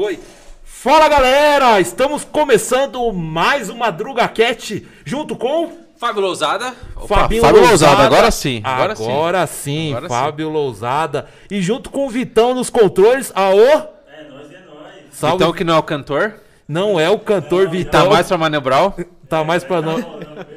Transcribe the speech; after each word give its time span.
Foi. 0.00 0.18
Fala 0.64 1.10
galera, 1.10 1.78
estamos 1.78 2.24
começando 2.24 3.12
mais 3.12 3.68
uma 3.68 3.90
DrugaCast 3.90 4.88
junto 5.04 5.36
com 5.36 5.76
Fábio 5.98 6.22
Lousada. 6.22 6.74
Fabinho 7.06 7.42
Fábio 7.42 7.60
Lousada. 7.60 7.92
Lousada, 7.92 8.02
agora 8.06 8.30
sim, 8.30 8.62
Agora, 8.64 8.94
agora 8.94 9.46
sim, 9.46 9.62
sim. 9.62 9.90
Agora 9.90 10.08
sim. 10.08 10.14
Fábio 10.14 10.48
Lousada. 10.48 11.28
E 11.50 11.60
junto 11.60 11.90
com 11.90 12.06
o 12.06 12.08
Vitão 12.08 12.54
nos 12.54 12.70
controles, 12.70 13.30
aô. 13.34 13.58
É 13.60 14.24
nóis, 14.30 14.50
é 14.50 14.60
nóis. 14.60 15.04
Salve. 15.12 15.36
Então 15.36 15.52
que 15.52 15.64
não 15.64 15.74
é 15.74 15.78
o 15.78 15.82
cantor, 15.82 16.34
Não 16.66 16.98
é 16.98 17.10
o 17.10 17.18
cantor 17.18 17.66
tá 17.66 17.70
Vitão. 17.70 18.08
mais 18.08 18.26
pra 18.26 18.38
manobrar. 18.38 18.94
Tá 19.28 19.44
mais 19.44 19.62
pra 19.62 19.82
nós. 19.82 20.02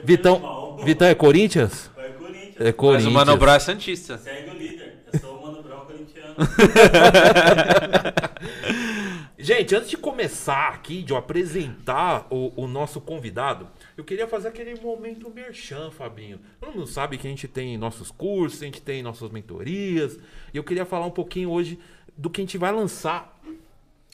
Vitão, 0.06 0.78
Vitão 0.86 1.10
é 1.10 1.14
Corinthians? 1.14 1.92
Vai 1.98 2.12
Corinthians. 2.14 2.62
É 2.62 2.74
Mas 2.82 3.06
o 3.06 3.12
manobrar 3.12 3.58
é 3.58 3.60
Santista. 3.60 4.18
Segue 4.20 4.52
o 4.52 4.54
líder. 4.54 5.04
Eu 5.12 5.20
sou 5.20 5.36
o 5.36 5.42
Mano 5.42 5.62
Brown 5.62 5.82
corintiano. 5.82 6.34
Gente, 9.44 9.76
antes 9.76 9.90
de 9.90 9.98
começar 9.98 10.70
aqui, 10.70 11.04
de 11.04 11.12
eu 11.12 11.18
apresentar 11.18 12.28
o, 12.30 12.54
o 12.56 12.66
nosso 12.66 13.02
convidado, 13.02 13.68
eu 13.98 14.04
queria 14.06 14.26
fazer 14.26 14.48
aquele 14.48 14.80
momento 14.80 15.30
merchan, 15.30 15.92
Fabinho. 15.92 16.40
Todo 16.62 16.74
mundo 16.74 16.88
sabe 16.88 17.18
que 17.18 17.28
a 17.28 17.30
gente 17.30 17.46
tem 17.46 17.78
nossos 17.78 18.10
cursos, 18.10 18.62
a 18.62 18.66
gente 18.66 18.82
tem 18.82 19.04
nossas 19.04 19.30
mentorias, 19.32 20.18
e 20.54 20.56
eu 20.56 20.64
queria 20.64 20.86
falar 20.86 21.08
um 21.08 21.12
pouquinho 21.12 21.50
hoje 21.50 21.78
do 22.16 22.30
que 22.30 22.40
a 22.40 22.44
gente 22.46 22.58
vai 22.58 22.72
lançar. 22.72 23.38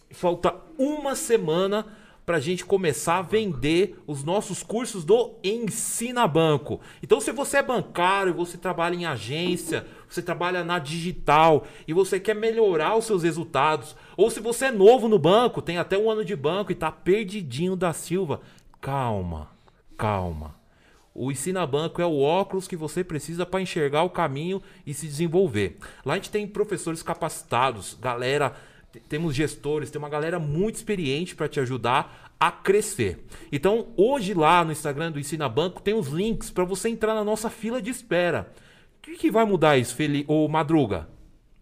Falta 0.09 0.55
uma 0.79 1.13
semana 1.13 1.85
para 2.25 2.38
a 2.38 2.39
gente 2.39 2.66
começar 2.66 3.17
a 3.17 3.21
vender 3.21 3.99
os 4.07 4.23
nossos 4.23 4.63
cursos 4.63 5.05
do 5.05 5.35
Ensina 5.43 6.27
Banco. 6.27 6.81
Então, 7.03 7.21
se 7.21 7.31
você 7.31 7.57
é 7.57 7.63
bancário, 7.63 8.33
você 8.33 8.57
trabalha 8.57 8.95
em 8.95 9.05
agência, 9.05 9.85
você 10.09 10.21
trabalha 10.21 10.63
na 10.63 10.79
digital 10.79 11.65
e 11.87 11.93
você 11.93 12.19
quer 12.19 12.35
melhorar 12.35 12.95
os 12.95 13.05
seus 13.05 13.23
resultados, 13.23 13.95
ou 14.17 14.29
se 14.29 14.39
você 14.39 14.65
é 14.65 14.71
novo 14.71 15.07
no 15.07 15.19
banco, 15.19 15.61
tem 15.61 15.77
até 15.77 15.97
um 15.97 16.09
ano 16.09 16.25
de 16.25 16.35
banco 16.35 16.71
e 16.71 16.75
tá 16.75 16.91
perdidinho 16.91 17.75
da 17.75 17.93
Silva, 17.93 18.41
calma, 18.81 19.49
calma. 19.97 20.55
O 21.13 21.31
Ensina 21.31 21.66
Banco 21.66 22.01
é 22.01 22.05
o 22.05 22.19
óculos 22.19 22.67
que 22.67 22.75
você 22.75 23.03
precisa 23.03 23.45
para 23.45 23.61
enxergar 23.61 24.03
o 24.03 24.09
caminho 24.09 24.61
e 24.85 24.93
se 24.93 25.05
desenvolver. 25.05 25.77
Lá 26.05 26.13
a 26.13 26.16
gente 26.16 26.31
tem 26.31 26.47
professores 26.47 27.03
capacitados, 27.03 27.97
galera, 27.99 28.55
temos 29.07 29.35
gestores, 29.35 29.91
tem 29.91 29.99
uma 29.99 30.09
galera 30.09 30.39
muito 30.39 30.75
experiente 30.75 31.35
para 31.35 31.47
te 31.47 31.59
ajudar 31.59 32.31
a 32.39 32.51
crescer. 32.51 33.25
Então, 33.51 33.88
hoje 33.97 34.33
lá 34.33 34.63
no 34.63 34.71
Instagram 34.71 35.11
do 35.11 35.19
Ensina 35.19 35.49
Banco 35.49 35.81
tem 35.81 35.94
os 35.94 36.07
links 36.07 36.49
para 36.49 36.63
você 36.63 36.88
entrar 36.88 37.13
na 37.13 37.23
nossa 37.23 37.49
fila 37.49 37.81
de 37.81 37.89
espera. 37.89 38.51
O 39.00 39.02
que, 39.02 39.17
que 39.17 39.31
vai 39.31 39.45
mudar 39.45 39.78
isso, 39.78 39.95
Feli... 39.95 40.25
Ô, 40.28 40.47
Madruga? 40.47 41.08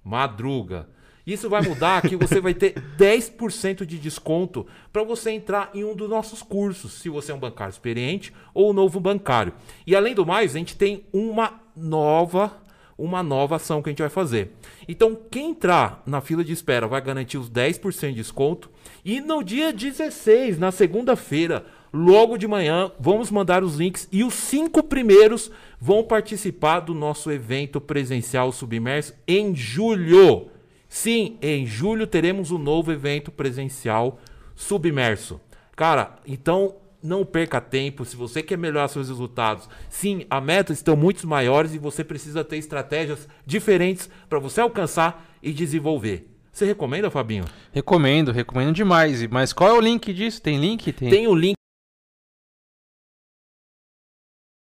Madruga. 0.04 0.90
Isso 1.26 1.50
vai 1.50 1.62
mudar 1.62 2.02
que 2.02 2.16
você 2.16 2.40
vai 2.40 2.54
ter 2.54 2.74
10% 2.98 3.86
de 3.86 4.00
desconto 4.00 4.66
para 4.92 5.04
você 5.04 5.32
entrar 5.32 5.70
em 5.74 5.84
um 5.84 5.94
dos 5.94 6.10
nossos 6.10 6.42
cursos, 6.42 6.94
se 6.94 7.10
você 7.10 7.32
é 7.32 7.36
um 7.36 7.40
bancário 7.40 7.72
experiente 7.72 8.34
ou 8.54 8.72
um 8.72 8.74
novo 8.74 9.00
bancário. 9.00 9.54
E 9.86 9.96
além 9.96 10.16
do 10.16 10.26
mais, 10.26 10.56
a 10.56 10.58
gente 10.58 10.76
tem 10.76 11.06
uma 11.14 11.62
nova 11.76 12.66
uma 12.98 13.22
nova 13.22 13.58
ação 13.58 13.82
que 13.82 13.90
a 13.90 13.92
gente 13.92 14.02
vai 14.02 14.10
fazer. 14.10 14.54
Então, 14.88 15.16
quem 15.30 15.52
entrar 15.52 16.02
na 16.06 16.20
fila 16.20 16.44
de 16.44 16.52
espera 16.52 16.88
vai 16.88 17.00
garantir 17.00 17.38
os 17.38 17.48
10% 17.48 18.08
de 18.08 18.16
desconto 18.16 18.72
e 19.06 19.22
no 19.22 19.44
dia 19.44 19.72
16, 19.72 20.58
na 20.58 20.72
segunda-feira, 20.72 21.64
logo 21.94 22.38
de 22.38 22.48
manhã, 22.48 22.92
vamos 23.00 23.30
mandar 23.30 23.64
os 23.64 23.76
links 23.76 24.08
e 24.12 24.24
os 24.24 24.34
cinco 24.34 24.82
primeiros 24.82 25.52
vão 25.80 26.04
participar 26.04 26.82
do 26.82 26.94
nosso 26.94 27.32
evento 27.32 27.80
presencial 27.80 28.52
submerso 28.52 29.14
em 29.28 29.56
julho. 29.56 30.50
Sim, 30.90 31.38
em 31.42 31.66
julho 31.66 32.08
teremos 32.08 32.52
um 32.52 32.58
novo 32.58 32.92
evento 32.92 33.32
presencial 33.32 34.20
submerso. 34.56 35.40
Cara, 35.76 36.16
então 36.26 36.76
não 37.02 37.26
perca 37.26 37.62
tempo. 37.62 38.06
Se 38.06 38.16
você 38.16 38.42
quer 38.42 38.58
melhorar 38.58 38.88
seus 38.88 39.10
resultados, 39.10 39.70
sim, 39.90 40.26
a 40.30 40.42
meta 40.42 40.74
estão 40.74 40.96
muito 40.96 41.28
maiores 41.28 41.74
e 41.74 41.78
você 41.78 42.04
precisa 42.04 42.44
ter 42.44 42.58
estratégias 42.58 43.28
diferentes 43.46 44.10
para 44.30 44.40
você 44.40 44.62
alcançar 44.62 45.38
e 45.42 45.54
desenvolver. 45.54 46.28
Você 46.52 46.66
recomenda, 46.66 47.12
Fabinho? 47.12 47.46
Recomendo, 47.72 48.32
recomendo 48.32 48.74
demais. 48.74 49.26
Mas 49.28 49.54
qual 49.54 49.70
é 49.70 49.74
o 49.74 49.82
link 49.82 50.12
disso? 50.12 50.42
Tem 50.42 50.60
link? 50.60 50.92
Tem. 50.92 51.10
Tem 51.10 51.28
o 51.28 51.36
link 51.36 51.57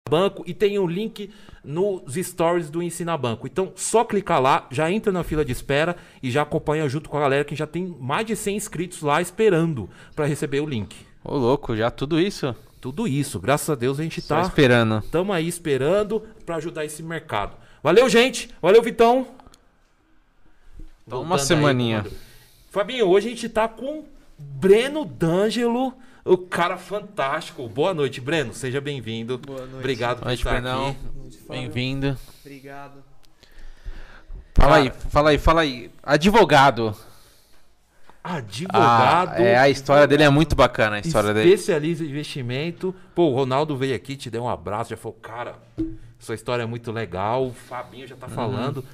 banco 0.09 0.44
e 0.46 0.53
tem 0.53 0.80
o 0.80 0.88
link 0.88 1.30
nos 1.64 2.16
stories 2.16 2.70
do 2.70 2.81
Ensina 2.81 3.16
Banco. 3.18 3.47
Então, 3.47 3.72
só 3.75 4.03
clicar 4.03 4.42
lá, 4.42 4.68
já 4.72 4.92
entra 4.92 5.12
na 5.12 5.24
fila 5.24 5.46
de 5.46 5.52
espera 5.52 5.96
e 6.22 6.31
já 6.31 6.42
acompanha 6.42 6.88
junto 6.90 7.09
com 7.09 7.18
a 7.18 7.22
galera 7.22 7.46
que 7.46 7.56
já 7.56 7.68
tem 7.68 7.96
mais 8.00 8.25
de 8.25 8.36
100 8.36 8.56
inscritos 8.56 9.02
lá 9.02 9.22
esperando 9.22 9.90
para 10.16 10.25
receber 10.25 10.62
o 10.62 10.66
link. 10.66 10.96
Ô, 11.24 11.38
louco, 11.38 11.75
já 11.75 11.92
tudo 11.92 12.19
isso? 12.19 12.56
Tudo 12.81 13.08
isso, 13.08 13.40
graças 13.40 13.69
a 13.69 13.75
Deus 13.75 14.00
a 14.00 14.03
gente 14.03 14.22
Só 14.22 14.36
tá 14.36 14.42
esperando. 14.42 15.02
Tamo 15.12 15.34
aí 15.34 15.48
esperando 15.48 16.22
para 16.46 16.56
ajudar 16.56 16.86
esse 16.86 17.03
mercado. 17.03 17.56
Valeu, 17.84 18.08
gente. 18.09 18.50
Valeu, 18.62 18.81
Vitão. 18.81 19.28
Voltando 21.06 21.25
uma 21.25 21.36
aí, 21.36 21.42
semaninha. 21.42 22.03
comando. 22.03 22.16
Fabinho, 22.72 23.08
hoje 23.08 23.28
a 23.28 23.30
gente 23.31 23.50
tá 23.50 23.68
com 23.68 24.06
Breno 24.38 25.03
D'Angelo, 25.03 25.94
o 26.34 26.38
cara 26.38 26.78
fantástico. 26.78 27.68
Boa 27.68 27.94
noite, 27.94 28.22
Breno. 28.22 28.54
Seja 28.54 28.80
bem-vindo. 28.80 29.38
Boa 29.38 29.62
noite. 29.62 29.76
Obrigado 29.76 30.18
por 30.18 30.22
Boa 30.24 30.30
noite, 30.30 30.40
estar 30.40 30.52
Brenão. 30.52 30.90
aqui. 30.90 31.40
Bem-vindo. 31.50 32.18
Obrigado. 32.42 33.04
Fala 34.56 34.70
Cara. 34.72 34.82
aí, 34.84 34.92
fala 35.10 35.30
aí, 35.32 35.38
fala 35.38 35.62
aí. 35.62 35.92
Advogado. 36.04 36.96
Advogado. 38.24 39.32
Ah, 39.38 39.42
é, 39.42 39.58
a 39.58 39.70
história 39.70 40.06
dele 40.06 40.24
é 40.24 40.30
muito 40.30 40.56
bacana, 40.56 40.98
a 40.98 41.00
história 41.00 41.34
dele. 41.34 41.50
Especialista 41.54 42.04
em 42.04 42.08
investimento. 42.10 42.94
Pô, 43.16 43.30
o 43.30 43.34
Ronaldo 43.34 43.76
veio 43.78 43.96
aqui, 43.96 44.16
te 44.16 44.30
deu 44.30 44.44
um 44.44 44.50
abraço, 44.50 44.90
já 44.92 44.98
falou, 44.98 45.18
cara, 45.22 45.56
sua 46.20 46.36
história 46.36 46.64
é 46.64 46.66
muito 46.66 46.92
legal. 46.92 47.48
O 47.48 47.54
Fabinho 47.54 48.06
já 48.06 48.16
tá 48.16 48.28
Uhum. 48.28 48.34
falando. 48.34 48.86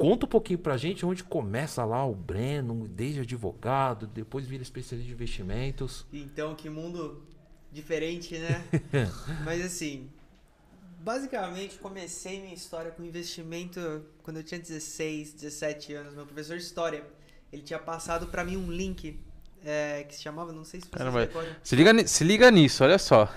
Conta 0.00 0.24
um 0.24 0.28
pouquinho 0.30 0.58
pra 0.58 0.78
gente 0.78 1.04
onde 1.04 1.22
começa 1.22 1.84
lá 1.84 2.06
o 2.06 2.14
Breno, 2.14 2.88
desde 2.88 3.20
advogado, 3.20 4.06
depois 4.06 4.46
vira 4.46 4.62
especialista 4.62 5.06
de 5.06 5.12
investimentos. 5.12 6.06
Então, 6.10 6.54
que 6.54 6.70
mundo 6.70 7.22
diferente, 7.70 8.38
né? 8.38 8.64
Mas 9.44 9.62
assim, 9.62 10.08
basicamente 11.00 11.76
comecei 11.78 12.40
minha 12.40 12.54
história 12.54 12.90
com 12.90 13.04
investimento 13.04 14.02
quando 14.22 14.38
eu 14.38 14.42
tinha 14.42 14.58
16, 14.58 15.34
17 15.34 15.92
anos. 15.92 16.14
Meu 16.14 16.24
professor 16.24 16.56
de 16.56 16.62
história, 16.62 17.04
ele 17.52 17.60
tinha 17.60 17.78
passado 17.78 18.28
pra 18.28 18.42
mim 18.42 18.56
um 18.56 18.72
link 18.72 19.20
é, 19.62 20.04
que 20.08 20.14
se 20.14 20.22
chamava, 20.22 20.50
não 20.50 20.64
sei 20.64 20.80
se 20.80 20.86
vocês 20.86 20.96
Caramba, 20.96 21.20
recordam. 21.20 21.54
Se 21.62 21.76
liga, 21.76 22.08
se 22.08 22.24
liga 22.24 22.50
nisso, 22.50 22.82
olha 22.82 22.96
só. 22.96 23.30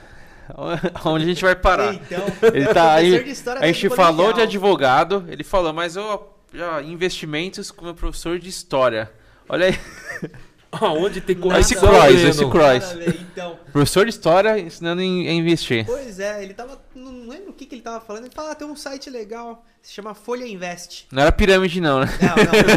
Onde 1.06 1.26
a 1.26 1.28
gente 1.28 1.44
vai 1.44 1.58
parar? 1.58 1.94
Então, 1.94 2.24
Ele 2.54 2.74
tá 2.74 2.94
aí. 2.94 3.10
professor 3.10 3.26
de 3.26 3.32
história 3.32 3.60
A 3.60 3.62
da 3.64 3.68
gente 3.68 3.90
falou 3.90 4.32
de 4.32 4.40
advogado, 4.40 5.26
ele 5.28 5.44
falou, 5.44 5.74
mas 5.74 5.98
eu 5.98 6.33
já 6.54 6.82
investimentos 6.82 7.72
com 7.72 7.86
meu 7.86 7.94
professor 7.96 8.38
de 8.40 8.50
história. 8.50 9.12
Olha 9.50 9.68
aí, 9.68 9.80
Aonde 10.72 11.22
tem 11.22 11.36
Nada. 11.36 11.48
conexão, 11.50 11.78
esse 11.78 11.86
cross, 11.88 12.14
esse 12.24 12.50
cross. 12.50 13.16
Então, 13.32 13.60
Professor 13.72 14.06
de 14.06 14.10
história 14.10 14.58
ensinando 14.58 15.04
em- 15.04 15.28
a 15.28 15.32
investir. 15.32 15.86
pois 15.86 16.20
é, 16.20 16.44
ele 16.44 16.56
tava. 16.56 16.82
Não 16.96 17.28
lembro 17.30 17.52
o 17.52 17.54
que, 17.54 17.68
que 17.68 17.76
ele 17.76 17.82
tava 17.84 18.02
falando. 18.04 18.26
Ele 18.26 18.34
falou: 18.34 18.50
ah, 18.52 18.56
tem 18.56 18.66
um 18.68 18.76
site 18.76 19.08
legal, 19.08 19.64
se 19.84 19.94
chama 19.94 20.16
Folha 20.16 20.48
Invest. 20.48 21.06
Não 21.12 21.22
era 21.22 21.32
pirâmide, 21.32 21.80
não, 21.80 22.00
né? 22.00 22.08
Não, 22.20 22.30
não, 22.30 22.36
não. 22.36 22.52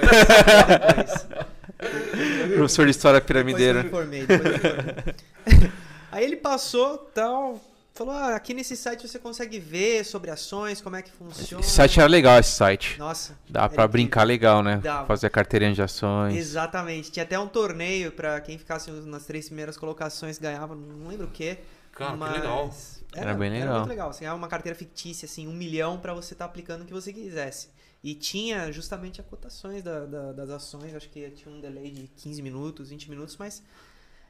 Depois, 0.00 1.12
depois, 1.12 1.28
depois. 1.28 2.52
Professor 2.56 2.84
de 2.86 2.90
história 2.92 3.20
Depois 3.20 3.38
eu 3.38 3.44
piramideiro. 3.44 3.78
me 3.82 3.86
informei, 3.88 4.26
depois 4.26 4.46
eu 4.46 4.52
me 4.52 4.56
informei. 4.56 5.72
Aí 6.12 6.24
ele 6.24 6.36
passou, 6.36 6.96
tal, 7.14 7.60
falou, 7.94 8.14
ah, 8.14 8.34
aqui 8.34 8.54
nesse 8.54 8.76
site 8.76 9.06
você 9.06 9.18
consegue 9.18 9.58
ver 9.58 10.04
sobre 10.04 10.30
ações, 10.30 10.80
como 10.80 10.96
é 10.96 11.02
que 11.02 11.10
funciona. 11.10 11.62
Esse 11.62 11.70
site 11.74 12.00
era 12.00 12.08
legal, 12.08 12.38
esse 12.38 12.52
site. 12.52 12.98
Nossa. 12.98 13.38
Dá 13.48 13.60
era 13.60 13.68
pra 13.68 13.74
incrível. 13.84 13.88
brincar 13.88 14.24
legal, 14.24 14.62
né? 14.62 14.78
Dava. 14.78 15.06
Fazer 15.06 15.26
a 15.26 15.30
carteirinha 15.30 15.72
de 15.72 15.82
ações. 15.82 16.36
Exatamente. 16.36 17.10
Tinha 17.10 17.22
até 17.24 17.38
um 17.38 17.46
torneio 17.48 18.12
pra 18.12 18.40
quem 18.40 18.56
ficasse 18.58 18.90
nas 18.90 19.24
três 19.26 19.46
primeiras 19.46 19.76
colocações 19.76 20.38
ganhava, 20.38 20.74
não 20.74 21.08
lembro 21.08 21.26
o 21.26 21.30
quê. 21.30 21.58
Cara, 21.92 22.12
que 22.12 22.16
mas 22.18 22.32
legal. 22.32 22.74
Era 23.14 23.34
bem 23.34 23.48
Era 23.50 23.58
legal. 23.58 23.76
muito 23.80 23.88
legal. 23.90 24.12
Você 24.12 24.20
ganhava 24.20 24.38
uma 24.38 24.48
carteira 24.48 24.76
fictícia, 24.78 25.26
assim, 25.26 25.46
um 25.46 25.52
milhão 25.52 25.98
pra 25.98 26.14
você 26.14 26.32
estar 26.34 26.46
aplicando 26.46 26.82
o 26.82 26.84
que 26.86 26.92
você 26.94 27.12
quisesse. 27.12 27.68
E 28.02 28.14
tinha 28.14 28.72
justamente 28.72 29.20
as 29.20 29.26
cotações 29.26 29.82
da- 29.82 30.06
da- 30.06 30.32
das 30.32 30.48
ações, 30.50 30.94
acho 30.94 31.08
que 31.10 31.30
tinha 31.30 31.54
um 31.54 31.60
delay 31.60 31.90
de 31.90 32.08
15 32.16 32.40
minutos, 32.42 32.88
20 32.88 33.08
minutos, 33.10 33.36
mas 33.36 33.62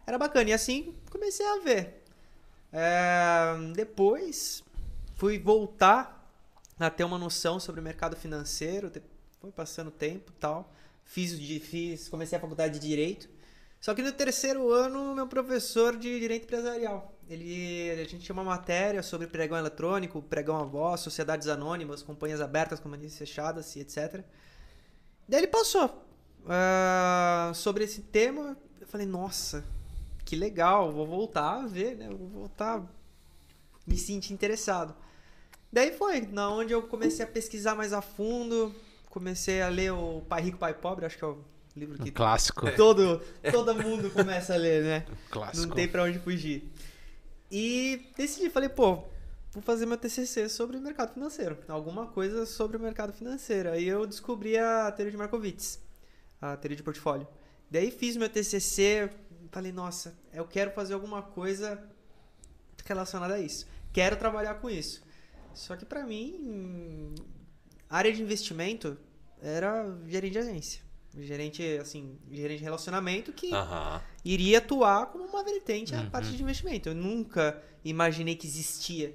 era 0.07 0.19
bacana. 0.19 0.51
E 0.51 0.53
assim 0.53 0.93
comecei 1.09 1.47
a 1.47 1.61
ver. 1.61 2.02
É, 2.73 3.55
depois 3.75 4.65
fui 5.15 5.39
voltar 5.39 6.21
a 6.79 6.91
ter 6.91 7.05
uma 7.05 7.19
noção 7.19 7.61
sobre 7.61 7.81
o 7.81 7.85
mercado 7.85 8.17
financeiro, 8.17 8.91
foi 9.41 9.53
passando 9.53 9.91
tempo 9.91 10.33
tal. 10.33 10.73
Fiz, 11.05 11.33
fiz, 11.61 12.09
comecei 12.09 12.39
a 12.39 12.41
faculdade 12.41 12.79
de 12.79 12.89
Direito. 12.89 13.29
Só 13.81 13.95
que 13.95 14.03
no 14.03 14.13
terceiro 14.13 14.71
ano, 14.71 15.15
meu 15.15 15.27
professor 15.27 15.97
de 15.97 16.19
Direito 16.21 16.45
Empresarial, 16.45 17.13
ele, 17.29 17.91
a 17.91 18.05
gente 18.05 18.21
tinha 18.21 18.33
uma 18.33 18.45
matéria 18.45 19.03
sobre 19.03 19.27
pregão 19.27 19.59
eletrônico, 19.59 20.23
pregão 20.23 20.57
a 20.57 20.65
voz, 20.65 21.01
sociedades 21.01 21.49
anônimas, 21.49 22.03
companhias 22.03 22.41
abertas, 22.41 22.79
companhias 22.79 23.19
fechadas 23.19 23.75
e 23.75 23.81
etc. 23.81 24.25
Daí 25.29 25.41
ele 25.41 25.49
passou. 25.49 26.07
ah, 26.49 27.53
sobre 27.55 27.85
esse 27.85 28.03
tema. 28.03 28.57
Eu 28.81 28.87
falei, 28.87 29.07
nossa, 29.07 29.65
que 30.33 30.37
legal, 30.37 30.91
vou 30.91 31.07
voltar 31.07 31.61
a 31.61 31.67
ver, 31.67 31.95
né? 31.95 32.09
Vou 32.09 32.27
voltar 32.27 32.79
a 32.79 32.83
me 33.87 33.99
sentir 33.99 34.33
interessado. 34.33 34.97
Daí 35.71 35.93
foi, 35.93 36.23
na 36.23 36.49
onde 36.49 36.73
eu 36.73 36.85
comecei 36.85 37.23
a 37.23 37.29
pesquisar 37.29 37.75
mais 37.75 37.93
a 37.93 38.01
fundo, 38.01 38.75
comecei 39.11 39.61
a 39.61 39.69
ler 39.69 39.93
o 39.93 40.23
Pai 40.23 40.41
Rico, 40.41 40.57
Pai 40.57 40.73
Pobre, 40.73 41.05
acho 41.05 41.19
que 41.19 41.25
é 41.25 41.27
o 41.27 41.45
livro 41.77 42.01
Um 42.01 42.05
que 42.05 42.11
clássico. 42.11 42.65
todo, 42.73 43.21
todo 43.51 43.75
mundo 43.75 44.11
começa 44.11 44.55
a 44.55 44.57
ler, 44.57 44.83
né? 44.83 45.07
Clássico. 45.29 45.67
Não 45.67 45.77
tem 45.77 45.87
pra 45.87 46.05
onde 46.05 46.19
fugir. 46.19 46.67
E 47.51 48.11
decidi, 48.17 48.49
falei, 48.49 48.71
pô, 48.71 49.05
vou 49.53 49.63
fazer 49.63 49.85
meu 49.85 49.99
TCC 49.99 50.49
sobre 50.49 50.79
o 50.79 50.81
mercado 50.81 51.13
financeiro. 51.13 51.59
Alguma 51.69 52.07
coisa 52.07 52.47
sobre 52.47 52.79
o 52.79 52.81
mercado 52.81 53.13
financeiro. 53.13 53.69
Aí 53.69 53.87
eu 53.87 54.07
descobri 54.07 54.57
a 54.57 54.91
teoria 54.93 55.11
de 55.11 55.19
Markowitz, 55.19 55.79
a 56.41 56.57
teoria 56.57 56.77
de 56.79 56.83
portfólio. 56.83 57.29
Daí 57.71 57.91
fiz 57.91 58.17
meu 58.17 58.31
TCC, 58.31 59.11
falei, 59.53 59.71
nossa, 59.71 60.19
eu 60.33 60.45
quero 60.47 60.73
fazer 60.73 60.95
alguma 60.95 61.23
coisa 61.23 61.81
relacionada 62.85 63.35
a 63.35 63.39
isso. 63.41 63.67
Quero 63.93 64.17
trabalhar 64.17 64.55
com 64.57 64.69
isso. 64.69 65.03
Só 65.55 65.77
que 65.77 65.85
pra 65.85 66.05
mim, 66.05 67.15
área 67.89 68.13
de 68.13 68.23
investimento 68.23 68.97
era 69.41 69.85
gerente 70.09 70.33
de 70.33 70.39
agência. 70.39 70.83
Gerente, 71.15 71.63
assim, 71.79 72.19
gerente 72.31 72.59
de 72.61 72.65
relacionamento 72.65 73.33
que 73.35 73.51
iria 74.25 74.59
atuar 74.59 75.07
como 75.07 75.25
uma 75.25 75.45
vertente 75.45 75.95
Uhum. 75.95 76.01
a 76.01 76.11
parte 76.11 76.31
de 76.35 76.43
investimento. 76.43 76.89
Eu 76.89 76.95
nunca 76.95 77.63
imaginei 77.85 78.35
que 78.35 78.47
existia 78.47 79.15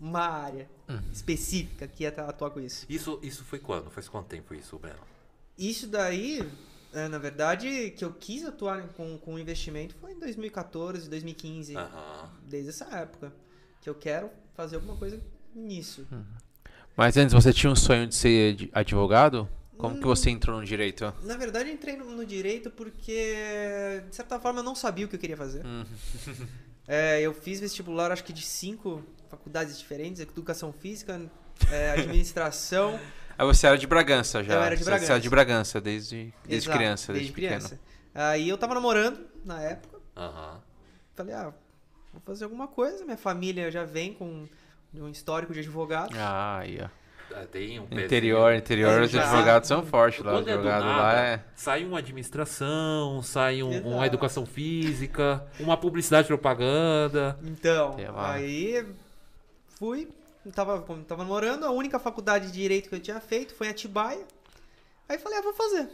uma 0.00 0.20
área 0.20 0.70
Uhum. 0.88 1.00
específica 1.12 1.88
que 1.88 2.04
ia 2.04 2.10
atuar 2.10 2.50
com 2.50 2.60
isso. 2.60 2.86
Isso, 2.88 3.18
isso 3.22 3.42
foi 3.44 3.58
quando? 3.58 3.90
Faz 3.90 4.08
quanto 4.08 4.28
tempo 4.28 4.54
isso, 4.54 4.78
Breno? 4.78 5.00
Isso 5.58 5.88
daí, 5.88 6.48
é, 6.94 7.08
na 7.08 7.18
verdade, 7.18 7.90
que 7.96 8.04
eu 8.04 8.12
quis 8.12 8.44
atuar 8.44 8.88
com, 8.88 9.18
com 9.18 9.38
investimento 9.38 9.94
foi 9.96 10.12
em 10.12 10.18
2014, 10.18 11.08
2015, 11.10 11.76
Aham. 11.76 12.30
desde 12.48 12.70
essa 12.70 12.84
época. 12.96 13.32
Que 13.80 13.90
eu 13.90 13.94
quero 13.94 14.30
fazer 14.54 14.76
alguma 14.76 14.96
coisa 14.96 15.20
nisso. 15.54 16.06
Mas 16.96 17.16
antes 17.16 17.34
você 17.34 17.52
tinha 17.52 17.70
um 17.70 17.76
sonho 17.76 18.06
de 18.06 18.14
ser 18.14 18.70
advogado? 18.72 19.48
Como 19.76 19.96
que 19.96 20.04
Hum. 20.04 20.08
você 20.08 20.30
entrou 20.30 20.58
no 20.58 20.64
direito? 20.64 21.12
Na 21.22 21.36
verdade, 21.36 21.68
eu 21.68 21.74
entrei 21.74 21.96
no, 21.96 22.04
no 22.10 22.24
direito 22.24 22.70
porque, 22.70 23.34
de 24.08 24.14
certa 24.14 24.38
forma, 24.38 24.60
eu 24.60 24.64
não 24.64 24.74
sabia 24.74 25.04
o 25.04 25.08
que 25.08 25.16
eu 25.16 25.20
queria 25.20 25.36
fazer. 25.36 25.64
Hum. 25.66 25.84
É, 26.86 27.18
eu 27.22 27.32
fiz 27.32 27.60
vestibular, 27.60 28.12
acho 28.12 28.22
que 28.22 28.30
de 28.32 28.42
cinco 28.44 29.02
faculdades 29.30 29.78
diferentes: 29.78 30.20
educação 30.20 30.70
física, 30.70 31.18
é, 31.70 31.92
administração. 31.92 33.00
Aí 33.36 33.46
você 33.46 33.66
era 33.66 33.76
de 33.78 33.86
Bragança 33.86 34.42
já. 34.44 34.54
Eu 34.54 34.62
era 34.62 34.70
de 34.76 34.78
Você- 34.78 34.84
Você 34.84 34.90
Bragança. 34.90 35.12
era 35.12 35.20
de 35.20 35.30
Bragança 35.30 35.80
desde, 35.80 36.34
desde 36.46 36.68
Exato, 36.68 36.78
criança, 36.78 37.12
desde, 37.12 37.32
desde 37.32 37.32
pequeno. 37.48 37.68
criança. 37.68 37.80
Aí 38.14 38.48
eu 38.48 38.56
tava 38.58 38.74
namorando 38.74 39.20
na 39.44 39.60
época. 39.60 39.98
Aham. 40.16 40.60
Falei, 41.14 41.34
ah, 41.34 41.52
vou 42.12 42.22
fazer 42.24 42.44
alguma 42.44 42.68
coisa. 42.68 43.04
Minha 43.04 43.16
família 43.16 43.70
já 43.70 43.84
vem 43.84 44.12
com 44.14 44.44
um 44.94 45.08
histórico 45.08 45.52
de 45.52 45.60
advogado. 45.60 46.14
Ah, 46.16 46.58
aí, 46.58 46.78
ó. 46.82 46.88
É, 47.34 47.46
Tem 47.46 47.80
um 47.80 47.86
pezinho. 47.86 48.04
Interior, 48.06 48.54
interior, 48.54 49.00
os 49.02 49.12
advogados 49.14 49.66
são 49.66 49.82
fortes 49.84 50.22
lá. 50.24 50.32
Os 50.34 50.38
Quando 50.38 50.48
é 50.48 50.52
do 50.52 50.58
advogados 50.58 50.86
nada, 50.86 51.02
lá 51.02 51.20
é. 51.20 51.44
sai 51.56 51.84
uma 51.84 51.98
administração, 51.98 53.20
sai 53.22 53.62
um- 53.62 53.94
uma 53.96 54.06
educação 54.06 54.46
física, 54.46 55.44
uma 55.58 55.76
publicidade 55.76 56.28
propaganda. 56.28 57.36
Então, 57.42 57.96
aí 58.14 58.86
fui, 59.78 60.08
tava, 60.50 60.82
como 60.82 61.04
tava 61.04 61.22
namorando, 61.22 61.64
a 61.64 61.70
única 61.70 61.98
faculdade 61.98 62.46
de 62.46 62.52
direito 62.52 62.88
que 62.88 62.94
eu 62.94 63.00
tinha 63.00 63.20
feito 63.20 63.54
foi 63.54 63.66
em 63.66 63.70
Atibaia. 63.70 64.26
Aí 65.08 65.18
falei, 65.18 65.38
ah, 65.38 65.42
vou 65.42 65.54
fazer. 65.54 65.88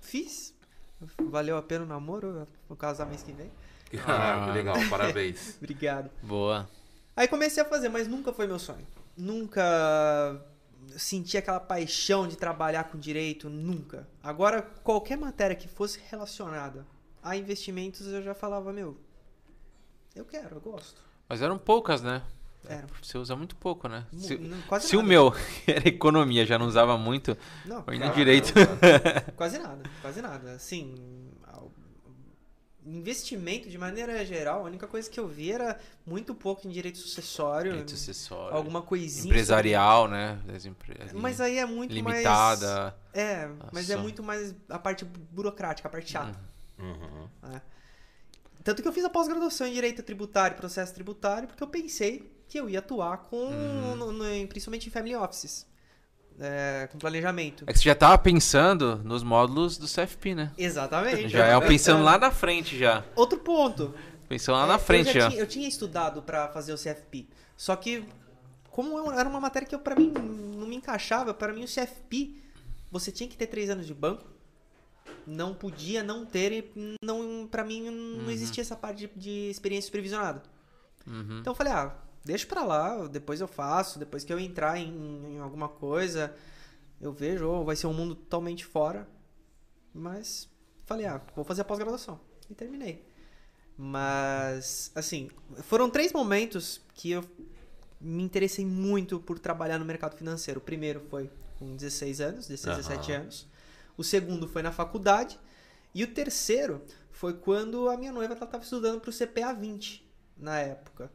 Fiz. 0.00 0.54
Valeu 1.18 1.56
a 1.56 1.62
pena 1.62 1.84
o 1.84 1.88
namoro, 1.88 2.46
vou 2.68 2.76
casar 2.76 3.06
mês 3.06 3.22
que 3.22 3.32
vem. 3.32 3.50
Ah, 4.08 4.46
que 4.46 4.52
legal, 4.52 4.74
parabéns. 4.90 5.56
Obrigado. 5.62 6.10
Boa. 6.20 6.68
Aí 7.14 7.28
comecei 7.28 7.62
a 7.62 7.66
fazer, 7.66 7.88
mas 7.88 8.08
nunca 8.08 8.32
foi 8.32 8.44
meu 8.44 8.58
sonho. 8.58 8.84
Nunca 9.16 10.44
senti 10.96 11.36
aquela 11.36 11.60
paixão 11.60 12.26
de 12.26 12.36
trabalhar 12.36 12.84
com 12.84 12.98
direito, 12.98 13.48
nunca. 13.48 14.08
Agora, 14.20 14.62
qualquer 14.82 15.16
matéria 15.16 15.54
que 15.54 15.68
fosse 15.68 16.00
relacionada 16.10 16.84
a 17.22 17.36
investimentos, 17.36 18.06
eu 18.06 18.22
já 18.22 18.34
falava, 18.34 18.72
meu, 18.72 18.96
eu 20.14 20.24
quero, 20.24 20.56
eu 20.56 20.60
gosto. 20.60 21.00
Mas 21.28 21.40
eram 21.40 21.56
poucas, 21.56 22.02
né? 22.02 22.22
Era. 22.68 22.86
Você 23.02 23.18
usa 23.18 23.36
muito 23.36 23.54
pouco, 23.56 23.88
né? 23.88 24.06
Se, 24.16 24.36
não, 24.38 24.60
quase 24.62 24.88
se 24.88 24.96
o 24.96 25.02
meu 25.02 25.34
era 25.66 25.86
economia, 25.88 26.46
já 26.46 26.58
não 26.58 26.66
usava 26.66 26.96
muito, 26.96 27.36
Não, 27.64 27.84
ainda 27.86 28.08
direito. 28.10 28.52
quase 29.36 29.58
nada, 29.58 29.82
quase 30.00 30.22
nada. 30.22 30.52
Assim, 30.52 30.94
investimento 32.86 33.68
de 33.68 33.78
maneira 33.78 34.24
geral, 34.26 34.60
a 34.60 34.64
única 34.64 34.86
coisa 34.86 35.08
que 35.08 35.18
eu 35.18 35.26
vi 35.26 35.50
era 35.50 35.78
muito 36.04 36.34
pouco 36.34 36.66
em 36.68 36.70
direito 36.70 36.98
sucessório, 36.98 37.70
Direito 37.72 37.92
sucessório. 37.92 38.54
alguma 38.54 38.82
coisinha. 38.82 39.26
Empresarial, 39.32 40.06
né? 40.06 40.38
Das 40.46 40.66
empre... 40.66 40.94
sobre- 41.06 41.18
Mas 41.18 41.40
aí 41.40 41.56
é 41.58 41.64
muito 41.64 41.90
mais 42.02 42.16
limitada. 42.18 42.94
É, 43.14 43.48
mas 43.72 43.88
é 43.88 43.96
muito 43.96 44.22
mais 44.22 44.54
a 44.68 44.78
parte 44.78 45.04
burocrática, 45.04 45.88
a 45.88 45.90
parte 45.90 46.10
chata. 46.10 46.38
Uhum. 46.78 47.28
né? 47.42 47.62
Tanto 48.62 48.82
que 48.82 48.88
eu 48.88 48.92
fiz 48.92 49.04
a 49.04 49.10
pós-graduação 49.10 49.66
em 49.66 49.72
Direito 49.72 50.02
Tributário 50.02 50.54
e 50.54 50.58
Processo 50.58 50.92
Tributário, 50.94 51.48
porque 51.48 51.62
eu 51.62 51.68
pensei 51.68 52.33
que 52.48 52.58
eu 52.58 52.68
ia 52.68 52.78
atuar 52.78 53.18
com, 53.18 53.36
Uhum. 53.46 53.96
no- 53.96 54.12
no- 54.12 54.48
principalmente 54.48 54.86
em 54.88 54.90
Family 54.90 55.14
Offices, 55.16 55.66
é, 56.38 56.88
com 56.90 56.98
planejamento. 56.98 57.64
É 57.66 57.72
que 57.72 57.78
você 57.78 57.84
já 57.84 57.94
tava 57.94 58.18
pensando 58.18 58.96
nos 59.04 59.22
módulos 59.22 59.78
do 59.78 59.86
CFP, 59.86 60.34
né? 60.34 60.52
Exatamente. 60.58 61.28
Já 61.28 61.46
é 61.46 61.60
pensando 61.66 62.02
lá 62.02 62.18
na 62.18 62.30
frente 62.30 62.76
já. 62.78 63.04
Outro 63.16 63.38
ponto. 63.38 63.94
Pensando 64.28 64.56
lá 64.58 64.64
É, 64.64 64.68
na 64.68 64.78
frente 64.78 65.08
eu 65.08 65.14
já. 65.14 65.20
já. 65.20 65.28
Tinha, 65.30 65.40
eu 65.42 65.46
tinha 65.46 65.68
estudado 65.68 66.22
pra 66.22 66.48
fazer 66.48 66.72
o 66.72 66.76
CFP, 66.78 67.28
só 67.56 67.76
que 67.76 68.04
como 68.70 69.10
era 69.12 69.28
uma 69.28 69.38
matéria 69.40 69.68
que 69.68 69.76
para 69.78 69.94
mim 69.94 70.10
não 70.10 70.66
me 70.66 70.74
encaixava, 70.76 71.32
para 71.34 71.52
mim 71.52 71.62
o 71.64 71.68
CFP 71.68 72.34
você 72.90 73.12
tinha 73.12 73.28
que 73.28 73.36
ter 73.36 73.46
três 73.46 73.68
anos 73.70 73.86
de 73.86 73.94
banco, 73.94 74.24
não 75.26 75.54
podia 75.54 76.02
não 76.02 76.24
ter, 76.24 76.52
e 76.52 76.96
não 77.04 77.46
para 77.50 77.64
mim 77.64 77.90
não 77.90 78.30
existia 78.30 78.62
essa 78.62 78.74
parte 78.76 79.06
de, 79.06 79.10
de 79.16 79.50
experiência 79.50 79.86
supervisionada. 79.86 80.42
Uhum. 81.06 81.38
Então 81.40 81.52
eu 81.52 81.54
falei, 81.54 81.72
ah, 81.72 81.94
deixa 82.24 82.46
pra 82.46 82.64
lá, 82.64 83.06
depois 83.06 83.40
eu 83.40 83.48
faço, 83.48 83.98
depois 83.98 84.24
que 84.24 84.32
eu 84.32 84.38
entrar 84.38 84.78
em, 84.78 85.34
em 85.34 85.38
alguma 85.38 85.68
coisa, 85.68 86.34
eu 87.00 87.12
vejo, 87.12 87.46
ou 87.46 87.64
vai 87.64 87.76
ser 87.76 87.86
um 87.86 87.92
mundo 87.92 88.14
totalmente 88.14 88.64
fora. 88.64 89.06
Mas 89.92 90.48
falei, 90.86 91.06
ah, 91.06 91.20
vou 91.36 91.44
fazer 91.44 91.60
a 91.62 91.64
pós-graduação. 91.64 92.18
E 92.48 92.54
terminei. 92.54 93.04
Mas, 93.76 94.90
assim, 94.94 95.30
foram 95.62 95.90
três 95.90 96.12
momentos 96.12 96.80
que 96.94 97.10
eu 97.10 97.24
me 98.00 98.22
interessei 98.22 98.64
muito 98.64 99.18
por 99.18 99.38
trabalhar 99.38 99.78
no 99.78 99.84
mercado 99.84 100.16
financeiro. 100.16 100.60
O 100.60 100.62
primeiro 100.62 101.00
foi 101.10 101.30
com 101.58 101.74
16 101.74 102.20
anos, 102.20 102.46
16, 102.46 102.66
Aham. 102.66 102.82
17 102.82 103.12
anos. 103.12 103.46
O 103.96 104.04
segundo 104.04 104.48
foi 104.48 104.62
na 104.62 104.72
faculdade. 104.72 105.38
E 105.94 106.02
o 106.02 106.08
terceiro 106.08 106.82
foi 107.10 107.34
quando 107.34 107.88
a 107.88 107.96
minha 107.96 108.12
noiva 108.12 108.34
estava 108.34 108.62
estudando 108.62 109.00
para 109.00 109.10
o 109.10 109.12
CPA 109.12 109.52
20 109.52 110.06
na 110.36 110.58
época. 110.58 111.10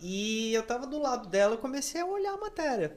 E 0.00 0.52
eu 0.54 0.62
tava 0.62 0.86
do 0.86 0.98
lado 1.00 1.28
dela, 1.28 1.54
eu 1.54 1.58
comecei 1.58 2.00
a 2.00 2.06
olhar 2.06 2.32
a 2.34 2.36
matéria. 2.38 2.96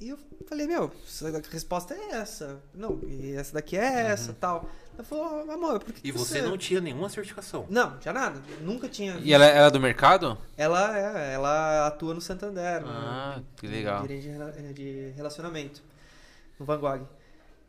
E 0.00 0.08
eu 0.08 0.18
falei, 0.48 0.66
meu, 0.66 0.84
a 0.84 1.52
resposta 1.52 1.94
é 1.94 2.12
essa. 2.12 2.60
Não, 2.74 3.00
e 3.06 3.32
essa 3.34 3.52
daqui 3.54 3.76
é 3.76 3.84
essa, 4.06 4.32
tal. 4.32 4.68
Ela 4.94 5.04
falou, 5.04 5.50
amor, 5.50 5.78
por 5.80 5.92
que 5.92 6.00
E 6.08 6.12
que 6.12 6.18
você 6.18 6.40
não 6.40 6.56
tinha 6.56 6.80
nenhuma 6.80 7.08
certificação. 7.10 7.66
Não, 7.68 8.00
já 8.00 8.12
nada. 8.12 8.40
Nunca 8.62 8.88
tinha. 8.88 9.18
E 9.22 9.32
ela 9.32 9.44
era 9.44 9.70
do 9.70 9.78
mercado? 9.80 10.38
Ela 10.56 10.98
é, 10.98 11.34
ela 11.34 11.86
atua 11.86 12.14
no 12.14 12.20
Santander. 12.20 12.82
Ah, 12.86 13.34
no- 13.38 13.46
que 13.56 13.66
legal. 13.66 14.06
de 14.06 14.16
rela- 14.20 14.52
de 14.52 15.12
relacionamento. 15.16 15.82
No 16.58 16.64
Van 16.66 16.78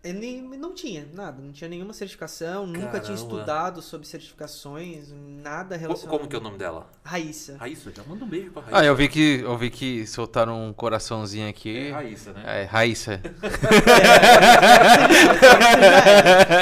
Nem, 0.04 0.42
não 0.42 0.74
tinha 0.74 1.08
nada, 1.14 1.40
não 1.40 1.52
tinha 1.52 1.70
nenhuma 1.70 1.94
certificação, 1.94 2.66
nunca 2.66 3.00
tinha 3.00 3.02
Caramba. 3.02 3.14
estudado 3.14 3.82
sobre 3.84 4.08
certificações, 4.08 5.14
nada 5.14 5.78
relacionado. 5.78 6.18
Como 6.18 6.28
que 6.28 6.36
é 6.36 6.40
o 6.40 6.42
nome 6.42 6.58
dela? 6.58 6.90
Raíssa. 7.04 7.56
Raíssa, 7.60 7.92
já 7.96 8.02
manda 8.08 8.26
um 8.26 8.28
beijo 8.28 8.50
pra 8.50 8.64
Raíssa. 8.64 8.80
Ah, 8.80 8.84
eu 8.84 8.96
vi 8.96 9.08
que, 9.08 9.42
eu 9.42 9.56
vi 9.56 9.70
que 9.70 10.08
soltaram 10.08 10.70
um 10.70 10.74
coraçãozinho 10.74 11.48
aqui. 11.48 11.90
É 11.90 11.92
Raíssa, 11.92 12.34
né? 12.34 12.44
É, 12.46 12.64
Raíssa. 12.64 13.22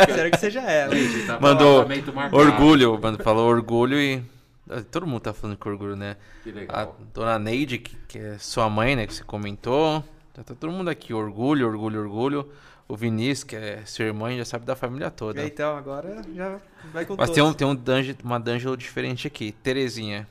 Espero 0.09 0.31
que 0.31 0.37
seja 0.37 0.61
ela. 0.61 0.95
Gente, 0.95 1.25
tá 1.25 1.39
Mandou. 1.39 1.85
Orgulho, 2.31 2.99
mano, 3.01 3.17
falou 3.23 3.47
orgulho 3.49 3.97
e. 3.99 4.21
ah, 4.69 4.81
Todo 4.91 5.07
mundo 5.07 5.21
tá 5.21 5.33
falando 5.33 5.57
com 5.57 5.69
orgulho, 5.69 5.95
né? 5.95 6.17
Que 6.43 6.49
A 6.49 6.53
legal. 6.53 6.97
dona 7.13 7.39
Neide, 7.39 7.77
que, 7.77 7.95
que 8.07 8.17
é 8.19 8.37
sua 8.37 8.69
mãe, 8.69 8.95
né? 8.95 9.07
Que 9.07 9.13
você 9.13 9.23
comentou. 9.23 10.03
Tá 10.33 10.43
todo 10.43 10.71
mundo 10.71 10.89
aqui. 10.89 11.13
Orgulho, 11.13 11.67
orgulho, 11.67 12.01
orgulho. 12.01 12.49
O 12.89 12.95
Vinícius, 12.97 13.43
que 13.43 13.55
é 13.55 13.85
seu 13.85 14.07
irmão, 14.07 14.35
já 14.35 14.43
sabe 14.43 14.65
da 14.65 14.75
família 14.75 15.11
toda. 15.11 15.45
Então, 15.45 15.77
agora 15.77 16.23
já 16.33 16.59
vai 16.91 17.05
com 17.05 17.15
Mas 17.15 17.29
todos. 17.29 17.35
tem, 17.35 17.43
um, 17.43 17.53
tem 17.53 17.67
um 17.67 17.75
dungeon, 17.75 18.15
uma 18.23 18.39
dungeon 18.39 18.75
diferente 18.75 19.27
aqui. 19.27 19.51
Terezinha. 19.51 20.27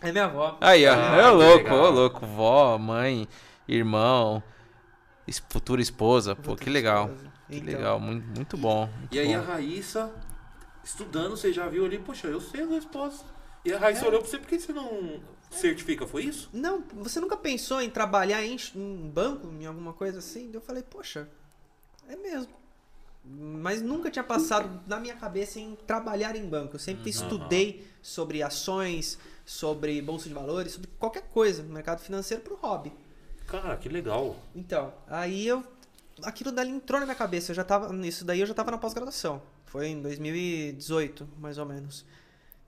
É 0.00 0.10
minha 0.10 0.24
avó. 0.24 0.58
Aí, 0.60 0.84
ó. 0.88 0.92
Ah, 0.92 1.32
Ô, 1.32 1.38
que 1.38 1.44
louco, 1.44 1.74
ô, 1.74 1.90
louco. 1.90 2.26
Vó, 2.26 2.76
mãe, 2.78 3.28
irmão. 3.68 4.42
es- 5.26 5.40
futura 5.48 5.80
esposa. 5.80 6.34
Pô, 6.34 6.56
que 6.56 6.68
legal. 6.68 7.10
Que 7.48 7.58
Então, 7.58 7.66
legal, 7.66 8.00
muito, 8.00 8.26
muito 8.26 8.56
bom. 8.56 8.88
muito 8.98 9.14
E 9.14 9.20
aí 9.20 9.28
bom. 9.28 9.38
a 9.38 9.40
Raíssa, 9.42 10.10
estudando, 10.82 11.36
você 11.36 11.52
já 11.52 11.68
viu 11.68 11.84
ali, 11.84 11.98
poxa, 11.98 12.26
eu 12.26 12.40
sei 12.40 12.64
a 12.64 12.66
resposta. 12.66 13.24
E 13.64 13.72
a 13.72 13.78
Raíssa 13.78 14.04
olhou 14.08 14.20
pra 14.20 14.28
você, 14.28 14.38
por 14.38 14.48
que 14.48 14.58
você 14.58 14.72
não 14.72 15.20
certifica? 15.48 16.04
Foi 16.08 16.24
isso? 16.24 16.50
Não, 16.52 16.82
você 16.94 17.20
nunca 17.20 17.36
pensou 17.36 17.80
em 17.80 17.88
trabalhar 17.88 18.42
em, 18.44 18.56
em 18.74 19.08
banco, 19.08 19.46
em 19.46 19.64
alguma 19.64 19.92
coisa 19.92 20.18
assim? 20.18 20.50
Eu 20.52 20.60
falei, 20.60 20.82
poxa, 20.82 21.28
é 22.12 22.16
mesmo. 22.16 22.52
Mas 23.24 23.80
nunca 23.80 24.10
tinha 24.10 24.24
passado 24.24 24.80
na 24.86 24.98
minha 24.98 25.14
cabeça 25.14 25.60
em 25.60 25.76
trabalhar 25.86 26.34
em 26.34 26.44
banco. 26.44 26.74
Eu 26.74 26.80
sempre 26.80 27.08
estudei 27.08 27.86
sobre 28.02 28.42
ações, 28.42 29.16
sobre 29.44 30.02
bolsa 30.02 30.28
de 30.28 30.34
valores, 30.34 30.72
sobre 30.72 30.90
qualquer 30.98 31.22
coisa 31.28 31.62
no 31.62 31.72
mercado 31.72 32.00
financeiro 32.00 32.42
pro 32.42 32.56
hobby. 32.56 32.92
Cara, 33.46 33.76
que 33.76 33.88
legal. 33.88 34.36
Então, 34.54 34.92
aí 35.06 35.46
eu. 35.46 35.64
Aquilo 36.24 36.52
dali 36.52 36.70
entrou 36.70 36.98
na 37.00 37.06
minha 37.06 37.16
cabeça. 37.16 37.52
Eu 37.52 37.56
já 37.56 37.64
tava. 37.64 37.94
Isso 38.06 38.24
daí 38.24 38.40
eu 38.40 38.46
já 38.46 38.54
tava 38.54 38.72
na 38.72 38.78
pós-graduação. 38.78 39.40
Foi 39.66 39.86
em 39.86 40.02
2018, 40.02 41.28
mais 41.38 41.58
ou 41.58 41.64
menos. 41.64 42.04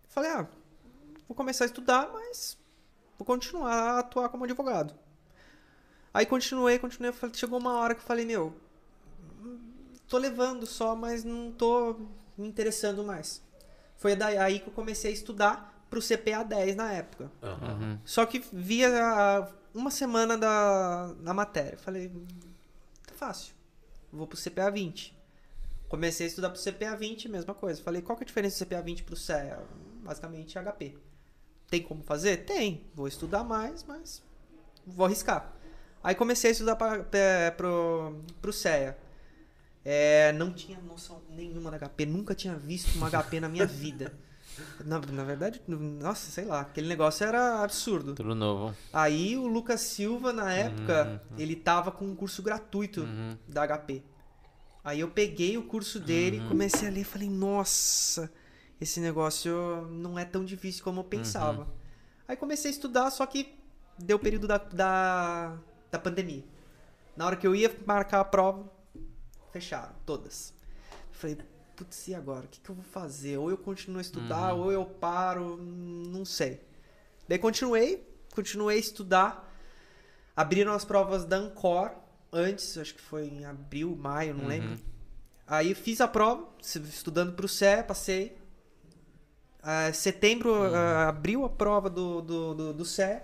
Falei, 0.09 0.31
ah, 0.31 0.47
vou 1.29 1.37
começar 1.37 1.65
a 1.65 1.67
estudar, 1.67 2.09
mas 2.13 2.57
vou 3.19 3.27
continuar 3.27 3.75
a 3.75 3.99
atuar 3.99 4.29
como 4.29 4.45
advogado. 4.45 4.95
Aí 6.13 6.25
continuei, 6.25 6.79
continuei. 6.79 7.13
Chegou 7.33 7.59
uma 7.59 7.75
hora 7.75 7.95
que 7.95 8.01
eu 8.01 8.07
falei, 8.07 8.25
meu, 8.25 8.55
tô 10.09 10.19
levando 10.19 10.67
só, 10.67 10.95
mas 10.95 11.25
não 11.25 11.51
tô 11.53 11.97
me 12.37 12.49
interessando 12.49 13.03
mais. 13.05 13.43
Foi 13.97 14.15
daí 14.15 14.37
aí 14.37 14.59
que 14.61 14.69
eu 14.69 14.73
comecei 14.73 15.11
a 15.11 15.15
estudar 15.15 15.87
pro 15.89 16.01
CPA 16.01 16.43
10 16.43 16.77
na 16.77 16.93
época. 16.93 17.31
Uhum. 17.43 17.99
Só 18.05 18.27
que 18.27 18.45
via 18.53 19.49
uma 19.73 19.91
semana 19.91 20.37
da, 20.37 21.13
da 21.21 21.33
matéria. 21.33 21.79
Falei, 21.79 22.11
tá 23.07 23.15
fácil. 23.15 23.55
Vou 24.13 24.27
pro 24.27 24.39
CPA 24.39 24.71
20. 24.71 25.17
Comecei 25.89 26.27
a 26.27 26.29
estudar 26.29 26.51
pro 26.51 26.61
CPA 26.61 26.97
20, 26.97 27.29
mesma 27.29 27.55
coisa. 27.55 27.83
Falei, 27.83 28.03
qual 28.03 28.17
que 28.17 28.25
é 28.25 28.25
a 28.25 28.27
diferença 28.27 28.65
do 28.65 28.69
CPA 28.69 28.83
20 28.83 29.05
pro 29.05 29.17
CEA? 29.17 29.63
Basicamente 30.03 30.59
HP. 30.59 30.97
Tem 31.69 31.83
como 31.83 32.03
fazer? 32.03 32.39
Tem. 32.39 32.85
Vou 32.95 33.07
estudar 33.07 33.45
mais, 33.45 33.85
mas 33.85 34.23
vou 34.87 35.07
arriscar. 35.07 35.53
Aí 36.03 36.15
comecei 36.15 36.51
a 36.51 36.53
estudar 36.53 36.77
pra, 36.77 37.05
pra, 37.05 37.53
pro, 37.57 38.21
pro 38.41 38.53
CEA. 38.53 38.99
É, 39.85 40.33
não 40.33 40.53
tinha 40.53 40.79
noção 40.81 41.21
nenhuma 41.31 41.71
da 41.71 41.79
HP, 41.79 42.07
nunca 42.07 42.35
tinha 42.35 42.55
visto 42.55 42.97
uma 42.97 43.11
HP 43.11 43.41
na 43.41 43.49
minha 43.49 43.67
vida. 43.67 44.13
Na, 44.85 45.01
na 45.01 45.25
verdade, 45.25 45.61
nossa, 45.67 46.31
sei 46.31 46.45
lá, 46.45 46.61
aquele 46.61 46.87
negócio 46.87 47.27
era 47.27 47.65
absurdo. 47.65 48.15
Tudo 48.15 48.37
novo. 48.37 48.73
Aí 48.93 49.37
o 49.37 49.49
Lucas 49.49 49.81
Silva, 49.81 50.33
na 50.33 50.53
época, 50.53 51.21
ele 51.37 51.57
tava 51.57 51.91
com 51.91 52.05
um 52.05 52.15
curso 52.15 52.41
gratuito 52.41 53.01
Uhum. 53.01 53.37
da 53.49 53.67
HP. 53.67 54.01
Aí 54.85 55.01
eu 55.01 55.09
peguei 55.09 55.59
o 55.59 55.65
curso 55.65 55.99
dele, 55.99 56.41
comecei 56.49 56.87
a 56.87 56.91
ler 56.93 57.01
e 57.01 57.05
falei, 57.05 57.29
nossa, 57.29 58.31
esse 58.81 59.01
negócio 59.01 59.89
não 59.91 60.17
é 60.17 60.25
tão 60.25 60.45
difícil 60.45 60.85
como 60.85 61.01
eu 61.01 61.05
pensava. 61.05 61.67
Aí 62.29 62.37
comecei 62.37 62.71
a 62.71 62.75
estudar, 62.75 63.11
só 63.11 63.27
que 63.27 63.57
deu 63.99 64.19
o 64.19 64.21
período 64.21 64.47
da, 64.47 64.59
da, 64.59 65.57
da 65.91 65.99
pandemia. 65.99 66.45
Na 67.17 67.27
hora 67.27 67.35
que 67.35 67.47
eu 67.47 67.57
ia 67.57 67.75
marcar 67.85 68.21
a 68.21 68.25
prova, 68.25 68.71
fecharam, 69.55 69.95
todas. 70.05 70.53
Falei, 71.13 71.39
putz, 71.77 72.09
e 72.09 72.15
agora? 72.15 72.45
O 72.45 72.49
que, 72.49 72.59
que 72.61 72.69
eu 72.69 72.75
vou 72.75 72.85
fazer? 72.85 73.39
Ou 73.39 73.51
eu 73.51 73.57
continuo 73.57 73.99
a 73.99 74.03
estudar, 74.03 74.53
ou 74.53 74.73
eu 74.73 74.85
paro, 74.85 75.57
não 75.57 76.25
sei. 76.25 76.61
Daí 77.29 77.39
continuei, 77.39 78.05
continuei 78.35 78.77
a 78.77 78.81
estudar. 78.81 79.53
Abriram 80.35 80.73
as 80.73 80.85
provas 80.85 81.25
da 81.25 81.37
Ancor 81.37 81.93
antes, 82.33 82.77
acho 82.77 82.95
que 82.97 83.01
foi 83.01 83.29
em 83.29 83.45
abril, 83.45 83.95
maio, 83.95 84.35
não 84.35 84.49
lembro. 84.49 84.77
Aí 85.47 85.71
eu 85.71 85.77
fiz 85.77 86.01
a 86.01 86.09
prova, 86.09 86.49
estudando 86.61 87.35
pro 87.35 87.47
CE, 87.47 87.85
passei. 87.87 88.37
Ah, 89.63 89.93
setembro, 89.93 90.53
ah, 90.75 91.09
abriu 91.09 91.45
a 91.45 91.49
prova 91.49 91.89
do, 91.89 92.21
do, 92.21 92.55
do, 92.55 92.73
do 92.75 92.85
CE, 92.85 93.21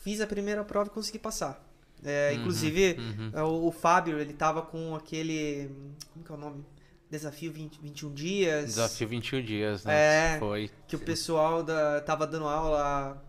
fiz 0.00 0.22
a 0.22 0.26
primeira 0.26 0.64
prova 0.64 0.88
e 0.88 0.90
consegui 0.90 1.18
passar. 1.18 1.62
É, 2.04 2.32
inclusive, 2.34 2.96
ah, 3.34 3.44
o, 3.44 3.68
o 3.68 3.72
Fábio, 3.72 4.18
ele 4.18 4.32
tava 4.32 4.62
com 4.62 4.94
aquele. 4.94 5.70
Como 6.12 6.24
que 6.24 6.32
é 6.32 6.34
o 6.34 6.38
nome? 6.38 6.64
Desafio 7.10 7.50
20, 7.50 7.80
21 7.80 8.12
dias. 8.12 8.66
Desafio 8.66 9.08
21 9.08 9.42
dias, 9.42 9.84
né? 9.84 10.34
É. 10.34 10.38
Foi. 10.38 10.70
Que 10.86 10.94
o 10.94 10.98
pessoal 10.98 11.62
da, 11.62 12.00
tava 12.02 12.26
dando 12.26 12.46
aula. 12.46 13.22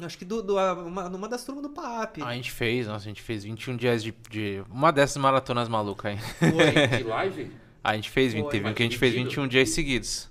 Acho 0.00 0.16
que 0.16 0.24
do, 0.24 0.40
do, 0.40 0.56
uma, 0.56 1.08
numa 1.08 1.28
das 1.28 1.44
turmas 1.44 1.64
do 1.64 1.70
PAP. 1.70 2.22
A 2.22 2.32
gente 2.34 2.52
fez, 2.52 2.86
nossa, 2.86 3.04
a 3.04 3.08
gente 3.08 3.20
fez 3.20 3.42
21 3.42 3.76
dias 3.76 4.02
de. 4.02 4.14
de 4.30 4.62
uma 4.70 4.92
dessas 4.92 5.16
maratonas 5.16 5.68
malucas 5.68 6.12
aí. 6.12 6.18
Foi. 6.18 6.70
De 6.98 7.02
live? 7.02 7.50
A 7.82 7.94
gente 7.96 8.10
fez, 8.10 8.32
Foi, 8.32 8.42
teve 8.50 8.68
um 8.68 8.74
que 8.74 8.82
a 8.82 8.86
gente 8.86 8.98
fez 8.98 9.12
dividido? 9.12 9.30
21 9.30 9.48
dias 9.48 9.70
seguidos. 9.70 10.30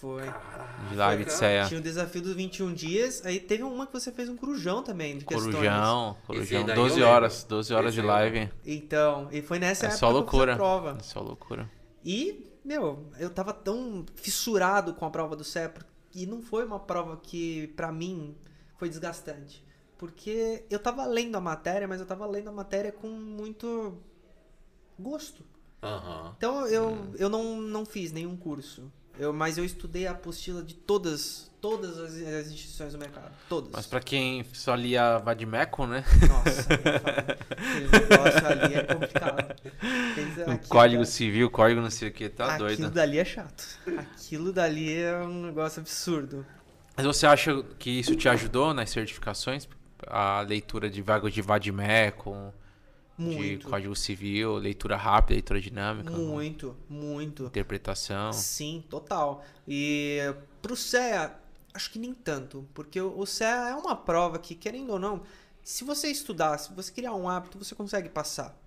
Foi. 0.00 0.22
De 0.88 0.96
live 0.96 1.26
de 1.26 1.32
ceia. 1.32 1.66
Tinha 1.66 1.78
o 1.78 1.82
desafio 1.82 2.22
dos 2.22 2.34
21 2.34 2.72
dias. 2.72 3.24
Aí 3.26 3.38
teve 3.38 3.62
uma 3.62 3.86
que 3.86 3.92
você 3.92 4.10
fez 4.10 4.30
um 4.30 4.36
corujão 4.36 4.82
também 4.82 5.18
de 5.18 5.26
questões. 5.26 5.54
Corujão, 5.54 6.16
Esse 6.16 6.26
corujão. 6.26 6.64
daí 6.66 6.74
12 6.76 7.00
eu 7.00 7.06
horas, 7.06 7.44
12 7.44 7.74
horas 7.74 7.92
Esse 7.92 8.00
de 8.00 8.06
live. 8.06 8.50
Então, 8.64 9.28
e 9.30 9.42
foi 9.42 9.58
nessa 9.58 9.84
É 9.84 9.88
época 9.88 9.98
só 9.98 10.06
que 10.08 10.12
eu 10.12 10.22
fiz 10.22 10.26
a 10.28 10.36
loucura. 10.36 10.56
prova. 10.56 10.96
É 10.98 11.02
só 11.02 11.20
loucura. 11.20 11.70
E, 12.02 12.50
meu, 12.64 13.10
eu 13.18 13.28
tava 13.28 13.52
tão 13.52 14.06
fissurado 14.14 14.94
com 14.94 15.04
a 15.04 15.10
prova 15.10 15.36
do 15.36 15.44
CEPRO 15.44 15.84
e 16.14 16.24
não 16.24 16.40
foi 16.40 16.64
uma 16.64 16.80
prova 16.80 17.18
que, 17.18 17.66
pra 17.76 17.92
mim, 17.92 18.34
foi 18.78 18.88
desgastante. 18.88 19.62
Porque 19.98 20.64
eu 20.70 20.78
tava 20.78 21.04
lendo 21.04 21.36
a 21.36 21.42
matéria, 21.42 21.86
mas 21.86 22.00
eu 22.00 22.06
tava 22.06 22.24
lendo 22.26 22.48
a 22.48 22.52
matéria 22.52 22.90
com 22.90 23.08
muito 23.08 23.98
gosto. 24.98 25.44
Aham. 25.82 26.32
Então 26.38 26.66
eu, 26.66 27.12
eu 27.18 27.28
não, 27.28 27.56
não 27.60 27.84
fiz 27.84 28.12
nenhum 28.12 28.34
curso. 28.34 28.90
Eu, 29.20 29.34
mas 29.34 29.58
eu 29.58 29.64
estudei 29.66 30.06
a 30.06 30.12
apostila 30.12 30.62
de 30.62 30.72
todas, 30.72 31.50
todas 31.60 31.98
as, 31.98 32.14
as 32.14 32.46
instituições 32.46 32.94
do 32.94 32.98
mercado. 32.98 33.30
Todas. 33.50 33.70
Mas 33.70 33.86
pra 33.86 34.00
quem 34.00 34.42
só 34.54 34.74
lia 34.74 35.18
Vadimeco, 35.18 35.86
né? 35.86 36.02
Nossa, 36.26 36.66
aquele 37.52 37.88
negócio 37.90 38.46
ali 38.46 38.74
é 38.74 38.82
complicado. 38.82 39.54
Aquilo 40.40 40.58
código 40.68 41.04
civil, 41.04 41.50
código 41.50 41.82
não 41.82 41.90
sei 41.90 42.08
o 42.08 42.12
que, 42.12 42.30
tá 42.30 42.54
Aquilo 42.54 42.68
doido. 42.68 42.90
dali 42.90 43.18
é 43.18 43.24
chato. 43.26 43.62
Aquilo 43.98 44.54
dali 44.54 45.02
é 45.02 45.14
um 45.18 45.42
negócio 45.48 45.80
absurdo. 45.80 46.46
Mas 46.96 47.04
você 47.04 47.26
acha 47.26 47.62
que 47.78 47.90
isso 47.90 48.16
te 48.16 48.26
ajudou 48.26 48.72
nas 48.72 48.88
certificações? 48.88 49.68
A 50.06 50.40
leitura 50.40 50.88
de 50.88 51.02
vagas 51.02 51.34
de 51.34 51.42
Vadimeco, 51.42 52.54
de 53.28 53.36
Muito. 53.36 53.68
código 53.68 53.94
civil, 53.94 54.54
leitura 54.54 54.96
rápida, 54.96 55.34
leitura 55.34 55.60
dinâmica, 55.60 56.10
Muito, 56.10 56.76
muito. 56.88 57.44
interpretação. 57.44 58.32
Sim, 58.32 58.82
total. 58.88 59.44
E 59.68 60.18
pro 60.62 60.74
CEA, 60.74 61.34
acho 61.74 61.90
que 61.90 61.98
nem 61.98 62.14
tanto. 62.14 62.66
Porque 62.72 63.00
o 63.00 63.18
o 63.18 63.26
CEA 63.26 63.70
é 63.70 63.74
uma 63.74 63.94
prova 63.94 64.38
que, 64.38 64.54
querendo 64.54 64.90
ou 64.90 64.98
não, 64.98 65.22
se 65.62 65.84
você 65.84 66.08
estudar, 66.08 66.56
se 66.58 66.72
você 66.72 66.90
criar 66.90 67.14
um 67.14 67.28
hábito, 67.28 67.58
você 67.58 67.74
consegue 67.74 68.08
passar. 68.08 68.58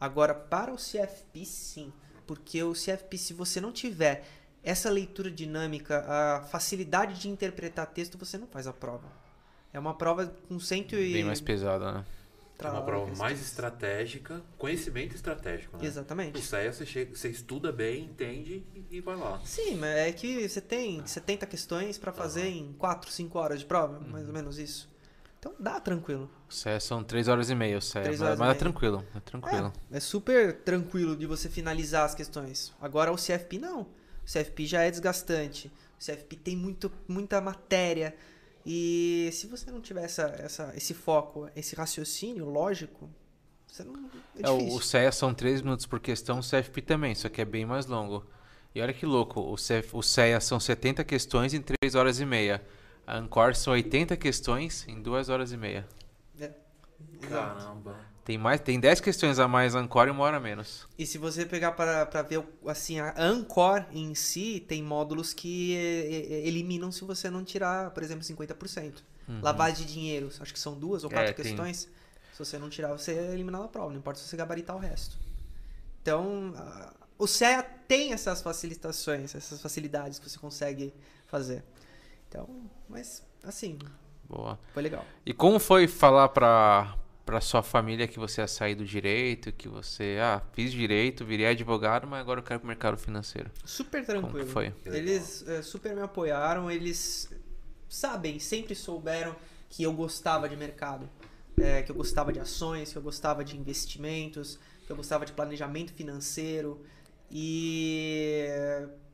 Agora, 0.00 0.34
para 0.34 0.72
o 0.72 0.76
CFP, 0.76 1.44
sim. 1.44 1.92
Porque 2.26 2.62
o 2.62 2.72
CFP, 2.72 3.16
se 3.18 3.32
você 3.32 3.60
não 3.60 3.70
tiver 3.70 4.26
essa 4.62 4.90
leitura 4.90 5.30
dinâmica, 5.30 6.04
a 6.08 6.42
facilidade 6.42 7.20
de 7.20 7.28
interpretar 7.28 7.86
texto, 7.86 8.18
você 8.18 8.36
não 8.36 8.46
faz 8.46 8.66
a 8.66 8.72
prova. 8.72 9.06
É 9.72 9.78
uma 9.78 9.94
prova 9.94 10.26
com 10.48 10.58
cento 10.58 10.94
e... 10.94 11.12
Bem 11.12 11.24
mais 11.24 11.40
pesada, 11.40 11.92
né? 11.92 12.04
É 12.58 12.68
uma 12.68 12.82
prova 12.82 13.14
mais 13.16 13.40
estratégica, 13.40 14.40
conhecimento 14.56 15.14
estratégico, 15.14 15.76
né? 15.76 15.84
Exatamente. 15.84 16.38
O 16.38 16.42
CEA 16.42 16.72
você, 16.72 16.86
chega, 16.86 17.14
você 17.14 17.28
estuda 17.28 17.72
bem, 17.72 18.04
entende 18.04 18.64
e, 18.90 19.00
vai 19.00 19.16
lá. 19.16 19.40
Sim, 19.44 19.76
mas 19.76 19.90
é 19.90 20.12
que 20.12 20.48
você 20.48 20.60
tem 20.60 21.04
70 21.04 21.46
questões 21.46 21.98
pra 21.98 22.12
fazer 22.12 22.46
em 22.46 22.72
4, 22.74 23.10
5 23.10 23.38
horas 23.38 23.60
de 23.60 23.66
prova, 23.66 23.98
mais 23.98 24.28
ou 24.28 24.32
menos 24.32 24.58
isso. 24.58 24.88
Então 25.38 25.52
dá 25.58 25.80
tranquilo. 25.80 26.30
O 26.48 26.54
CE 26.54 26.78
são 26.78 27.02
3 27.02 27.26
horas 27.26 27.50
e 27.50 27.54
meia, 27.54 27.76
o 27.76 27.82
CE, 27.82 28.00
Três 28.00 28.20
mas, 28.20 28.38
mas 28.38 28.50
é 28.50 28.54
tranquilo, 28.54 29.04
é 29.12 29.18
tranquilo. 29.18 29.72
É, 29.90 29.96
é 29.96 30.00
super 30.00 30.60
tranquilo 30.60 31.16
de 31.16 31.26
você 31.26 31.48
finalizar 31.48 32.04
as 32.04 32.14
questões. 32.14 32.72
Agora 32.80 33.10
o 33.10 33.16
CFP 33.16 33.58
não. 33.58 33.80
O 33.80 34.26
CFP 34.26 34.66
já 34.66 34.82
é 34.82 34.90
desgastante. 34.90 35.72
O 36.00 36.04
CFP 36.04 36.36
tem 36.36 36.56
muito, 36.56 36.92
muita 37.08 37.40
matéria. 37.40 38.14
E 38.64 39.28
se 39.32 39.46
você 39.46 39.70
não 39.70 39.80
tiver 39.80 40.04
essa, 40.04 40.22
essa, 40.38 40.72
esse 40.76 40.94
foco, 40.94 41.48
esse 41.56 41.74
raciocínio 41.74 42.44
lógico, 42.44 43.10
você 43.66 43.82
não. 43.84 43.94
É 44.36 44.42
É, 44.42 44.50
o, 44.50 44.58
difícil. 44.58 44.78
o 44.78 44.80
CEA 44.82 45.12
são 45.12 45.34
3 45.34 45.62
minutos 45.62 45.86
por 45.86 45.98
questão, 46.00 46.38
o 46.38 46.42
CFP 46.42 46.82
também, 46.82 47.14
só 47.14 47.28
que 47.28 47.40
é 47.40 47.44
bem 47.44 47.66
mais 47.66 47.86
longo. 47.86 48.24
E 48.74 48.80
olha 48.80 48.92
que 48.92 49.04
louco, 49.04 49.40
o, 49.40 49.56
CF, 49.56 49.90
o 49.92 50.02
CEA 50.02 50.40
são 50.40 50.58
70 50.60 51.04
questões 51.04 51.52
em 51.54 51.60
3 51.60 51.94
horas 51.94 52.20
e 52.20 52.24
meia. 52.24 52.62
A 53.06 53.16
Ancor 53.16 53.54
são 53.56 53.72
80 53.72 54.16
questões 54.16 54.86
em 54.88 55.02
2 55.02 55.28
horas 55.28 55.52
e 55.52 55.56
meia. 55.56 55.86
É. 56.40 56.50
Caramba. 57.28 58.11
Tem, 58.24 58.38
mais, 58.38 58.60
tem 58.60 58.78
10 58.78 59.00
questões 59.00 59.38
a 59.40 59.48
mais 59.48 59.74
Ancor 59.74 60.06
e 60.06 60.10
uma 60.10 60.22
hora 60.22 60.36
a 60.36 60.40
menos. 60.40 60.86
E 60.96 61.04
se 61.04 61.18
você 61.18 61.44
pegar 61.44 61.72
para 61.72 62.06
para 62.06 62.22
ver, 62.22 62.42
assim, 62.66 63.00
a 63.00 63.12
Ancor 63.20 63.84
em 63.90 64.14
si 64.14 64.64
tem 64.68 64.80
módulos 64.82 65.32
que 65.34 65.74
eh, 65.76 66.34
eh, 66.34 66.46
eliminam 66.48 66.92
se 66.92 67.02
você 67.04 67.28
não 67.28 67.42
tirar, 67.44 67.90
por 67.90 68.02
exemplo, 68.02 68.22
50%. 68.24 69.02
Lavagem 69.40 69.86
de 69.86 69.92
dinheiro, 69.94 70.28
acho 70.40 70.52
que 70.52 70.58
são 70.58 70.74
duas 70.78 71.04
ou 71.04 71.10
quatro 71.10 71.30
É, 71.30 71.32
tem- 71.32 71.44
questões. 71.44 71.88
Se 72.32 72.38
você 72.38 72.58
não 72.58 72.68
tirar, 72.70 72.88
você 72.92 73.12
é 73.12 73.32
eliminado 73.32 73.62
da 73.62 73.68
prova, 73.68 73.90
não 73.90 73.98
importa 73.98 74.18
se 74.20 74.28
você 74.28 74.36
gabaritar 74.36 74.76
o 74.76 74.78
resto. 74.78 75.18
Então, 76.00 76.52
a- 76.56 76.92
o 77.18 77.26
CEA 77.26 77.62
tem 77.88 78.12
essas 78.12 78.42
facilitações, 78.42 79.34
essas 79.34 79.60
facilidades 79.60 80.18
que 80.18 80.28
você 80.28 80.38
consegue 80.38 80.92
fazer. 81.26 81.62
Então, 82.28 82.48
mas 82.88 83.22
assim, 83.42 83.78
Boa. 84.28 84.58
foi 84.74 84.82
legal. 84.82 85.04
E 85.24 85.32
como 85.32 85.58
foi 85.58 85.86
falar 85.86 86.28
pra, 86.30 86.96
pra 87.24 87.40
sua 87.40 87.62
família 87.62 88.08
que 88.08 88.18
você 88.18 88.40
ia 88.40 88.48
sair 88.48 88.74
do 88.74 88.84
direito, 88.84 89.52
que 89.52 89.68
você, 89.68 90.18
ah, 90.20 90.42
fiz 90.52 90.72
direito, 90.72 91.24
virei 91.24 91.46
advogado, 91.46 92.06
mas 92.06 92.20
agora 92.20 92.40
eu 92.40 92.44
quero 92.44 92.60
pro 92.60 92.68
mercado 92.68 92.96
financeiro? 92.96 93.50
Super 93.64 94.04
Como 94.04 94.20
tranquilo. 94.20 94.46
que 94.46 94.52
foi? 94.52 94.74
Eles 94.84 95.46
eh, 95.46 95.62
super 95.62 95.94
me 95.94 96.02
apoiaram, 96.02 96.70
eles 96.70 97.30
sabem, 97.88 98.38
sempre 98.38 98.74
souberam 98.74 99.36
que 99.68 99.82
eu 99.82 99.92
gostava 99.92 100.48
de 100.48 100.56
mercado, 100.56 101.08
eh, 101.58 101.82
que 101.82 101.90
eu 101.92 101.96
gostava 101.96 102.32
de 102.32 102.40
ações, 102.40 102.92
que 102.92 102.98
eu 102.98 103.02
gostava 103.02 103.44
de 103.44 103.56
investimentos, 103.56 104.58
que 104.84 104.90
eu 104.90 104.96
gostava 104.96 105.24
de 105.24 105.32
planejamento 105.32 105.92
financeiro 105.92 106.84
e 107.30 108.46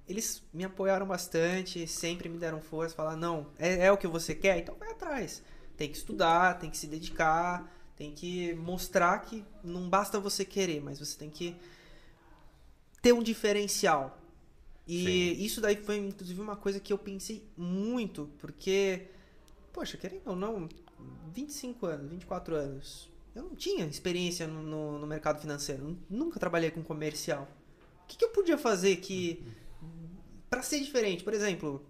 eles 0.08 0.42
me 0.52 0.64
apoiaram 0.64 1.06
bastante, 1.06 1.86
sempre 1.86 2.28
me 2.28 2.38
deram 2.38 2.60
força, 2.60 2.94
falaram, 2.94 3.18
não, 3.18 3.46
é, 3.58 3.86
é 3.86 3.92
o 3.92 3.96
que 3.98 4.06
você 4.06 4.34
quer, 4.34 4.58
então 4.58 4.74
vai 4.76 4.90
atrás. 4.90 5.42
Tem 5.76 5.88
que 5.88 5.96
estudar, 5.96 6.58
tem 6.58 6.70
que 6.70 6.76
se 6.76 6.86
dedicar, 6.86 7.70
tem 7.98 8.12
que 8.12 8.54
mostrar 8.54 9.18
que 9.22 9.44
não 9.62 9.88
basta 9.90 10.20
você 10.20 10.44
querer, 10.44 10.80
mas 10.80 11.00
você 11.00 11.18
tem 11.18 11.28
que 11.28 11.56
ter 13.02 13.12
um 13.12 13.22
diferencial. 13.22 14.16
E 14.86 15.34
Sim. 15.36 15.44
isso 15.44 15.60
daí 15.60 15.76
foi, 15.76 15.96
inclusive, 15.98 16.40
uma 16.40 16.56
coisa 16.56 16.78
que 16.78 16.92
eu 16.92 16.96
pensei 16.96 17.44
muito, 17.56 18.30
porque, 18.38 19.08
poxa, 19.72 19.96
querendo 19.98 20.28
ou 20.28 20.36
não, 20.36 20.68
25 21.34 21.86
anos, 21.86 22.08
24 22.10 22.54
anos, 22.54 23.10
eu 23.34 23.42
não 23.42 23.56
tinha 23.56 23.84
experiência 23.84 24.46
no, 24.46 24.62
no, 24.62 24.98
no 25.00 25.06
mercado 25.06 25.40
financeiro, 25.40 25.98
nunca 26.08 26.38
trabalhei 26.38 26.70
com 26.70 26.82
comercial. 26.82 27.48
O 28.04 28.06
que, 28.06 28.16
que 28.16 28.24
eu 28.24 28.30
podia 28.30 28.56
fazer 28.56 28.96
que, 28.96 29.44
para 30.48 30.62
ser 30.62 30.78
diferente, 30.80 31.24
por 31.24 31.34
exemplo, 31.34 31.84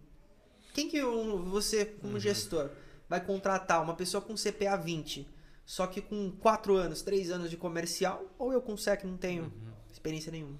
quem 0.72 0.88
que 0.88 1.04
um- 1.04 1.44
você, 1.44 1.84
como 1.84 2.18
gestor, 2.18 2.70
vai 3.08 3.24
contratar 3.24 3.82
uma 3.82 3.94
pessoa 3.94 4.20
com 4.20 4.36
CPA 4.36 4.76
20, 4.76 5.28
só 5.68 5.86
que 5.86 6.00
com 6.00 6.30
4 6.30 6.74
anos, 6.76 7.02
3 7.02 7.30
anos 7.30 7.50
de 7.50 7.56
comercial, 7.58 8.24
ou 8.38 8.54
eu 8.54 8.62
com 8.62 8.74
SEC 8.74 9.04
não 9.04 9.18
tenho 9.18 9.52
experiência 9.92 10.32
nenhuma? 10.32 10.58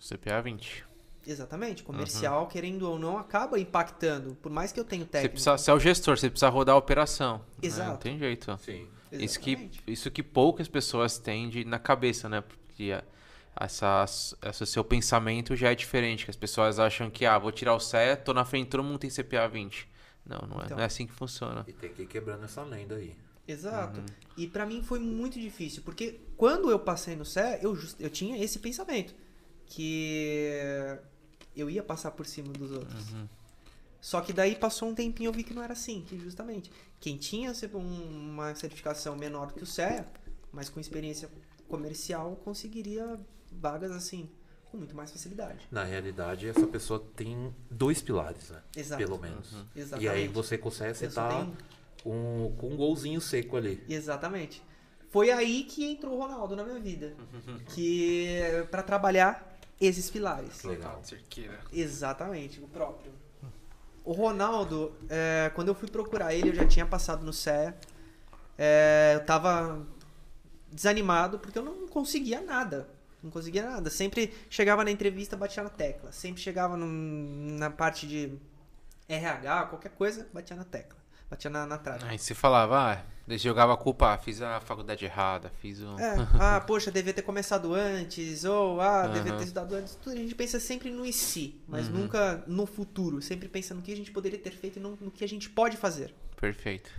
CPA 0.00 0.40
20. 0.40 0.86
Exatamente. 1.26 1.82
Comercial, 1.82 2.46
querendo 2.46 2.88
ou 2.88 2.98
não, 2.98 3.18
acaba 3.18 3.60
impactando. 3.60 4.34
Por 4.36 4.50
mais 4.50 4.72
que 4.72 4.80
eu 4.80 4.84
tenha 4.84 5.04
Você 5.04 5.10
técnico. 5.10 5.34
precisa 5.34 5.58
ser 5.58 5.72
o 5.72 5.78
gestor, 5.78 6.16
você 6.16 6.30
precisa 6.30 6.48
rodar 6.48 6.74
a 6.74 6.78
operação. 6.78 7.36
né? 7.38 7.44
Exato. 7.60 7.90
Não 7.90 7.96
tem 7.98 8.18
jeito. 8.18 8.56
Sim. 8.64 8.88
Isso 9.12 9.38
que, 9.38 9.70
isso 9.86 10.10
que 10.10 10.22
poucas 10.22 10.68
pessoas 10.68 11.18
têm 11.18 11.50
de, 11.50 11.62
na 11.66 11.78
cabeça, 11.78 12.26
né? 12.26 12.40
Porque 12.40 12.98
essa, 13.54 14.06
esse 14.42 14.64
seu 14.66 14.82
pensamento 14.82 15.54
já 15.54 15.70
é 15.70 15.74
diferente. 15.74 16.24
Que 16.24 16.30
as 16.30 16.36
pessoas 16.36 16.78
acham 16.78 17.10
que, 17.10 17.26
ah, 17.26 17.38
vou 17.38 17.52
tirar 17.52 17.74
o 17.74 17.78
CE, 17.80 18.16
tô 18.24 18.32
na 18.32 18.46
frente, 18.46 18.70
todo 18.70 18.82
mundo 18.82 18.98
tem 18.98 19.10
CPA 19.10 19.46
20. 19.48 19.86
Não, 20.24 20.38
não 20.48 20.60
é, 20.62 20.64
Então. 20.64 20.76
não 20.78 20.82
é 20.82 20.86
assim 20.86 21.06
que 21.06 21.12
funciona. 21.12 21.62
E 21.68 21.72
tem 21.74 21.92
que 21.92 22.02
ir 22.04 22.06
quebrando 22.06 22.44
essa 22.44 22.62
lenda 22.62 22.94
aí. 22.94 23.14
Exato. 23.46 24.00
Uhum. 24.00 24.06
E 24.36 24.46
pra 24.46 24.64
mim 24.64 24.82
foi 24.82 24.98
muito 25.00 25.38
difícil, 25.40 25.82
porque 25.82 26.20
quando 26.36 26.70
eu 26.70 26.78
passei 26.78 27.16
no 27.16 27.24
CE, 27.24 27.40
eu, 27.62 27.74
just- 27.74 27.96
eu 28.00 28.08
tinha 28.10 28.42
esse 28.42 28.58
pensamento. 28.58 29.14
Que 29.66 30.98
eu 31.56 31.68
ia 31.70 31.82
passar 31.82 32.10
por 32.12 32.26
cima 32.26 32.52
dos 32.52 32.70
outros. 32.72 33.10
Uhum. 33.12 33.28
Só 34.00 34.20
que 34.20 34.32
daí 34.32 34.56
passou 34.56 34.88
um 34.88 34.94
tempinho 34.94 35.28
eu 35.28 35.32
vi 35.32 35.44
que 35.44 35.52
não 35.54 35.62
era 35.62 35.74
assim, 35.74 36.02
que 36.08 36.18
justamente 36.18 36.70
quem 36.98 37.16
tinha 37.16 37.52
um- 37.74 38.30
uma 38.30 38.54
certificação 38.54 39.14
menor 39.16 39.48
do 39.48 39.54
que 39.54 39.62
o 39.62 39.66
CEA, 39.66 40.06
mas 40.52 40.68
com 40.68 40.80
experiência 40.80 41.28
comercial, 41.68 42.34
conseguiria 42.44 43.20
vagas 43.52 43.90
assim, 43.92 44.28
com 44.70 44.76
muito 44.78 44.96
mais 44.96 45.10
facilidade. 45.12 45.66
Na 45.70 45.84
realidade, 45.84 46.48
essa 46.48 46.66
pessoa 46.66 47.04
tem 47.14 47.54
dois 47.70 48.00
pilares, 48.00 48.50
né? 48.50 48.62
Exato. 48.76 49.04
Pelo 49.04 49.18
menos. 49.18 49.52
Uhum. 49.52 49.66
Exatamente. 49.76 50.04
E 50.04 50.08
aí 50.08 50.28
você 50.28 50.56
consegue 50.56 50.90
acertar 50.92 51.46
um, 52.04 52.54
com 52.58 52.68
um 52.70 52.76
golzinho 52.76 53.20
seco 53.20 53.56
ali. 53.56 53.82
Exatamente. 53.88 54.62
Foi 55.10 55.30
aí 55.30 55.64
que 55.64 55.84
entrou 55.84 56.16
o 56.16 56.20
Ronaldo 56.20 56.54
na 56.56 56.64
minha 56.64 56.78
vida. 56.78 57.14
que 57.74 58.38
para 58.70 58.82
trabalhar 58.82 59.58
esses 59.80 60.08
pilares. 60.10 60.62
Legal. 60.64 61.00
Exatamente, 61.72 62.60
o 62.60 62.68
próprio. 62.68 63.12
O 64.04 64.12
Ronaldo, 64.12 64.92
é, 65.08 65.50
quando 65.54 65.68
eu 65.68 65.74
fui 65.74 65.88
procurar 65.88 66.34
ele, 66.34 66.48
eu 66.50 66.54
já 66.54 66.66
tinha 66.66 66.86
passado 66.86 67.24
no 67.24 67.32
CE. 67.32 67.50
É, 68.56 69.12
eu 69.16 69.24
tava 69.24 69.86
desanimado 70.70 71.38
porque 71.38 71.58
eu 71.58 71.62
não 71.62 71.86
conseguia 71.88 72.40
nada. 72.40 72.88
Não 73.22 73.30
conseguia 73.30 73.62
nada. 73.68 73.90
Sempre 73.90 74.32
chegava 74.48 74.84
na 74.84 74.90
entrevista, 74.90 75.36
batia 75.36 75.62
na 75.62 75.68
tecla. 75.68 76.12
Sempre 76.12 76.40
chegava 76.40 76.76
num- 76.76 77.56
na 77.58 77.68
parte 77.70 78.06
de 78.06 78.32
RH, 79.08 79.66
qualquer 79.66 79.90
coisa, 79.90 80.26
batia 80.32 80.56
na 80.56 80.64
tecla. 80.64 80.98
Batia 81.30 81.48
na, 81.50 81.64
na 81.66 81.78
trave. 81.78 82.04
Aí 82.08 82.18
você 82.18 82.34
falava, 82.34 82.92
ah, 82.92 83.04
você 83.26 83.38
jogava 83.38 83.72
a 83.74 83.76
culpa, 83.76 84.12
ah, 84.14 84.18
fiz 84.18 84.42
a 84.42 84.60
faculdade 84.60 85.04
errada, 85.04 85.50
fiz 85.60 85.80
o. 85.80 85.96
É, 85.98 86.16
ah, 86.40 86.60
poxa, 86.60 86.90
devia 86.90 87.12
ter 87.14 87.22
começado 87.22 87.72
antes, 87.72 88.44
ou 88.44 88.80
ah, 88.80 89.06
devia 89.06 89.30
Aham. 89.32 89.38
ter 89.38 89.44
estudado 89.44 89.74
antes. 89.76 89.94
Tudo, 89.94 90.14
a 90.14 90.16
gente 90.16 90.34
pensa 90.34 90.58
sempre 90.58 90.90
no 90.90 91.06
e 91.06 91.12
se, 91.12 91.54
mas 91.68 91.86
Uhum. 91.86 92.00
nunca 92.00 92.42
no 92.48 92.66
futuro. 92.66 93.22
Sempre 93.22 93.48
pensa 93.48 93.72
no 93.74 93.80
que 93.82 93.92
a 93.92 93.96
gente 93.96 94.10
poderia 94.10 94.38
ter 94.38 94.50
feito 94.50 94.78
e 94.78 94.82
não 94.82 94.98
no 95.00 95.10
que 95.10 95.22
a 95.24 95.28
gente 95.28 95.48
pode 95.48 95.76
fazer. 95.76 96.12
Perfeito. 96.36 96.90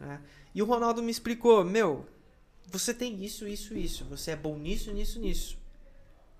né? 0.00 0.20
E 0.54 0.62
o 0.62 0.64
Ronaldo 0.64 1.02
me 1.02 1.10
explicou, 1.10 1.62
meu, 1.64 2.06
você 2.68 2.94
tem 2.94 3.22
isso, 3.22 3.46
isso, 3.46 3.74
isso. 3.76 4.04
Você 4.06 4.30
é 4.30 4.36
bom 4.36 4.56
nisso, 4.56 4.90
nisso, 4.92 5.20
nisso. 5.20 5.58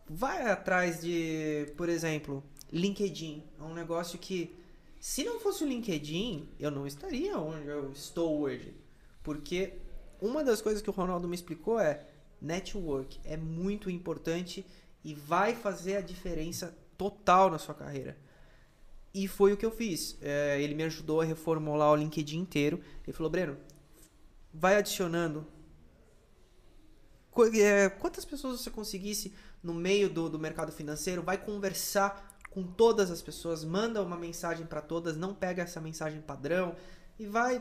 Vai 0.08 0.48
atrás 0.50 1.00
de, 1.02 1.70
por 1.76 1.88
exemplo, 1.88 2.42
LinkedIn. 2.72 3.42
É 3.60 3.62
um 3.62 3.74
negócio 3.74 4.18
que, 4.18 4.56
se 5.00 5.24
não 5.24 5.38
fosse 5.40 5.64
o 5.64 5.68
LinkedIn, 5.68 6.48
eu 6.58 6.70
não 6.70 6.86
estaria 6.86 7.38
onde 7.38 7.68
eu 7.68 7.92
estou 7.92 8.40
hoje. 8.40 8.74
Porque 9.22 9.74
uma 10.20 10.42
das 10.42 10.62
coisas 10.62 10.82
que 10.82 10.90
o 10.90 10.92
Ronaldo 10.92 11.28
me 11.28 11.34
explicou 11.34 11.78
é 11.78 12.06
network 12.40 13.20
é 13.24 13.36
muito 13.36 13.90
importante 13.90 14.64
e 15.04 15.14
vai 15.14 15.54
fazer 15.54 15.96
a 15.96 16.00
diferença 16.00 16.76
total 16.96 17.50
na 17.50 17.58
sua 17.58 17.74
carreira. 17.74 18.16
E 19.12 19.26
foi 19.26 19.52
o 19.52 19.56
que 19.56 19.64
eu 19.64 19.70
fiz. 19.70 20.18
É, 20.20 20.60
ele 20.60 20.74
me 20.74 20.82
ajudou 20.82 21.20
a 21.20 21.24
reformular 21.24 21.90
o 21.90 21.96
LinkedIn 21.96 22.38
inteiro. 22.38 22.80
Ele 23.04 23.16
falou, 23.16 23.30
Breno, 23.30 23.56
vai 24.52 24.76
adicionando. 24.76 25.46
É, 27.54 27.88
Quantas 27.88 28.24
pessoas 28.24 28.60
você 28.60 28.70
conseguisse 28.70 29.32
no 29.62 29.74
meio 29.74 30.08
do, 30.08 30.28
do 30.28 30.38
mercado 30.38 30.72
financeiro, 30.72 31.22
vai 31.22 31.38
conversar 31.38 32.25
com 32.56 32.62
todas 32.62 33.10
as 33.10 33.20
pessoas, 33.20 33.62
manda 33.62 34.02
uma 34.02 34.16
mensagem 34.16 34.64
para 34.64 34.80
todas, 34.80 35.14
não 35.14 35.34
pega 35.34 35.62
essa 35.62 35.78
mensagem 35.78 36.22
padrão 36.22 36.74
e 37.18 37.26
vai 37.26 37.60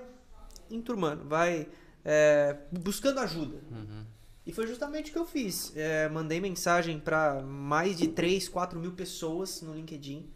enturmando, 0.71 1.25
vai 1.25 1.67
é, 2.05 2.55
buscando 2.71 3.19
ajuda. 3.19 3.61
Uhum. 3.69 4.05
E 4.45 4.53
foi 4.53 4.65
justamente 4.67 5.09
o 5.09 5.13
que 5.13 5.19
eu 5.19 5.25
fiz. 5.25 5.73
É, 5.75 6.07
mandei 6.07 6.39
mensagem 6.39 6.97
para 6.97 7.41
mais 7.41 7.97
de 7.97 8.07
3, 8.07 8.47
4 8.47 8.79
mil 8.79 8.93
pessoas 8.93 9.61
no 9.61 9.73
LinkedIn. 9.73 10.31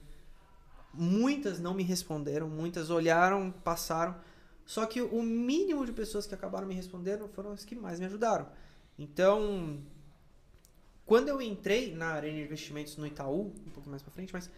Muitas 0.94 1.58
não 1.58 1.74
me 1.74 1.84
responderam, 1.84 2.50
muitas 2.50 2.90
olharam, 2.90 3.52
passaram. 3.64 4.18
Só 4.66 4.86
que 4.86 5.02
o 5.02 5.24
mínimo 5.24 5.86
de 5.86 5.94
pessoas 5.94 6.28
que 6.28 6.36
acabaram 6.36 6.68
me 6.68 6.76
respondendo 6.76 7.30
foram 7.30 7.54
as 7.54 7.64
que 7.64 7.76
mais 7.76 7.98
me 7.98 8.08
ajudaram. 8.08 8.50
Então, 8.98 9.82
quando 11.10 11.28
eu 11.30 11.42
entrei 11.42 11.94
na 11.96 12.10
área 12.10 12.32
de 12.32 12.40
investimentos 12.40 12.96
no 12.96 13.06
Itaú, 13.08 13.52
um 13.66 13.70
pouco 13.72 13.90
mais 13.90 14.02
pra 14.04 14.12
frente, 14.12 14.32
mas 14.32 14.50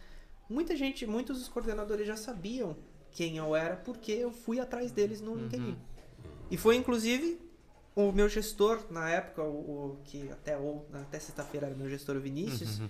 muita 0.49 0.75
gente, 0.75 1.05
muitos 1.07 1.39
dos 1.39 1.47
coordenadores 1.47 2.05
já 2.05 2.17
sabiam 2.17 2.75
quem 3.11 3.37
eu 3.37 3.55
era 3.55 3.77
porque 3.77 4.11
eu 4.11 4.31
fui 4.31 4.59
atrás 4.59 4.91
deles 4.91 5.21
no 5.21 5.33
LinkedIn. 5.35 5.77
E 6.49 6.57
foi 6.57 6.75
inclusive 6.75 7.39
o 7.95 8.11
meu 8.11 8.27
gestor 8.27 8.79
na 8.89 9.09
época, 9.09 9.43
o, 9.43 9.47
o 9.93 9.99
que 10.03 10.29
até 10.29 10.57
ou 10.57 10.85
até 10.93 11.19
sexta-feira 11.19 11.67
era 11.67 11.75
meu 11.75 11.89
gestor 11.89 12.17
o 12.17 12.19
Vinícius, 12.19 12.79
Uhum. 12.79 12.89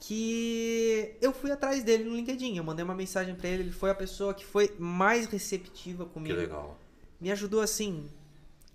que 0.00 1.14
eu 1.20 1.32
fui 1.32 1.50
atrás 1.50 1.82
dele 1.82 2.04
no 2.04 2.14
LinkedIn. 2.16 2.56
Eu 2.56 2.64
mandei 2.64 2.84
uma 2.84 2.94
mensagem 2.94 3.34
pra 3.34 3.48
ele, 3.48 3.64
ele 3.64 3.72
foi 3.72 3.90
a 3.90 3.94
pessoa 3.94 4.32
que 4.32 4.44
foi 4.46 4.74
mais 4.78 5.26
receptiva 5.26 6.06
Que 6.06 6.12
comigo. 6.12 6.34
legal. 6.36 6.78
Me 7.20 7.30
ajudou 7.32 7.60
assim, 7.60 8.08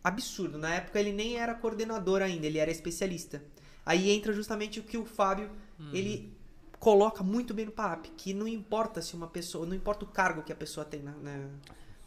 absurdo. 0.04 0.58
Na 0.58 0.76
época 0.76 1.00
ele 1.00 1.14
nem 1.14 1.38
era 1.38 1.56
coordenador 1.56 2.22
ainda, 2.22 2.46
ele 2.46 2.60
era 2.60 2.70
especialista. 2.70 3.42
Aí 3.86 4.10
entra 4.12 4.32
justamente 4.34 4.80
o 4.80 4.84
que 4.84 4.98
o 4.98 5.06
Fábio, 5.06 5.50
ele 5.94 6.32
coloca 6.80 7.24
muito 7.24 7.54
bem 7.54 7.66
no 7.66 7.72
PAP, 7.72 8.08
que 8.18 8.34
não 8.34 8.48
importa 8.48 9.02
se 9.02 9.16
uma 9.16 9.28
pessoa, 9.28 9.66
não 9.66 9.76
importa 9.76 10.06
o 10.06 10.08
cargo 10.08 10.44
que 10.44 10.52
a 10.52 10.56
pessoa 10.56 10.86
tem 10.86 11.02
na, 11.02 11.12
na, 11.12 11.48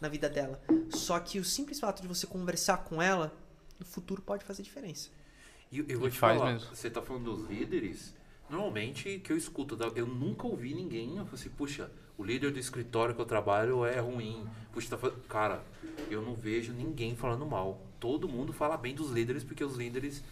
na 0.01 0.09
vida 0.09 0.29
dela. 0.29 0.61
Só 0.91 1.19
que 1.21 1.39
o 1.39 1.45
simples 1.45 1.81
fato 1.81 2.03
de 2.03 2.09
você 2.09 2.27
conversar 2.27 2.79
com 2.79 3.01
ela, 3.01 3.33
no 3.79 3.85
futuro 3.87 4.23
pode 4.23 4.45
fazer 4.45 4.63
diferença. 4.63 5.09
E 5.71 5.79
eu 5.89 5.99
vou 5.99 6.09
te 6.11 6.19
faz 6.19 6.39
falar, 6.39 6.53
mesmo. 6.53 6.75
você 6.75 6.91
tá 6.91 7.03
falando 7.03 7.25
dos 7.37 7.49
líderes, 7.49 8.15
Normalmente, 8.49 9.19
que 9.19 9.33
eu 9.33 9.37
escuto, 9.37 9.75
da- 9.75 9.89
eu 9.97 10.07
nunca 10.07 10.47
ouvi 10.47 10.73
ninguém, 10.73 11.17
eu 11.17 11.25
falei 11.25 11.41
assim, 11.41 11.49
puxa, 11.51 11.91
o 12.17 12.23
líder 12.23 12.53
do 12.53 12.59
escritório 12.61 13.13
que 13.13 13.21
eu 13.21 13.27
trabalho 13.27 13.85
é 13.85 13.99
ruim. 13.99 14.47
Puxa, 14.73 14.91
tá 14.91 14.97
fa-" 14.97 15.11
Cara, 15.29 15.65
eu 16.09 16.23
não 16.23 16.35
vejo 16.35 16.73
ninguém 16.73 17.17
falando 17.17 17.45
mal. 17.45 17.81
Todo 17.99 18.29
mundo 18.29 18.53
fala 18.53 18.77
bem 18.77 18.95
dos 18.95 19.11
líderes, 19.11 19.43
porque 19.43 19.65
os 19.65 19.75
líderes 19.77 20.23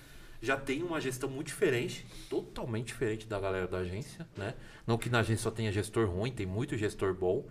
já 0.44 0.56
têm 0.56 0.82
uma 0.82 1.00
gestão 1.00 1.28
muito 1.28 1.48
diferente, 1.48 2.06
totalmente 2.28 2.88
diferente 2.88 3.26
da 3.26 3.40
galera 3.40 3.66
da 3.66 3.78
agência, 3.78 4.28
né? 4.36 4.54
Não 4.86 4.98
que 4.98 5.08
na 5.08 5.20
agência 5.20 5.42
só 5.44 5.50
tenha 5.50 5.72
gestor 5.72 6.08
ruim, 6.08 6.30
tem 6.30 6.46
muito 6.46 6.76
gestor 6.76 7.14
bom, 7.14 7.44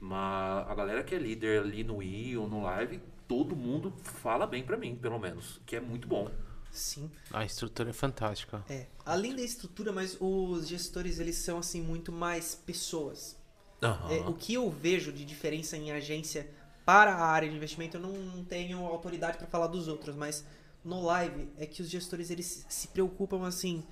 mas 0.00 0.68
a 0.68 0.74
galera 0.74 1.02
que 1.02 1.14
é 1.14 1.18
líder 1.18 1.60
ali 1.60 1.82
no 1.82 2.02
I 2.02 2.36
ou 2.36 2.48
no 2.48 2.62
live, 2.62 3.00
todo 3.26 3.56
mundo 3.56 3.92
fala 4.02 4.46
bem 4.46 4.62
pra 4.62 4.76
mim, 4.76 4.94
pelo 4.96 5.18
menos, 5.18 5.60
que 5.66 5.76
é 5.76 5.80
muito 5.80 6.06
bom. 6.06 6.30
Sim. 6.70 7.10
A 7.32 7.44
estrutura 7.44 7.90
é 7.90 7.92
fantástica. 7.92 8.64
É. 8.68 8.86
Além 9.04 9.34
da 9.34 9.42
estrutura, 9.42 9.90
mas 9.90 10.16
os 10.20 10.68
gestores, 10.68 11.18
eles 11.18 11.36
são, 11.36 11.58
assim, 11.58 11.82
muito 11.82 12.12
mais 12.12 12.54
pessoas. 12.54 13.36
Aham. 13.82 14.12
É, 14.12 14.20
o 14.28 14.34
que 14.34 14.54
eu 14.54 14.70
vejo 14.70 15.12
de 15.12 15.24
diferença 15.24 15.76
em 15.76 15.90
agência 15.90 16.48
para 16.84 17.14
a 17.14 17.26
área 17.26 17.48
de 17.48 17.56
investimento, 17.56 17.96
eu 17.96 18.00
não, 18.00 18.12
não 18.12 18.44
tenho 18.44 18.78
autoridade 18.86 19.38
para 19.38 19.46
falar 19.46 19.66
dos 19.66 19.88
outros, 19.88 20.16
mas 20.16 20.44
no 20.84 21.02
live 21.02 21.50
é 21.56 21.66
que 21.66 21.82
os 21.82 21.88
gestores 21.88 22.30
eles 22.30 22.64
se 22.68 22.88
preocupam 22.88 23.46
assim 23.46 23.84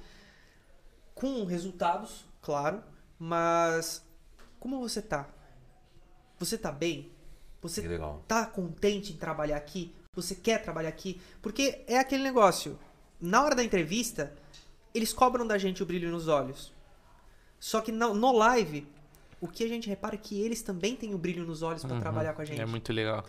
com 1.15 1.45
resultados, 1.45 2.27
claro, 2.43 2.83
mas 3.19 4.05
como 4.59 4.81
você 4.81 5.01
tá? 5.01 5.29
Você 6.39 6.59
tá 6.59 6.71
bem? 6.71 7.11
Você 7.63 7.81
legal. 7.87 8.23
tá 8.29 8.47
contente 8.47 9.13
em 9.13 9.17
trabalhar 9.17 9.57
aqui? 9.57 9.95
Você 10.15 10.35
quer 10.35 10.63
trabalhar 10.63 10.91
aqui? 10.91 11.21
Porque 11.43 11.85
é 11.87 11.99
aquele 11.99 12.23
negócio. 12.23 12.79
Na 13.21 13.43
hora 13.43 13.55
da 13.55 13.65
entrevista, 13.65 14.37
eles 14.95 15.13
cobram 15.13 15.47
da 15.47 15.59
gente 15.59 15.83
o 15.83 15.87
brilho 15.87 16.11
nos 16.11 16.29
olhos. 16.29 16.73
Só 17.59 17.81
que 17.81 17.91
no, 17.91 18.15
no 18.15 18.33
live, 18.33 18.87
o 19.41 19.47
que 19.49 19.63
a 19.65 19.69
gente 19.69 19.89
repara 19.89 20.15
é 20.15 20.19
que 20.19 20.41
eles 20.41 20.63
também 20.63 20.97
têm 20.97 21.15
o 21.15 21.19
brilho 21.19 21.45
nos 21.45 21.63
olhos 21.63 21.83
pra 21.85 21.95
Uhum. 21.95 22.01
trabalhar 22.01 22.33
com 22.33 22.43
a 22.43 22.45
gente. 22.45 22.61
É 22.61 22.67
muito 22.67 22.93
legal. 22.93 23.25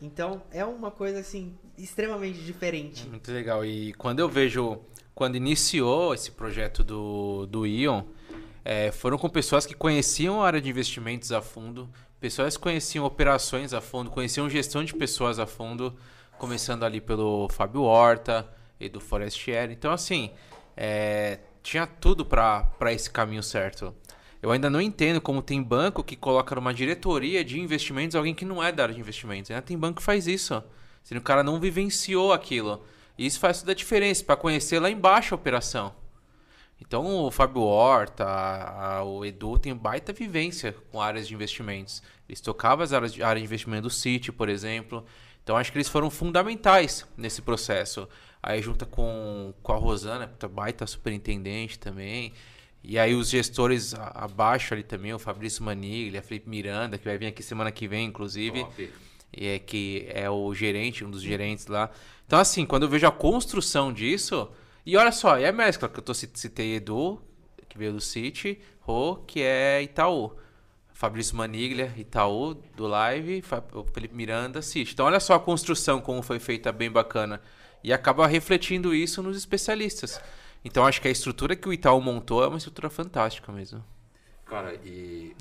Então, 0.00 0.42
é 0.50 0.64
uma 0.64 0.90
coisa 0.90 1.20
assim 1.20 1.54
extremamente 1.76 2.38
diferente. 2.40 3.06
É 3.06 3.10
muito 3.10 3.30
legal. 3.30 3.64
E 3.64 3.92
quando 3.94 4.20
eu 4.20 4.28
vejo, 4.28 4.78
quando 5.14 5.36
iniciou 5.36 6.14
esse 6.14 6.30
projeto 6.30 6.82
do, 6.82 7.46
do 7.46 7.66
Ion, 7.66 8.04
é, 8.64 8.90
foram 8.90 9.18
com 9.18 9.28
pessoas 9.28 9.66
que 9.66 9.74
conheciam 9.74 10.42
a 10.42 10.46
área 10.46 10.60
de 10.60 10.68
investimentos 10.70 11.32
a 11.32 11.42
fundo, 11.42 11.88
pessoas 12.18 12.56
que 12.56 12.62
conheciam 12.62 13.04
operações 13.04 13.72
a 13.74 13.80
fundo, 13.80 14.10
conheciam 14.10 14.48
gestão 14.48 14.82
de 14.84 14.94
pessoas 14.94 15.38
a 15.38 15.46
fundo, 15.46 15.94
começando 16.38 16.84
ali 16.84 17.00
pelo 17.00 17.48
Fábio 17.50 17.82
Horta 17.82 18.48
e 18.78 18.88
do 18.88 19.00
Forestieri. 19.00 19.74
Então, 19.74 19.92
assim, 19.92 20.30
é, 20.76 21.38
tinha 21.62 21.86
tudo 21.86 22.24
para 22.24 22.66
esse 22.92 23.10
caminho 23.10 23.42
certo. 23.42 23.94
Eu 24.42 24.50
ainda 24.50 24.70
não 24.70 24.80
entendo 24.80 25.20
como 25.20 25.42
tem 25.42 25.62
banco 25.62 26.02
que 26.02 26.16
coloca 26.16 26.54
numa 26.54 26.72
diretoria 26.72 27.44
de 27.44 27.60
investimentos 27.60 28.16
alguém 28.16 28.34
que 28.34 28.44
não 28.44 28.62
é 28.62 28.72
da 28.72 28.84
área 28.84 28.94
de 28.94 29.00
investimentos. 29.00 29.50
Ainda 29.50 29.60
tem 29.62 29.76
banco 29.76 29.96
que 29.98 30.02
faz 30.02 30.26
isso. 30.26 30.62
Se 31.02 31.16
o 31.16 31.20
cara 31.20 31.42
não 31.42 31.60
vivenciou 31.60 32.32
aquilo. 32.32 32.82
E 33.18 33.26
isso 33.26 33.38
faz 33.38 33.60
toda 33.60 33.72
a 33.72 33.74
diferença 33.74 34.24
para 34.24 34.36
conhecer 34.36 34.78
lá 34.78 34.90
embaixo 34.90 35.34
a 35.34 35.36
operação. 35.36 35.94
Então 36.80 37.04
o 37.26 37.30
Fábio 37.30 37.60
Horta, 37.62 38.24
a- 38.24 38.96
a- 38.98 39.04
o 39.04 39.24
Edu 39.24 39.58
tem 39.58 39.74
baita 39.74 40.12
vivência 40.12 40.74
com 40.90 41.00
áreas 41.00 41.28
de 41.28 41.34
investimentos. 41.34 42.02
Eles 42.26 42.40
tocavam 42.40 42.82
as 42.82 42.92
áreas 42.94 43.12
de, 43.12 43.22
área 43.22 43.38
de 43.40 43.44
investimento 43.44 43.82
do 43.82 43.90
City, 43.90 44.32
por 44.32 44.48
exemplo. 44.48 45.04
Então 45.42 45.56
acho 45.56 45.70
que 45.70 45.76
eles 45.76 45.88
foram 45.88 46.08
fundamentais 46.08 47.06
nesse 47.16 47.42
processo. 47.42 48.08
Aí 48.42 48.62
junta 48.62 48.86
com, 48.86 49.52
com 49.62 49.72
a 49.72 49.76
Rosana, 49.76 50.32
baita 50.50 50.86
superintendente 50.86 51.78
também. 51.78 52.32
E 52.82 52.98
aí 52.98 53.14
os 53.14 53.28
gestores 53.28 53.94
a- 53.94 54.12
abaixo 54.24 54.72
ali 54.74 54.82
também, 54.82 55.12
o 55.12 55.18
Fabrício 55.18 55.62
Maniglia, 55.62 56.22
Felipe 56.22 56.48
Miranda, 56.48 56.96
que 56.96 57.04
vai 57.04 57.18
vir 57.18 57.26
aqui 57.26 57.42
semana 57.42 57.70
que 57.70 57.86
vem, 57.86 58.06
inclusive 58.06 58.60
Top. 58.64 58.90
e 59.36 59.46
é 59.46 59.58
que 59.58 60.06
é 60.08 60.28
o 60.30 60.54
gerente, 60.54 61.04
um 61.04 61.10
dos 61.10 61.22
gerentes 61.22 61.66
lá. 61.66 61.90
Então, 62.26 62.38
assim, 62.38 62.64
quando 62.64 62.84
eu 62.84 62.88
vejo 62.88 63.06
a 63.06 63.12
construção 63.12 63.92
disso, 63.92 64.50
e 64.86 64.96
olha 64.96 65.12
só, 65.12 65.38
e 65.38 65.44
a 65.44 65.52
mescla 65.52 65.88
que 65.88 65.98
eu 65.98 66.02
tô, 66.02 66.14
cit- 66.14 66.38
citei 66.38 66.76
Edu, 66.76 67.20
que 67.68 67.76
veio 67.76 67.92
do 67.92 68.00
City, 68.00 68.58
Rô, 68.80 69.16
que 69.26 69.42
é 69.42 69.82
Itaú. 69.82 70.32
Fabrício 70.92 71.36
Maniglia, 71.36 71.92
Itaú, 71.96 72.54
do 72.76 72.86
Live, 72.86 73.42
o 73.72 73.84
Felipe 73.84 74.14
Miranda, 74.14 74.60
City. 74.62 74.92
Então, 74.92 75.06
olha 75.06 75.20
só 75.20 75.34
a 75.34 75.40
construção, 75.40 76.00
como 76.00 76.22
foi 76.22 76.38
feita 76.38 76.72
bem 76.72 76.90
bacana. 76.90 77.40
E 77.82 77.92
acaba 77.92 78.26
refletindo 78.26 78.94
isso 78.94 79.22
nos 79.22 79.36
especialistas. 79.36 80.20
Então, 80.64 80.86
acho 80.86 81.00
que 81.00 81.08
a 81.08 81.10
estrutura 81.10 81.56
que 81.56 81.68
o 81.68 81.72
Itaú 81.72 82.00
montou 82.00 82.42
é 82.44 82.46
uma 82.48 82.58
estrutura 82.58 82.90
fantástica 82.90 83.50
mesmo. 83.52 83.82
Cara, 84.44 84.74
e. 84.74 85.34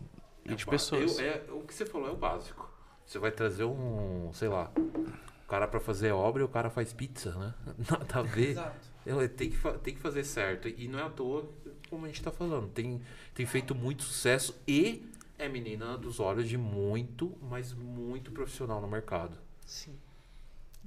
E 0.45 0.55
de 0.55 0.65
ba- 0.65 0.71
pessoas. 0.71 1.19
eu- 1.19 1.25
é, 1.25 1.43
o 1.51 1.61
que 1.61 1.73
você 1.73 1.85
falou 1.85 2.07
é 2.07 2.11
o 2.11 2.15
básico. 2.15 2.69
Você 3.05 3.19
vai 3.19 3.31
trazer 3.31 3.63
um, 3.63 4.29
sei 4.33 4.47
lá, 4.47 4.71
o 4.77 5.47
cara 5.47 5.67
pra 5.67 5.79
fazer 5.79 6.11
obra 6.11 6.41
e 6.41 6.45
o 6.45 6.49
cara 6.49 6.69
faz 6.69 6.93
pizza, 6.93 7.31
né? 7.35 7.53
Nada 7.89 8.19
a 8.19 8.21
ver. 8.21 8.51
Exato. 8.51 8.89
Ele 9.05 9.27
tem 9.27 9.49
que, 9.49 9.57
tem 9.79 9.93
que 9.95 9.99
fazer 9.99 10.23
certo. 10.23 10.67
E 10.67 10.87
não 10.87 10.99
é 10.99 11.03
à 11.03 11.09
toa, 11.09 11.49
como 11.89 12.05
a 12.05 12.07
gente 12.07 12.21
tá 12.21 12.31
falando. 12.31 12.69
Tem, 12.69 13.01
tem 13.33 13.45
feito 13.45 13.73
muito 13.73 14.03
sucesso 14.03 14.55
e 14.67 15.09
é 15.37 15.47
menina 15.49 15.97
dos 15.97 16.19
olhos 16.19 16.47
de 16.47 16.57
muito, 16.57 17.35
mas 17.41 17.73
muito 17.73 18.31
profissional 18.31 18.79
no 18.79 18.87
mercado. 18.87 19.37
Sim. 19.65 19.95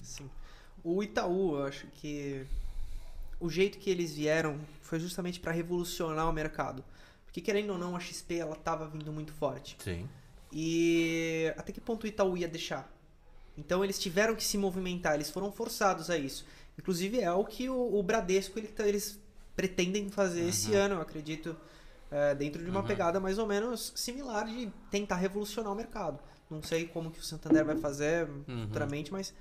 Sim. 0.03 0.31
O 0.85 1.03
Itaú, 1.03 1.57
eu 1.57 1.65
acho 1.67 1.87
que 1.89 2.47
o 3.45 3.51
jeito 3.51 3.79
que 3.79 3.91
eles 3.91 4.15
vieram 4.15 4.59
foi 4.81 4.99
justamente 5.01 5.41
para 5.41 5.53
revolucionar 5.53 6.29
o 6.29 6.33
mercado. 6.33 6.85
Porque 7.25 7.41
querendo 7.41 7.71
ou 7.71 7.79
não, 7.79 7.97
a 7.97 8.01
XP 8.01 8.37
ela 8.37 8.55
tava 8.55 8.87
vindo 8.87 9.13
muito 9.13 9.33
forte. 9.33 9.77
Sim. 9.83 10.09
E 10.53 11.53
até 11.57 11.73
que 11.73 11.81
ponto 11.81 12.05
o 12.05 12.07
Itaú 12.07 12.37
ia 12.37 12.47
deixar? 12.47 12.91
Então 13.57 13.83
eles 13.83 13.99
tiveram 13.99 14.35
que 14.37 14.45
se 14.45 14.57
movimentar, 14.57 15.15
eles 15.15 15.31
foram 15.31 15.51
forçados 15.51 16.09
a 16.11 16.17
isso. 16.17 16.47
Inclusive 16.79 17.21
é 17.21 17.33
o 17.33 17.45
que 17.45 17.69
o, 17.69 17.99
o 17.99 18.03
Bradesco 18.03 18.59
ele 18.59 18.69
tá- 18.69 18.87
eles 18.87 19.19
pretendem 19.57 20.09
fazer 20.09 20.49
esse 20.49 20.75
ano, 20.75 20.95
eu 20.97 21.01
acredito, 21.01 21.57
é, 22.11 22.35
dentro 22.35 22.63
de 22.65 22.71
uma 22.71 22.83
pegada 22.83 23.19
mais 23.21 23.39
ou 23.39 23.47
menos 23.47 23.93
similar 23.97 24.47
de 24.47 24.71
tentar 24.91 25.17
revolucionar 25.17 25.73
o 25.73 25.77
mercado. 25.77 26.19
Não 26.51 26.63
sei 26.63 26.87
como 26.87 27.11
que 27.11 27.19
o 27.19 27.23
Santander 27.23 27.65
vai 27.65 27.77
fazer 27.77 28.29
futuramente, 28.63 29.11
mas 29.13 29.35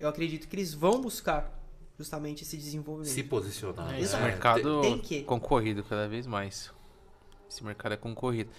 eu 0.00 0.08
acredito 0.08 0.48
que 0.48 0.56
eles 0.56 0.72
vão 0.72 1.00
buscar 1.00 1.52
justamente 1.98 2.42
esse 2.42 2.56
desenvolvimento. 2.56 3.12
Se 3.12 3.22
posicionar. 3.22 3.90
É, 3.90 3.92
né? 3.92 4.00
esse 4.00 4.16
mercado 4.16 4.80
Tem 4.80 4.98
que. 4.98 5.22
concorrido 5.22 5.82
cada 5.84 6.08
vez 6.08 6.26
mais. 6.26 6.72
Esse 7.48 7.64
mercado 7.64 7.92
é 7.92 7.96
concorrido. 7.96 8.50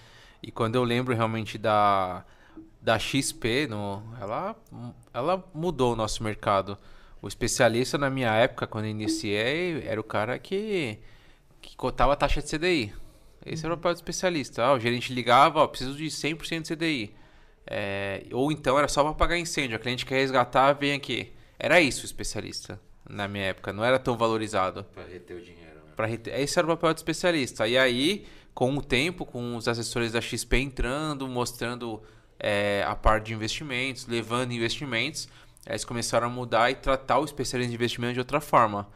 E 0.42 0.52
quando 0.52 0.76
eu 0.76 0.84
lembro 0.84 1.14
realmente 1.14 1.58
da, 1.58 2.24
da 2.82 2.98
XP, 2.98 3.68
no, 3.68 4.04
ela, 4.22 4.56
ela 5.14 5.44
mudou 5.54 5.94
o 5.94 5.96
nosso 5.96 6.24
mercado. 6.24 6.78
O 7.22 7.28
especialista 7.28 7.98
na 7.98 8.10
minha 8.10 8.32
época, 8.34 8.68
quando 8.68 8.86
eu 8.86 8.92
iniciei, 8.92 9.84
era 9.86 10.00
o 10.00 10.04
cara 10.04 10.38
que, 10.38 11.00
que 11.62 11.76
cotava 11.76 12.14
a 12.14 12.16
taxa 12.16 12.42
de 12.42 12.48
CDI. 12.48 12.94
Esse 13.46 13.66
era 13.66 13.74
o 13.74 13.78
papel 13.78 13.94
do 13.94 13.98
especialista. 13.98 14.64
Ah, 14.64 14.74
o 14.74 14.80
gerente 14.80 15.14
ligava, 15.14 15.60
ó, 15.60 15.68
preciso 15.68 15.96
de 15.96 16.06
100% 16.06 16.62
de 16.62 16.76
CDI. 16.76 17.16
É, 17.68 18.24
ou 18.32 18.52
então 18.52 18.78
era 18.78 18.88
só 18.88 19.04
para 19.04 19.14
pagar 19.14 19.38
incêndio. 19.38 19.76
A 19.76 19.80
cliente 19.80 20.06
quer 20.06 20.18
resgatar, 20.18 20.74
vem 20.74 20.94
aqui. 20.94 21.34
Era 21.58 21.82
isso 21.82 22.04
o 22.04 22.06
especialista 22.06 22.80
na 23.10 23.28
minha 23.28 23.46
época. 23.46 23.72
Não 23.74 23.84
era 23.84 23.98
tão 24.00 24.18
valorizado. 24.18 24.84
Pra 24.86 25.04
reter 25.04 25.38
o 25.38 25.42
dinheiro, 25.42 25.76
né? 25.86 25.92
Pra 25.96 26.06
rete- 26.06 26.30
Esse 26.32 26.58
era 26.60 26.66
o 26.68 26.70
papel 26.72 26.94
do 26.94 26.98
especialista. 26.98 27.68
E 27.68 27.78
aí, 27.78 28.26
com 28.54 28.76
o 28.76 28.82
tempo, 28.82 29.26
com 29.26 29.56
os 29.56 29.68
assessores 29.68 30.12
da 30.12 30.22
XP 30.22 30.58
entrando, 30.58 31.28
mostrando 31.28 32.02
é, 32.40 32.84
a 32.88 32.96
parte 32.96 33.28
de 33.28 33.34
investimentos, 33.34 34.06
levando 34.08 34.52
investimentos, 34.52 35.28
eles 35.66 35.86
começaram 35.86 36.28
a 36.28 36.30
mudar 36.30 36.70
e 36.72 36.76
tratar 36.76 37.20
o 37.20 37.26
especialista 37.26 37.70
de 37.70 37.76
investimento 37.76 38.14
de 38.14 38.20
outra 38.20 38.40
forma. 38.42 38.88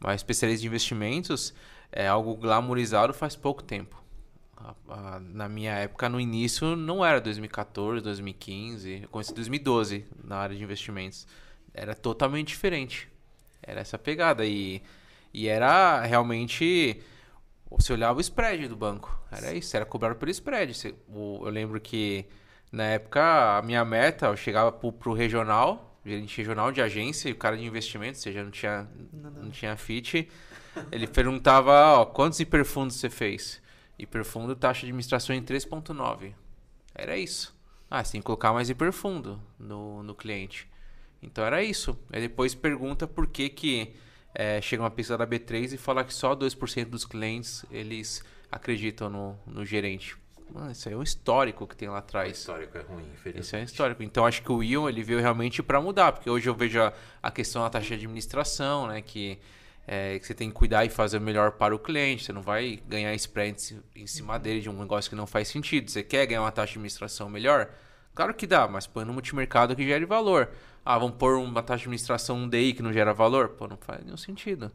Mas 0.00 0.16
especialista 0.16 0.62
de 0.62 0.66
investimentos 0.68 1.54
é 1.92 2.06
algo 2.06 2.34
glamourizado 2.36 3.14
faz 3.14 3.34
pouco 3.36 3.62
tempo. 3.62 4.02
Na 5.32 5.48
minha 5.48 5.72
época, 5.74 6.08
no 6.08 6.18
início, 6.20 6.74
não 6.74 7.04
era 7.04 7.20
2014, 7.20 8.02
2015. 8.02 9.02
Eu 9.04 9.08
comecei 9.08 9.32
em 9.32 9.36
2012 9.36 10.04
na 10.24 10.36
área 10.36 10.56
de 10.56 10.62
investimentos. 10.62 11.26
Era 11.72 11.94
totalmente 11.94 12.48
diferente. 12.48 13.08
Era 13.62 13.80
essa 13.80 13.98
pegada. 13.98 14.44
E, 14.44 14.82
e 15.32 15.48
era 15.48 16.02
realmente. 16.02 17.00
Você 17.70 17.92
olhava 17.92 18.18
o 18.18 18.20
spread 18.20 18.68
do 18.68 18.76
banco. 18.76 19.18
Era 19.30 19.52
isso, 19.52 19.76
era 19.76 19.84
cobrado 19.84 20.16
pelo 20.16 20.30
spread. 20.30 20.94
Eu 21.08 21.50
lembro 21.50 21.80
que 21.80 22.26
na 22.70 22.84
época 22.84 23.58
a 23.58 23.62
minha 23.62 23.84
meta, 23.84 24.26
eu 24.26 24.36
chegava 24.36 24.70
pro, 24.70 24.92
pro 24.92 25.12
regional, 25.12 25.98
gerente 26.04 26.36
regional 26.38 26.70
de 26.70 26.80
agência, 26.80 27.28
e 27.28 27.32
o 27.32 27.36
cara 27.36 27.56
de 27.56 27.64
investimento, 27.64 28.18
ou 28.18 28.22
seja, 28.22 28.44
não 28.44 28.50
tinha, 28.50 28.88
Nada. 29.12 29.40
não 29.40 29.50
tinha 29.50 29.76
fit. 29.76 30.28
Ele 30.92 31.06
perguntava, 31.06 31.72
ó, 31.98 32.04
quantos 32.04 32.38
hiperfundos 32.38 32.96
você 32.96 33.08
fez? 33.10 33.62
Hiperfundo, 33.98 34.54
taxa 34.54 34.80
de 34.80 34.86
administração 34.86 35.34
em 35.34 35.42
3.9. 35.42 36.34
Era 36.94 37.16
isso. 37.16 37.56
Ah, 37.90 38.02
você 38.02 38.12
tem 38.12 38.20
que 38.20 38.26
colocar 38.26 38.52
mais 38.52 38.68
hiperfundo 38.68 39.40
no, 39.58 40.02
no 40.02 40.14
cliente. 40.14 40.68
Então 41.26 41.44
era 41.44 41.62
isso. 41.62 41.98
Aí 42.12 42.20
depois 42.20 42.54
pergunta 42.54 43.06
por 43.06 43.26
que 43.26 43.48
que 43.48 43.92
é, 44.34 44.60
chega 44.60 44.82
uma 44.82 44.90
pesquisa 44.90 45.18
da 45.18 45.26
B3 45.26 45.72
e 45.72 45.76
fala 45.76 46.04
que 46.04 46.14
só 46.14 46.34
2% 46.36 46.84
dos 46.86 47.04
clientes 47.04 47.64
eles 47.70 48.22
acreditam 48.50 49.10
no, 49.10 49.38
no 49.46 49.64
gerente. 49.64 50.16
Mano, 50.48 50.70
isso 50.70 50.88
aí 50.88 50.94
é 50.94 50.96
um 50.96 51.02
histórico 51.02 51.66
que 51.66 51.76
tem 51.76 51.88
lá 51.88 51.96
O 51.96 51.98
atrás. 51.98 52.38
histórico 52.38 52.78
é 52.78 52.82
ruim, 52.82 53.02
infelizmente. 53.12 53.40
Isso 53.44 53.56
é 53.56 53.60
um 53.60 53.64
histórico. 53.64 54.02
Então 54.02 54.24
acho 54.24 54.42
que 54.42 54.52
o 54.52 54.62
Ion 54.62 54.88
ele 54.88 55.02
veio 55.02 55.18
realmente 55.20 55.60
para 55.62 55.80
mudar, 55.80 56.12
porque 56.12 56.30
hoje 56.30 56.48
eu 56.48 56.54
vejo 56.54 56.80
a, 56.80 56.92
a 57.20 57.30
questão 57.32 57.62
da 57.62 57.70
taxa 57.70 57.88
de 57.88 57.94
administração, 57.94 58.86
né, 58.86 59.02
que, 59.02 59.38
é, 59.86 60.18
que 60.20 60.24
você 60.26 60.34
tem 60.34 60.48
que 60.48 60.54
cuidar 60.54 60.84
e 60.84 60.88
fazer 60.88 61.18
o 61.18 61.20
melhor 61.20 61.52
para 61.52 61.74
o 61.74 61.78
cliente. 61.80 62.24
Você 62.24 62.32
não 62.32 62.42
vai 62.42 62.80
ganhar 62.86 63.12
spread 63.14 63.82
em 63.96 64.06
cima 64.06 64.38
dele 64.38 64.60
de 64.60 64.70
um 64.70 64.78
negócio 64.78 65.10
que 65.10 65.16
não 65.16 65.26
faz 65.26 65.48
sentido. 65.48 65.90
Você 65.90 66.04
quer 66.04 66.24
ganhar 66.26 66.42
uma 66.42 66.52
taxa 66.52 66.68
de 66.68 66.78
administração 66.78 67.28
melhor? 67.28 67.68
Claro 68.16 68.32
que 68.32 68.46
dá, 68.46 68.66
mas 68.66 68.86
põe 68.86 69.04
no 69.04 69.12
multimercado 69.12 69.76
que 69.76 69.84
gere 69.84 70.06
valor. 70.06 70.50
Ah, 70.82 70.98
vamos 70.98 71.16
pôr 71.16 71.36
uma 71.36 71.62
taxa 71.62 71.80
de 71.80 71.82
administração 71.82 72.38
um 72.38 72.48
DI 72.48 72.72
que 72.72 72.82
não 72.82 72.90
gera 72.90 73.12
valor? 73.12 73.50
Pô, 73.50 73.68
não 73.68 73.76
faz 73.76 74.02
nenhum 74.02 74.16
sentido. 74.16 74.72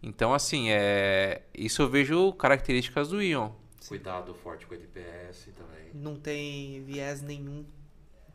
Então, 0.00 0.32
assim, 0.32 0.70
é... 0.70 1.42
isso 1.52 1.82
eu 1.82 1.88
vejo 1.88 2.32
características 2.34 3.08
do 3.08 3.20
Ion. 3.20 3.50
Cuidado 3.88 4.32
forte 4.34 4.66
com 4.66 4.74
o 4.74 4.76
NPS 4.76 5.48
também. 5.56 5.90
Não 5.94 6.14
tem 6.14 6.84
viés 6.84 7.22
nenhum. 7.22 7.66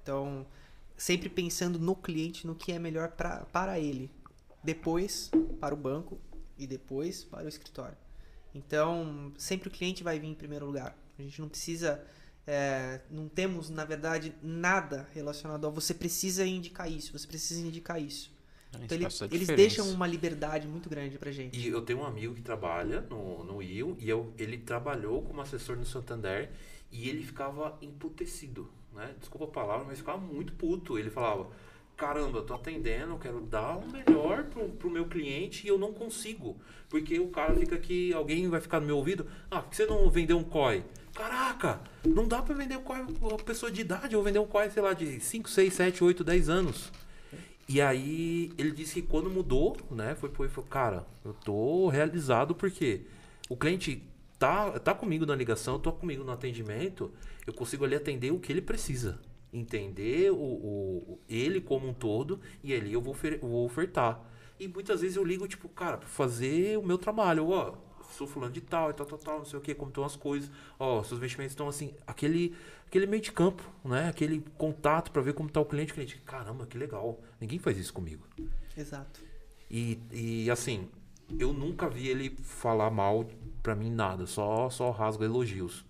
Então, 0.04 0.46
sempre 0.98 1.30
pensando 1.30 1.80
no 1.80 1.96
cliente, 1.96 2.46
no 2.46 2.54
que 2.54 2.74
é 2.74 2.80
melhor 2.80 3.12
pra, 3.12 3.46
para 3.54 3.80
ele. 3.80 4.12
Depois 4.62 5.32
para 5.62 5.74
o 5.74 5.78
banco 5.78 6.20
e 6.58 6.68
depois 6.68 7.24
para 7.24 7.46
o 7.46 7.48
escritório. 7.48 7.98
Então, 8.54 9.32
sempre 9.38 9.70
o 9.70 9.72
cliente 9.72 10.04
vai 10.04 10.20
vir 10.20 10.28
em 10.28 10.36
primeiro 10.36 10.66
lugar. 10.66 10.94
A 11.18 11.22
gente 11.22 11.40
não 11.40 11.48
precisa. 11.48 12.04
É, 12.47 13.01
não 13.10 13.27
temos, 13.27 13.69
na 13.69 13.86
verdade, 13.86 14.34
nada 14.41 15.08
relacionado 15.13 15.65
a 15.67 15.69
você 15.69 15.93
precisa 15.93 16.45
indicar 16.45 16.91
isso, 16.91 17.17
você 17.17 17.27
precisa 17.27 17.65
indicar 17.65 18.01
isso. 18.01 18.32
Então, 18.73 18.97
ele- 18.97 19.06
a 19.06 19.36
eles 19.36 19.47
deixam 19.58 19.89
uma 19.91 20.08
liberdade 20.08 20.67
muito 20.67 20.89
grande 20.89 21.17
pra 21.17 21.30
gente. 21.32 21.60
E 21.60 21.67
eu 21.67 21.82
tenho 21.82 21.99
um 21.99 22.06
amigo 22.06 22.34
que 22.34 22.41
trabalha 22.41 23.01
no, 23.10 23.43
no 23.43 23.62
IO 23.62 23.97
e 23.99 24.10
eu, 24.10 24.34
ele 24.38 24.58
trabalhou 24.58 25.21
como 25.23 25.41
assessor 25.41 25.75
no 25.75 25.86
Santander 25.86 26.49
e 26.91 27.10
ele 27.10 27.21
ficava 27.23 27.77
emputecido, 27.82 28.69
né? 28.93 29.13
Desculpa 29.19 29.45
a 29.45 29.49
palavra, 29.49 29.86
mas 29.88 29.97
ficava 29.99 30.17
muito 30.19 30.54
puto. 30.54 30.97
Ele 30.97 31.10
falava, 31.10 31.49
caramba, 31.97 32.39
eu 32.39 32.45
tô 32.45 32.54
atendendo, 32.54 33.12
eu 33.12 33.19
quero 33.19 33.41
dar 33.41 33.77
o 33.77 33.91
melhor 33.91 34.45
pro, 34.45 34.69
pro 34.69 34.89
meu 34.89 35.06
cliente 35.06 35.65
e 35.65 35.69
eu 35.69 35.77
não 35.77 35.93
consigo. 35.93 36.58
Porque 36.89 37.19
o 37.19 37.27
cara 37.27 37.54
fica 37.56 37.75
aqui, 37.75 38.13
alguém 38.13 38.47
vai 38.49 38.62
ficar 38.62 38.80
no 38.80 38.86
meu 38.88 38.95
ouvido, 38.97 39.27
ah, 39.49 39.62
por 39.62 39.69
que 39.69 39.75
você 39.75 39.86
não 39.86 40.10
vendeu 40.10 40.38
um 40.38 40.43
COI? 40.45 40.84
Caraca, 41.13 41.82
não 42.06 42.28
dá 42.28 42.41
pra 42.41 42.56
vender 42.56 42.78
um 42.78 42.82
COI 42.82 43.04
pra 43.06 43.28
uma 43.28 43.38
pessoa 43.38 43.71
de 43.71 43.82
idade, 43.82 44.15
ou 44.15 44.24
vender 44.24 44.39
um 44.39 44.45
COI, 44.47 44.69
sei 44.71 44.82
lá, 44.82 44.93
de 44.93 45.19
5, 45.19 45.50
6, 45.50 45.74
7, 45.74 46.04
8, 46.04 46.24
10 46.24 46.50
anos. 46.50 46.91
E 47.67 47.82
aí 47.82 48.52
ele 48.58 48.71
disse 48.71 49.02
que 49.02 49.08
quando 49.08 49.30
mudou, 49.30 49.76
né, 49.91 50.15
foi 50.15 50.30
foi, 50.30 50.47
falou, 50.50 50.69
cara, 50.69 51.06
eu 51.24 51.34
tô 51.34 51.88
realizado 51.89 52.56
porque 52.56 53.02
o 53.50 53.56
cliente 53.56 54.04
tá 54.39 54.71
tá 54.80 54.93
comigo 54.93 55.26
na 55.26 55.36
ligação, 55.36 55.80
tô 55.80 55.91
comigo 55.91 56.24
no 56.24 56.32
atendimento, 56.32 57.12
eu 57.45 57.54
consigo 57.54 57.86
ali 57.86 57.95
atender 57.95 58.32
o 58.32 58.39
que 58.39 58.52
ele 58.52 58.62
precisa, 58.62 59.19
entender 59.54 60.32
o, 60.32 60.36
o- 60.36 61.19
ele 61.30 61.62
como 61.62 61.88
um 61.88 61.93
todo 61.93 62.39
e 62.63 62.74
ali 62.74 62.91
eu 62.93 63.02
vou, 63.02 63.15
vou 63.41 63.65
ofertar. 63.65 64.19
E 64.60 64.67
muitas 64.67 65.02
vezes 65.02 65.17
eu 65.17 65.24
ligo 65.24 65.47
tipo, 65.47 65.67
cara, 65.69 65.97
pra 65.97 66.08
fazer 66.08 66.78
o 66.78 66.84
meu 66.84 66.97
trabalho, 66.97 67.50
ó, 67.50 67.74
sou 68.12 68.28
fulano 68.28 68.52
de 68.52 68.62
tal 68.62 68.91
e 68.91 68.93
tal, 68.93 69.06
tal, 69.06 69.17
tal, 69.17 69.38
não 69.39 69.45
sei 69.45 69.60
o 69.60 69.62
que, 69.62 69.74
como 69.74 69.89
estão 69.89 70.04
as 70.04 70.15
coisas, 70.15 70.50
ó, 70.80 71.04
seus 71.04 71.17
investimentos 71.17 71.54
estão 71.54 71.67
assim, 71.67 71.93
aquele 72.06 72.56
aquele 72.88 73.08
meio 73.08 73.21
de 73.21 73.32
campo, 73.32 73.63
né? 73.86 74.10
Aquele 74.10 74.43
contato 74.58 75.12
pra 75.12 75.21
ver 75.21 75.34
como 75.34 75.50
tá 75.50 75.62
o 75.62 75.65
cliente, 75.65 75.91
o 75.91 75.95
cliente, 75.95 76.17
caramba, 76.26 76.65
que 76.65 76.78
legal. 76.78 77.19
Ninguém 77.39 77.58
faz 77.58 77.78
isso 77.78 77.93
comigo. 77.93 78.26
Exato. 78.76 79.21
E, 79.69 79.97
e 80.12 80.52
assim, 80.52 80.89
eu 81.39 81.54
nunca 81.54 81.89
vi 81.89 82.10
ele 82.10 82.36
falar 82.43 82.91
mal 82.91 83.26
pra 83.63 83.76
mim 83.76 83.89
nada, 83.89 84.28
só 84.28 84.69
só 84.69 84.91
rasga 84.91 85.24
elogios. 85.24 85.86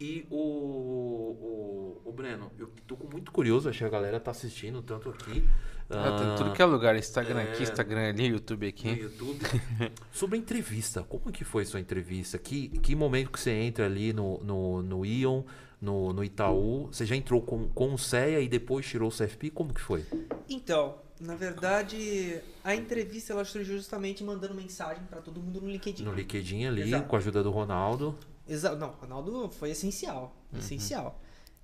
E 0.00 0.26
o, 0.28 0.36
o, 0.36 2.02
o 2.04 2.12
Breno, 2.12 2.52
eu 2.58 2.70
tô 2.86 2.96
muito 3.10 3.32
curioso, 3.32 3.68
acho 3.68 3.78
que 3.78 3.84
a 3.84 3.88
galera 3.88 4.20
tá 4.20 4.30
assistindo 4.30 4.82
tanto 4.82 5.08
aqui. 5.08 5.42
Ah, 5.88 6.16
tem 6.18 6.36
tudo 6.36 6.52
que 6.52 6.60
é 6.60 6.64
lugar, 6.64 6.96
Instagram 6.96 7.42
aqui, 7.42 7.60
é. 7.60 7.62
Instagram 7.62 8.08
ali, 8.08 8.26
YouTube 8.26 8.66
aqui. 8.66 8.88
YouTube. 8.88 9.40
Sobre 10.12 10.36
a 10.36 10.40
entrevista, 10.40 11.02
como 11.04 11.30
que 11.30 11.44
foi 11.44 11.64
sua 11.64 11.78
entrevista? 11.78 12.38
Que, 12.38 12.68
que 12.68 12.94
momento 12.96 13.30
que 13.30 13.38
você 13.38 13.52
entra 13.52 13.86
ali 13.86 14.12
no, 14.12 14.38
no, 14.42 14.82
no 14.82 15.06
Ion, 15.06 15.42
no, 15.80 16.12
no 16.12 16.24
Itaú? 16.24 16.88
Você 16.90 17.06
já 17.06 17.14
entrou 17.14 17.40
com, 17.40 17.68
com 17.68 17.94
o 17.94 17.98
CEA 17.98 18.40
e 18.40 18.48
depois 18.48 18.84
tirou 18.84 19.08
o 19.08 19.12
CFP? 19.12 19.50
Como 19.50 19.72
que 19.72 19.80
foi? 19.80 20.04
Então, 20.48 20.96
na 21.20 21.34
verdade, 21.34 22.40
a 22.64 22.74
entrevista 22.74 23.32
ela 23.32 23.44
surgiu 23.44 23.76
justamente 23.76 24.24
mandando 24.24 24.54
mensagem 24.54 25.04
pra 25.04 25.20
todo 25.20 25.40
mundo 25.40 25.60
no 25.60 25.68
LinkedIn. 25.68 26.02
No 26.02 26.12
LinkedIn 26.12 26.66
ali, 26.66 26.82
Exato. 26.82 27.06
com 27.06 27.16
a 27.16 27.18
ajuda 27.20 27.42
do 27.42 27.50
Ronaldo. 27.50 28.18
Exa 28.48 28.74
não, 28.74 28.90
o 28.90 28.92
Ronaldo 28.92 29.50
foi 29.50 29.70
essencial. 29.70 30.36
Uhum. 30.52 30.58
Essencial. 30.58 31.20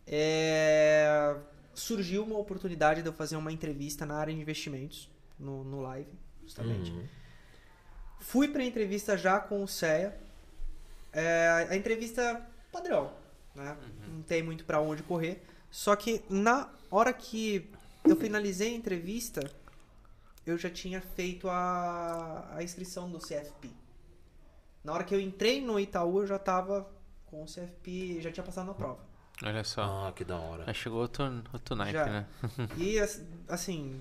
É, 0.06 1.36
Surgiu 1.74 2.24
uma 2.24 2.38
oportunidade 2.38 3.02
de 3.02 3.08
eu 3.08 3.12
fazer 3.12 3.36
uma 3.36 3.52
entrevista 3.52 4.04
na 4.04 4.16
área 4.16 4.34
de 4.34 4.40
investimentos, 4.40 5.10
no, 5.38 5.64
no 5.64 5.80
live, 5.80 6.10
justamente. 6.42 6.90
Uhum. 6.90 7.06
Fui 8.20 8.48
pra 8.48 8.64
entrevista 8.64 9.16
já 9.16 9.40
com 9.40 9.62
o 9.62 9.68
CEA. 9.68 10.18
É, 11.12 11.68
a 11.70 11.76
entrevista 11.76 12.46
padrão, 12.70 13.12
né? 13.54 13.76
Não 14.08 14.22
tem 14.22 14.42
muito 14.42 14.64
pra 14.64 14.80
onde 14.80 15.02
correr. 15.02 15.42
Só 15.70 15.96
que 15.96 16.22
na 16.28 16.70
hora 16.90 17.12
que 17.12 17.70
eu 18.04 18.16
finalizei 18.16 18.72
a 18.72 18.76
entrevista, 18.76 19.50
eu 20.46 20.58
já 20.58 20.70
tinha 20.70 21.00
feito 21.00 21.48
a, 21.48 22.54
a 22.54 22.62
inscrição 22.62 23.10
do 23.10 23.18
CFP. 23.18 23.70
Na 24.84 24.92
hora 24.92 25.04
que 25.04 25.14
eu 25.14 25.20
entrei 25.20 25.60
no 25.60 25.78
Itaú, 25.78 26.20
eu 26.20 26.26
já 26.26 26.38
tava 26.38 26.90
com 27.26 27.42
o 27.42 27.46
CFP, 27.46 28.20
já 28.20 28.30
tinha 28.30 28.44
passado 28.44 28.66
na 28.66 28.74
prova. 28.74 29.00
Olha 29.44 29.64
só. 29.64 29.82
Ah, 30.08 30.12
que 30.12 30.24
da 30.24 30.36
hora. 30.36 30.64
Aí 30.66 30.74
chegou 30.74 31.00
outro, 31.00 31.24
outro 31.52 31.74
naipe, 31.76 31.92
Já. 31.98 32.06
né? 32.06 32.26
E 32.76 32.98
ass- 32.98 33.22
assim, 33.48 34.00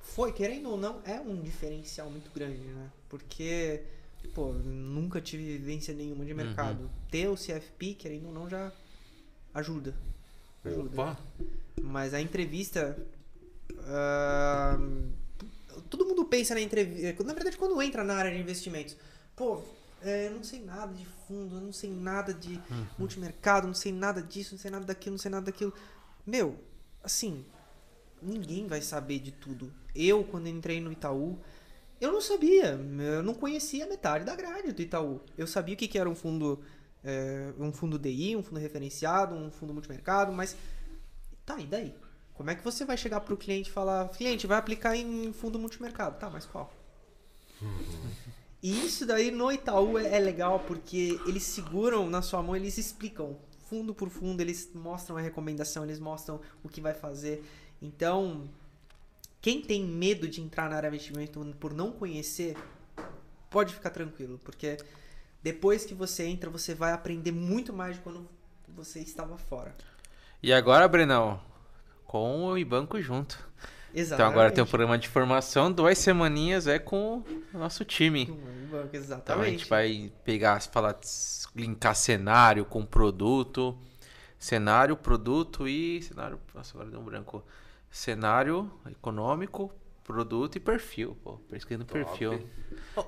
foi, 0.00 0.32
querendo 0.32 0.70
ou 0.70 0.76
não, 0.76 1.00
é 1.04 1.20
um 1.20 1.40
diferencial 1.40 2.10
muito 2.10 2.30
grande, 2.34 2.58
né? 2.58 2.90
Porque, 3.08 3.82
pô, 4.34 4.52
nunca 4.52 5.20
tive 5.20 5.44
vivência 5.58 5.92
nenhuma 5.94 6.24
de 6.24 6.32
mercado. 6.34 6.90
Ter 7.10 7.28
o 7.28 7.34
CFP, 7.36 7.94
querendo 7.94 8.26
ou 8.28 8.32
não, 8.32 8.48
já 8.48 8.72
ajuda. 9.54 9.94
Ajuda. 10.64 10.90
Opa! 11.02 11.18
Mas 11.82 12.14
a 12.14 12.20
entrevista. 12.20 12.96
ah, 13.86 14.78
todo 15.88 16.04
mundo 16.06 16.24
pensa 16.24 16.54
na 16.54 16.60
entrevista. 16.60 17.24
Na 17.24 17.32
verdade, 17.34 17.56
quando 17.56 17.80
entra 17.82 18.04
na 18.04 18.14
área 18.14 18.30
de 18.30 18.38
investimentos, 18.38 18.96
pô, 19.36 19.62
é, 20.02 20.28
eu 20.28 20.32
não 20.32 20.42
sei 20.42 20.64
nada 20.64 20.92
de 20.92 21.04
fundo, 21.04 21.56
eu 21.56 21.60
não 21.60 21.72
sei 21.72 21.90
nada 21.90 22.32
de 22.32 22.60
multimercado, 22.98 23.66
não 23.66 23.74
sei 23.74 23.92
nada 23.92 24.22
disso, 24.22 24.54
não 24.54 24.58
sei 24.60 24.70
nada 24.70 24.84
daquilo, 24.84 25.12
não 25.14 25.18
sei 25.18 25.30
nada 25.30 25.46
daquilo. 25.46 25.74
Meu, 26.26 26.58
assim, 27.02 27.44
ninguém 28.22 28.66
vai 28.66 28.80
saber 28.80 29.18
de 29.18 29.32
tudo. 29.32 29.72
Eu, 29.94 30.24
quando 30.24 30.46
entrei 30.48 30.80
no 30.80 30.92
Itaú, 30.92 31.38
eu 32.00 32.12
não 32.12 32.20
sabia, 32.20 32.80
eu 33.16 33.22
não 33.22 33.34
conhecia 33.34 33.86
metade 33.86 34.24
da 34.24 34.34
grade 34.34 34.72
do 34.72 34.80
Itaú. 34.82 35.20
Eu 35.36 35.46
sabia 35.46 35.74
o 35.74 35.78
que, 35.78 35.86
que 35.86 35.98
era 35.98 36.08
um 36.08 36.14
fundo, 36.14 36.60
é, 37.04 37.52
um 37.58 37.72
fundo 37.72 37.98
DI, 37.98 38.36
um 38.36 38.42
fundo 38.42 38.58
referenciado, 38.58 39.34
um 39.34 39.50
fundo 39.50 39.74
multimercado, 39.74 40.32
mas 40.32 40.56
tá, 41.44 41.58
e 41.58 41.66
daí? 41.66 41.94
Como 42.32 42.48
é 42.48 42.54
que 42.54 42.64
você 42.64 42.86
vai 42.86 42.96
chegar 42.96 43.20
pro 43.20 43.36
cliente 43.36 43.68
e 43.68 43.72
falar, 43.72 44.08
cliente, 44.08 44.46
vai 44.46 44.56
aplicar 44.56 44.96
em 44.96 45.30
fundo 45.30 45.58
multimercado? 45.58 46.18
Tá, 46.18 46.30
mas 46.30 46.46
qual? 46.46 46.72
E 48.62 48.84
isso 48.84 49.06
daí 49.06 49.30
no 49.30 49.50
Itaú 49.50 49.98
é, 49.98 50.16
é 50.16 50.18
legal 50.18 50.60
porque 50.60 51.18
eles 51.26 51.42
seguram 51.44 52.08
na 52.08 52.20
sua 52.20 52.42
mão, 52.42 52.54
eles 52.54 52.76
explicam 52.76 53.38
fundo 53.70 53.94
por 53.94 54.10
fundo, 54.10 54.40
eles 54.40 54.70
mostram 54.74 55.16
a 55.16 55.20
recomendação, 55.20 55.84
eles 55.84 56.00
mostram 56.00 56.40
o 56.62 56.68
que 56.68 56.80
vai 56.80 56.92
fazer. 56.92 57.44
Então, 57.80 58.50
quem 59.40 59.62
tem 59.62 59.84
medo 59.84 60.26
de 60.28 60.40
entrar 60.40 60.68
na 60.68 60.76
área 60.76 60.90
de 60.90 60.96
investimento 60.96 61.56
por 61.58 61.72
não 61.72 61.92
conhecer, 61.92 62.56
pode 63.48 63.72
ficar 63.72 63.90
tranquilo, 63.90 64.40
porque 64.44 64.76
depois 65.42 65.84
que 65.84 65.94
você 65.94 66.26
entra, 66.26 66.50
você 66.50 66.74
vai 66.74 66.92
aprender 66.92 67.32
muito 67.32 67.72
mais 67.72 67.96
de 67.96 68.02
quando 68.02 68.28
você 68.68 69.00
estava 69.00 69.38
fora. 69.38 69.74
E 70.42 70.52
agora, 70.52 70.88
Brenão, 70.88 71.40
com 72.04 72.46
o 72.46 72.58
Ibanco 72.58 73.00
junto. 73.00 73.48
Exatamente. 73.94 74.14
Então 74.14 74.26
agora 74.26 74.50
tem 74.50 74.62
um 74.62 74.66
programa 74.66 74.98
de 74.98 75.08
formação, 75.08 75.70
duas 75.72 75.98
semaninhas 75.98 76.66
é 76.66 76.78
com 76.78 77.24
o 77.52 77.58
nosso 77.58 77.84
time. 77.84 78.22
Então 78.66 78.80
a 78.80 78.96
Exatamente. 78.96 79.50
gente 79.50 79.68
vai 79.68 80.12
pegar, 80.24 80.60
falar, 80.62 80.98
linkar 81.54 81.94
cenário 81.94 82.64
com 82.64 82.84
produto. 82.84 83.76
Cenário, 84.38 84.96
produto 84.96 85.68
e. 85.68 86.00
Cenário. 86.02 86.40
Nossa, 86.54 86.74
agora 86.74 86.90
deu 86.90 87.00
um 87.00 87.04
branco. 87.04 87.44
Cenário 87.90 88.70
econômico, 88.88 89.70
produto 90.12 90.56
e 90.56 90.60
perfil, 90.60 91.16
pô. 91.22 91.38
Pesquisando 91.48 91.84
perfil. 91.84 92.42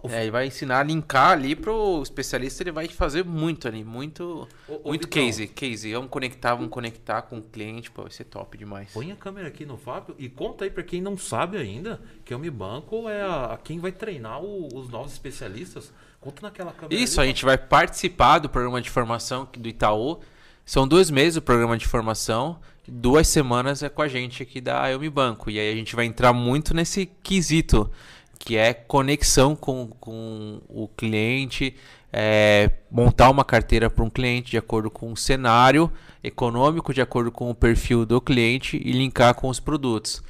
Ô, 0.03 0.09
É, 0.09 0.23
ele 0.23 0.31
vai 0.31 0.47
ensinar 0.47 0.81
a 0.81 0.83
linkar 0.83 1.33
ali 1.33 1.55
pro 1.57 2.01
especialista, 2.03 2.63
ele 2.63 2.73
vai 2.73 2.89
fazer 2.89 3.25
muito 3.25 3.67
ali, 3.69 3.85
muito, 3.85 4.49
Ô, 4.69 4.75
ô, 4.85 4.89
muito 4.89 5.07
Vitão. 5.07 5.23
case, 5.25 5.47
case. 5.49 5.93
Vamos 5.93 6.11
conectar, 6.11 6.55
vamos 6.55 6.71
conectar 6.71 7.23
com 7.23 7.39
o 7.39 7.43
cliente, 7.43 7.91
pô, 7.91 8.03
vai 8.03 8.11
ser 8.11 8.25
top 8.25 8.57
demais. 8.57 8.91
Põe 8.93 9.11
a 9.13 9.17
câmera 9.17 9.49
aqui 9.49 9.65
no 9.67 9.77
Fábio 9.77 10.15
e 10.19 10.29
conta 10.29 10.65
aí 10.65 10.71
pra 10.71 10.83
quem 10.83 11.01
não 11.03 11.17
sabe 11.19 11.57
ainda 11.59 12.01
que 12.25 12.35
o 12.35 12.39
Mi 12.39 12.51
Banco 12.51 13.09
é 13.09 13.23
a, 13.23 13.45
a 13.55 13.57
quem 13.59 13.79
vai 13.79 13.93
treinar 13.93 14.41
o- 14.43 14.69
os 14.75 14.89
novos 14.89 15.13
especialistas. 15.13 15.93
Conta 16.21 16.43
naquela 16.43 16.73
câmera. 16.73 16.95
Isso, 17.01 17.19
a 17.21 17.25
ali, 17.25 17.31
gente 17.31 17.45
vai 17.45 17.59
participar 17.59 18.39
do 18.39 18.49
programa 18.49 18.81
de 18.81 18.89
formação 18.89 19.49
do 19.59 19.69
Itaú. 19.69 20.21
São 20.65 20.87
dois 20.87 21.11
meses 21.11 21.37
o 21.37 21.43
programa 21.43 21.77
de 21.77 21.87
formação, 21.87 22.59
duas 22.87 23.29
semanas 23.29 23.83
é 23.83 23.89
com 23.89 24.03
a 24.03 24.09
gente 24.09 24.43
aqui 24.43 24.61
da 24.61 24.91
Elmi 24.91 25.11
Banco. 25.11 25.51
E 25.51 25.59
aí 25.59 25.73
a 25.73 25.75
gente 25.75 25.95
vai 25.95 26.05
entrar 26.05 26.33
muito 26.33 26.75
nesse 26.75 27.07
quesito, 27.23 27.91
que 28.39 28.57
é 28.57 28.73
conexão 28.73 29.55
com, 29.55 29.89
com 30.01 30.61
o 30.69 30.89
cliente, 30.89 31.75
é, 32.13 32.71
montar 32.91 33.31
uma 33.31 33.45
carteira 33.45 33.89
para 33.89 34.05
um 34.05 34.11
cliente 34.11 34.51
de 34.51 34.59
acordo 34.59 34.91
com 34.91 35.13
o 35.13 35.17
cenário 35.17 35.91
econômico, 36.23 36.93
de 36.93 37.01
acordo 37.01 37.33
com 37.33 37.51
o 37.51 37.55
perfil 37.55 38.05
do 38.05 38.21
cliente 38.21 38.81
e 38.85 38.93
linkar 38.93 39.35
com 39.35 39.49
os 39.49 39.59
produtos. 39.59 40.23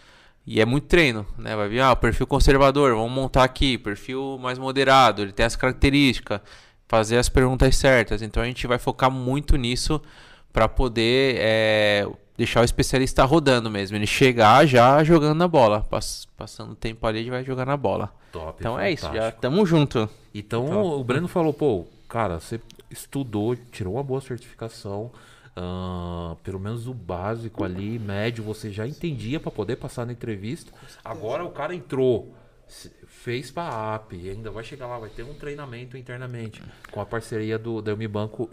E 0.46 0.60
é 0.60 0.64
muito 0.64 0.86
treino, 0.88 1.26
né? 1.38 1.54
Vai 1.54 1.68
vir, 1.68 1.80
ah, 1.80 1.94
perfil 1.94 2.26
conservador, 2.26 2.94
vamos 2.94 3.12
montar 3.12 3.44
aqui, 3.44 3.78
perfil 3.78 4.38
mais 4.40 4.58
moderado, 4.58 5.22
ele 5.22 5.32
tem 5.32 5.46
as 5.46 5.54
características, 5.54 6.40
fazer 6.92 7.16
as 7.16 7.26
perguntas 7.30 7.74
certas. 7.74 8.20
Então 8.20 8.42
a 8.42 8.46
gente 8.46 8.66
vai 8.66 8.76
focar 8.78 9.10
muito 9.10 9.56
nisso 9.56 9.98
para 10.52 10.68
poder 10.68 11.36
é, 11.38 12.06
deixar 12.36 12.60
o 12.60 12.64
especialista 12.64 13.24
rodando 13.24 13.70
mesmo. 13.70 13.96
Ele 13.96 14.06
chegar 14.06 14.66
já 14.66 15.02
jogando 15.02 15.38
na 15.38 15.48
bola. 15.48 15.80
Pass- 15.88 16.28
passando 16.36 16.72
o 16.72 16.76
tempo 16.76 17.06
ali, 17.06 17.20
ele 17.20 17.30
vai 17.30 17.42
jogar 17.42 17.64
na 17.64 17.78
bola. 17.78 18.12
Top, 18.30 18.56
Então 18.60 18.78
é 18.78 18.92
isso, 18.92 19.04
já 19.06 19.10
fantástico. 19.12 19.40
tamo 19.40 19.64
junto. 19.64 20.06
Então 20.34 20.82
o 21.00 21.02
Breno 21.02 21.28
falou, 21.28 21.54
pô, 21.54 21.86
cara, 22.06 22.38
você 22.38 22.60
estudou, 22.90 23.56
tirou 23.56 23.94
uma 23.94 24.02
boa 24.02 24.20
certificação, 24.20 25.10
ah, 25.56 26.36
pelo 26.44 26.60
menos 26.60 26.86
o 26.86 26.92
básico 26.92 27.64
ali, 27.64 27.98
médio, 27.98 28.44
você 28.44 28.70
já 28.70 28.86
entendia 28.86 29.40
para 29.40 29.50
poder 29.50 29.76
passar 29.76 30.04
na 30.04 30.12
entrevista. 30.12 30.70
Agora 31.02 31.42
o 31.42 31.50
cara 31.52 31.74
entrou, 31.74 32.34
fez 33.06 33.50
pra 33.50 33.94
app, 33.94 34.16
e 34.16 34.30
ainda 34.30 34.50
vai 34.50 34.64
chegar 34.64 34.86
lá, 34.86 34.98
vai 34.98 35.10
ter 35.10 35.22
um 35.22 35.34
treinamento 35.34 35.96
internamente 35.96 36.62
com 36.90 37.00
a 37.00 37.06
parceria 37.06 37.58
do 37.58 37.80
da 37.80 37.92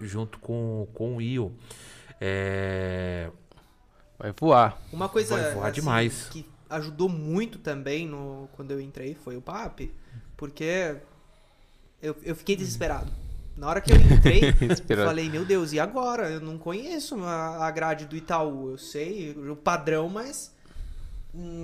junto 0.01 0.37
com, 0.39 0.87
com 0.93 1.17
o 1.17 1.21
IO. 1.21 1.51
É, 2.21 3.31
Vai 4.19 4.33
voar. 4.37 4.81
Uma 4.91 5.07
coisa 5.07 5.37
Vai 5.37 5.53
voar 5.53 5.67
assim, 5.67 5.79
demais. 5.79 6.27
que 6.29 6.45
ajudou 6.69 7.07
muito 7.07 7.57
também 7.57 8.05
no, 8.05 8.49
quando 8.51 8.71
eu 8.71 8.81
entrei 8.81 9.15
foi 9.15 9.37
o 9.37 9.41
PAP, 9.41 9.89
porque 10.35 10.97
eu, 12.01 12.15
eu 12.21 12.35
fiquei 12.35 12.57
desesperado. 12.57 13.09
Na 13.55 13.67
hora 13.67 13.79
que 13.79 13.91
eu 13.91 13.95
entrei, 13.95 14.41
eu 14.89 14.97
falei, 15.05 15.29
meu 15.29 15.45
Deus, 15.45 15.71
e 15.71 15.79
agora? 15.79 16.29
Eu 16.29 16.41
não 16.41 16.57
conheço 16.57 17.15
a, 17.23 17.65
a 17.65 17.71
grade 17.71 18.05
do 18.05 18.15
Itaú. 18.15 18.71
Eu 18.71 18.77
sei 18.77 19.31
o 19.31 19.55
padrão, 19.55 20.09
mas 20.09 20.53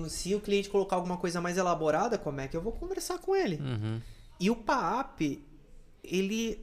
se 0.10 0.36
o 0.36 0.40
cliente 0.42 0.70
colocar 0.70 0.96
alguma 0.96 1.18
coisa 1.18 1.42
mais 1.42 1.58
elaborada, 1.58 2.18
como 2.18 2.40
é 2.42 2.48
que 2.48 2.56
eu 2.56 2.62
vou 2.62 2.72
conversar 2.72 3.18
com 3.20 3.36
ele? 3.36 3.58
Uhum. 3.58 4.02
E 4.40 4.50
o 4.50 4.56
PAP, 4.56 5.40
ele, 6.04 6.60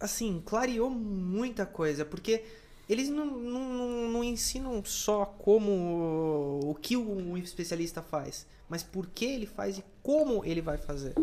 assim, 0.00 0.42
clareou 0.44 0.90
muita 0.90 1.64
coisa, 1.64 2.04
porque 2.04 2.42
eles 2.88 3.08
não, 3.08 3.26
não, 3.26 3.72
não- 3.72 4.08
não 4.10 4.24
ensinam 4.24 4.82
só 4.84 5.24
como 5.24 6.60
o 6.64 6.74
que 6.74 6.96
o 6.96 7.36
especialista 7.36 8.02
faz, 8.02 8.46
mas 8.68 8.82
por 8.82 9.06
que 9.06 9.24
ele 9.26 9.46
faz 9.46 9.78
e 9.78 9.84
como 10.02 10.44
ele 10.44 10.60
vai 10.60 10.76
fazer. 10.76 11.14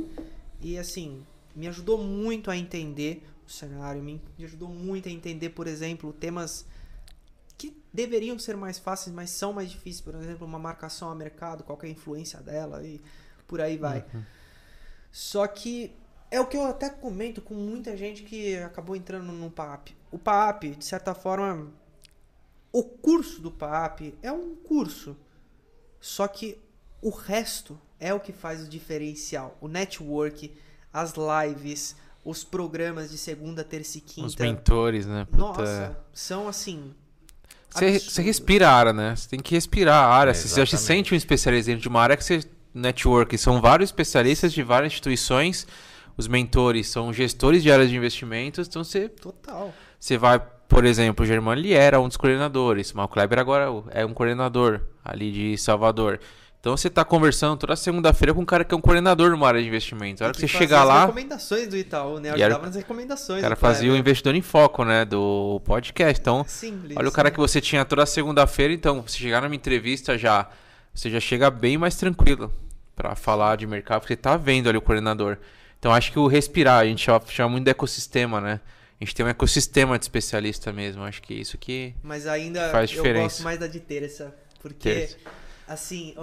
E 0.61 0.77
assim, 0.77 1.25
me 1.55 1.67
ajudou 1.67 1.97
muito 2.01 2.49
a 2.49 2.55
entender 2.57 3.23
o 3.45 3.49
cenário, 3.51 4.01
me 4.01 4.21
ajudou 4.43 4.69
muito 4.69 5.09
a 5.09 5.11
entender, 5.11 5.49
por 5.49 5.67
exemplo, 5.67 6.13
temas 6.13 6.65
que 7.57 7.81
deveriam 7.91 8.37
ser 8.37 8.55
mais 8.55 8.77
fáceis, 8.77 9.13
mas 9.15 9.29
são 9.29 9.53
mais 9.53 9.69
difíceis, 9.69 10.01
por 10.01 10.15
exemplo, 10.15 10.45
uma 10.45 10.59
marcação 10.59 11.09
a 11.09 11.15
mercado, 11.15 11.63
qual 11.63 11.79
é 11.81 11.87
a 11.87 11.89
influência 11.89 12.39
dela 12.39 12.83
e 12.83 13.01
por 13.47 13.59
aí 13.59 13.77
vai. 13.77 14.05
Só 15.11 15.47
que 15.47 15.95
é 16.29 16.39
o 16.39 16.45
que 16.45 16.57
eu 16.57 16.63
até 16.63 16.89
comento 16.89 17.41
com 17.41 17.55
muita 17.55 17.95
gente 17.95 18.23
que 18.23 18.57
acabou 18.57 18.95
entrando 18.95 19.31
no 19.31 19.49
PAP. 19.49 19.89
O 20.11 20.19
PAP, 20.19 20.75
de 20.77 20.85
certa 20.85 21.15
forma, 21.15 21.71
o 22.71 22.83
curso 22.83 23.41
do 23.41 23.49
PAP 23.49 24.13
é 24.21 24.31
um 24.31 24.55
curso. 24.55 25.17
Só 25.99 26.27
que 26.27 26.59
o 27.01 27.09
resto 27.09 27.79
é 27.99 28.13
o 28.13 28.19
que 28.19 28.31
faz 28.31 28.61
o 28.61 28.69
diferencial. 28.69 29.57
O 29.59 29.67
network, 29.67 30.53
as 30.93 31.13
lives, 31.15 31.95
os 32.23 32.43
programas 32.43 33.09
de 33.09 33.17
segunda, 33.17 33.63
terça 33.63 33.97
e 33.97 34.01
quinta. 34.01 34.27
Os 34.27 34.35
mentores, 34.35 35.05
né? 35.05 35.25
Puta, 35.25 35.37
Nossa, 35.37 35.99
são 36.13 36.47
assim. 36.47 36.93
Você, 37.69 38.21
respira 38.21 38.69
a 38.69 38.73
área, 38.73 38.93
né? 38.93 39.15
Você 39.15 39.29
tem 39.29 39.39
que 39.39 39.53
respirar 39.53 40.03
a 40.03 40.07
área. 40.07 40.31
É, 40.31 40.33
você 40.33 40.59
já 40.59 40.65
se 40.65 40.77
sente 40.77 41.13
um 41.13 41.17
especialista 41.17 41.71
dentro 41.71 41.81
de 41.81 41.87
uma 41.87 42.01
área 42.01 42.17
que 42.17 42.23
você. 42.23 42.41
Network, 42.73 43.35
são 43.39 43.59
vários 43.59 43.89
especialistas 43.89 44.53
de 44.53 44.61
várias 44.61 44.93
instituições. 44.93 45.65
Os 46.15 46.27
mentores 46.27 46.87
são 46.87 47.11
gestores 47.11 47.63
de 47.63 47.71
áreas 47.71 47.89
de 47.89 47.95
investimentos. 47.95 48.67
Então 48.67 48.83
você, 48.83 49.09
Total. 49.09 49.73
você 49.99 50.15
vai, 50.15 50.39
por 50.39 50.85
exemplo, 50.85 51.23
o 51.23 51.27
Germano 51.27 51.59
ele 51.59 51.73
era 51.73 51.99
um 51.99 52.07
dos 52.07 52.17
coordenadores. 52.17 52.93
O 52.93 53.07
Kleber 53.07 53.39
agora 53.39 53.67
é 53.89 54.05
um 54.05 54.13
coordenador 54.13 54.81
ali 55.03 55.31
de 55.31 55.57
Salvador. 55.57 56.19
Então 56.67 56.75
você 56.75 56.89
está 56.89 57.05
conversando 57.05 57.55
toda 57.55 57.77
segunda-feira 57.77 58.33
com 58.33 58.41
um 58.41 58.45
cara 58.45 58.65
que 58.65 58.73
é 58.75 58.77
um 58.77 58.81
coordenador 58.81 59.31
numa 59.31 59.47
área 59.47 59.61
de 59.61 59.69
investimentos. 59.69 60.21
A 60.21 60.25
hora 60.25 60.33
que, 60.33 60.41
você 60.41 60.49
chegar 60.49 60.83
lá, 60.83 61.05
recomendações 61.05 61.69
do 61.69 61.77
Itaú, 61.77 62.19
né? 62.19 62.27
Era- 62.27 62.35
Ajudava 62.47 62.65
nas 62.65 62.75
recomendações. 62.75 63.39
o 63.39 63.41
cara 63.41 63.55
fazia 63.55 63.89
o 63.89 63.95
investidor 63.95 64.35
em 64.35 64.41
foco, 64.41 64.83
né? 64.83 65.05
Do 65.05 65.61
podcast. 65.63 66.19
Então, 66.19 66.43
Simples, 66.45 66.97
Olha 66.97 67.07
o 67.07 67.11
cara 67.13 67.29
né? 67.29 67.31
que 67.31 67.37
você 67.39 67.61
tinha 67.61 67.85
toda 67.85 68.05
segunda-feira, 68.05 68.73
então, 68.73 69.07
se 69.07 69.17
chegar 69.17 69.41
numa 69.41 69.55
entrevista 69.55 70.17
já, 70.17 70.49
você 70.93 71.09
já 71.09 71.21
chega 71.21 71.49
bem 71.49 71.77
mais 71.77 71.95
tranquilo 71.95 72.53
pra 72.93 73.15
falar 73.15 73.55
de 73.55 73.65
mercado, 73.65 74.01
porque 74.01 74.17
tá 74.17 74.35
vendo 74.35 74.67
ali 74.67 74.77
o 74.77 74.81
coordenador. 74.81 75.37
Então, 75.79 75.93
acho 75.93 76.11
que 76.11 76.19
o 76.19 76.27
respirar, 76.27 76.81
a 76.81 76.85
gente 76.85 77.01
chama, 77.01 77.21
chama 77.29 77.47
muito 77.51 77.63
de 77.63 77.71
ecossistema, 77.71 78.41
né? 78.41 78.59
A 78.99 79.05
gente 79.05 79.15
tem 79.15 79.25
um 79.25 79.29
ecossistema 79.29 79.97
de 79.97 80.03
especialista 80.03 80.73
mesmo. 80.73 81.01
Acho 81.03 81.21
que 81.21 81.33
é 81.33 81.37
isso 81.37 81.57
que 81.57 81.93
Mas 82.03 82.27
ainda 82.27 82.69
Faz 82.71 82.91
eu 82.91 82.97
diferença. 82.97 83.23
gosto 83.35 83.43
mais 83.43 83.57
da 83.57 83.67
de 83.67 83.79
terça. 83.79 84.35
Porque, 84.61 84.89
Terça. 84.89 85.15
Assim, 85.67 86.13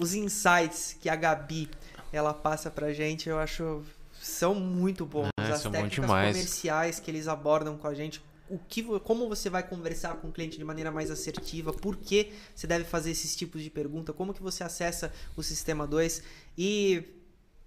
os 0.00 0.14
insights 0.14 0.96
que 1.00 1.08
a 1.08 1.16
Gabi 1.16 1.70
ela 2.12 2.32
passa 2.32 2.70
pra 2.70 2.92
gente, 2.92 3.28
eu 3.28 3.38
acho 3.38 3.82
são 4.20 4.54
muito 4.54 5.06
bons. 5.06 5.28
É, 5.40 5.52
As 5.52 5.60
são 5.60 5.70
técnicas 5.72 6.06
comerciais 6.06 7.00
que 7.00 7.10
eles 7.10 7.28
abordam 7.28 7.76
com 7.76 7.86
a 7.86 7.94
gente. 7.94 8.22
O 8.50 8.58
que, 8.58 8.82
como 9.00 9.28
você 9.28 9.50
vai 9.50 9.62
conversar 9.62 10.14
com 10.16 10.28
o 10.28 10.32
cliente 10.32 10.56
de 10.56 10.64
maneira 10.64 10.90
mais 10.90 11.10
assertiva, 11.10 11.72
por 11.72 11.96
que 11.96 12.32
você 12.54 12.66
deve 12.66 12.84
fazer 12.84 13.10
esses 13.10 13.36
tipos 13.36 13.62
de 13.62 13.68
pergunta, 13.68 14.12
como 14.12 14.32
que 14.32 14.42
você 14.42 14.64
acessa 14.64 15.12
o 15.36 15.42
sistema 15.42 15.86
2 15.86 16.22
e 16.56 17.04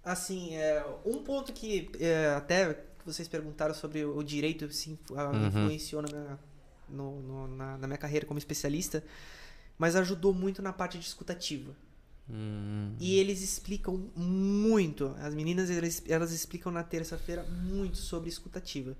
assim, 0.04 0.56
é, 0.56 0.84
um 1.06 1.18
ponto 1.22 1.52
que 1.52 1.88
é, 2.00 2.34
até 2.36 2.76
vocês 3.06 3.28
perguntaram 3.28 3.74
sobre 3.74 4.04
o 4.04 4.22
direito 4.24 4.70
se 4.72 4.98
Uhum. 5.10 5.46
influenciou 5.46 6.02
na 6.02 6.08
minha, 6.08 6.38
no- 6.88 7.20
no- 7.22 7.48
na, 7.56 7.78
na 7.78 7.86
minha 7.86 7.98
carreira 7.98 8.26
como 8.26 8.38
especialista, 8.38 9.04
mas 9.78 9.96
ajudou 9.96 10.32
muito 10.34 10.60
na 10.62 10.72
parte 10.72 10.98
de 10.98 11.04
escutativa. 11.06 11.74
Hum, 12.30 12.94
E 13.00 13.18
eles 13.18 13.42
explicam 13.42 14.10
muito, 14.14 15.14
as 15.20 15.34
meninas 15.34 15.68
eles- 15.70 16.02
elas 16.08 16.32
explicam 16.32 16.70
na 16.72 16.82
terça-feira 16.82 17.42
muito 17.44 17.96
sobre 17.98 18.28
escutativa. 18.28 18.96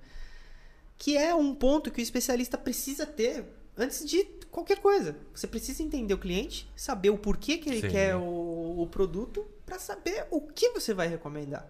Que 0.97 1.17
é 1.17 1.33
um 1.33 1.55
ponto 1.55 1.89
que 1.91 2.01
o 2.01 2.03
especialista 2.03 2.57
precisa 2.57 3.05
ter 3.05 3.45
antes 3.77 4.07
de 4.07 4.23
qualquer 4.51 4.79
coisa. 4.79 5.15
Você 5.33 5.47
precisa 5.47 5.81
entender 5.81 6.13
o 6.13 6.17
cliente, 6.17 6.69
saber 6.75 7.09
o 7.09 7.17
porquê 7.17 7.57
que 7.57 7.69
ele 7.69 7.81
Sim. 7.81 7.89
quer 7.89 8.15
o, 8.15 8.81
o 8.81 8.87
produto, 8.87 9.45
para 9.65 9.79
saber 9.79 10.27
o 10.29 10.41
que 10.41 10.69
você 10.69 10.93
vai 10.93 11.07
recomendar. 11.07 11.67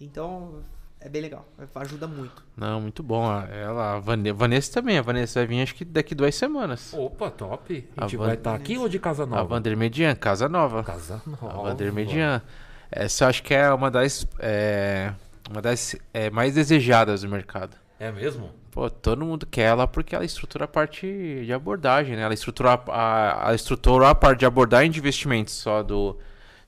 Então, 0.00 0.62
é 1.00 1.08
bem 1.08 1.22
legal, 1.22 1.46
ajuda 1.74 2.06
muito. 2.06 2.44
Não, 2.56 2.80
muito 2.80 3.02
bom. 3.02 3.26
A- 3.30 3.44
Ela, 3.50 3.94
a 3.96 3.98
Vane- 4.00 4.32
Vanessa 4.32 4.72
também. 4.72 4.98
A 4.98 5.02
Vanessa 5.02 5.40
vai 5.40 5.46
vir 5.46 5.62
acho 5.62 5.74
que 5.74 5.84
daqui 5.84 6.14
duas 6.14 6.34
semanas. 6.34 6.92
Opa, 6.94 7.30
top. 7.30 7.88
A 7.96 8.04
A 8.04 8.08
gente 8.08 8.16
Van- 8.16 8.26
vai 8.26 8.34
estar 8.34 8.54
aqui 8.54 8.76
ou 8.78 8.88
de 8.88 8.98
casa 8.98 9.22
A 9.24 9.26
nova? 9.26 9.44
Vander 9.44 9.76
Median, 9.76 10.14
Casa 10.14 10.48
Nova. 10.48 10.82
Casa 10.82 11.22
nova. 11.26 11.48
A 11.60 11.62
Vander 11.70 11.92
Median. 11.92 12.42
Essa 12.90 13.26
acho 13.28 13.42
que 13.42 13.52
é 13.54 13.70
uma 13.72 13.90
das, 13.90 14.26
é, 14.38 15.12
uma 15.50 15.60
das 15.60 15.96
é, 16.14 16.30
mais 16.30 16.54
desejadas 16.54 17.22
do 17.22 17.28
mercado. 17.28 17.76
É 17.98 18.10
mesmo? 18.12 18.50
Pô, 18.70 18.90
todo 18.90 19.24
mundo 19.24 19.46
quer 19.46 19.62
ela 19.62 19.86
porque 19.86 20.14
ela 20.14 20.24
estrutura 20.24 20.66
a 20.66 20.68
parte 20.68 21.42
de 21.44 21.52
abordagem, 21.52 22.14
né? 22.14 22.22
Ela 22.22 22.34
estrutura 22.34 22.74
a, 22.74 22.80
a, 22.88 23.44
ela 23.46 23.54
estruturou 23.54 24.06
a 24.06 24.14
parte 24.14 24.40
de 24.40 24.46
abordagem 24.46 24.90
de 24.90 24.98
investimentos 24.98 25.54
só 25.54 25.82
do 25.82 26.18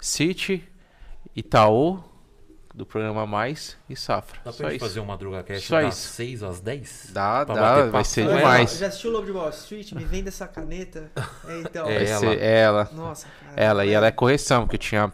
Citi, 0.01 0.67
Itaú, 1.37 2.03
do 2.79 2.87
programa 2.87 3.27
Mais 3.27 3.77
e 3.91 3.97
Safra. 3.97 4.41
Dá 4.45 4.53
Só 4.53 4.59
pra 4.59 4.71
gente 4.71 4.79
isso. 4.81 4.89
fazer 4.89 5.01
um 5.01 5.05
Madruga 5.05 5.43
Cast 5.43 5.67
Só 5.69 5.81
das 5.83 5.99
isso. 5.99 6.15
6 6.15 6.43
às 6.43 6.61
10? 6.61 7.11
Dá, 7.13 7.45
Pra 7.45 7.55
dá, 7.55 7.61
bater 7.61 7.83
vai 7.83 7.91
papo 7.91 8.05
ser 8.05 8.25
com 8.25 8.31
ela. 8.31 8.39
demais. 8.39 8.79
Já 8.79 8.87
assistiu 8.87 9.11
o 9.11 9.13
Lobo 9.13 9.27
de 9.27 9.33
Wall 9.33 9.51
Street? 9.51 9.93
Me 9.93 10.05
vende 10.05 10.29
essa 10.29 10.47
caneta. 10.49 11.11
É, 11.47 11.61
então. 11.61 11.87
É 11.89 11.95
Vai 11.99 12.07
ela. 12.07 12.21
ser 12.21 12.39
ela. 12.43 12.91
Nossa, 12.95 13.27
cara. 13.29 13.53
Ela, 13.61 13.85
e 13.87 13.91
ela 13.91 14.07
é 14.07 14.11
correção, 14.11 14.63
porque 14.65 14.79
tinha. 14.79 15.13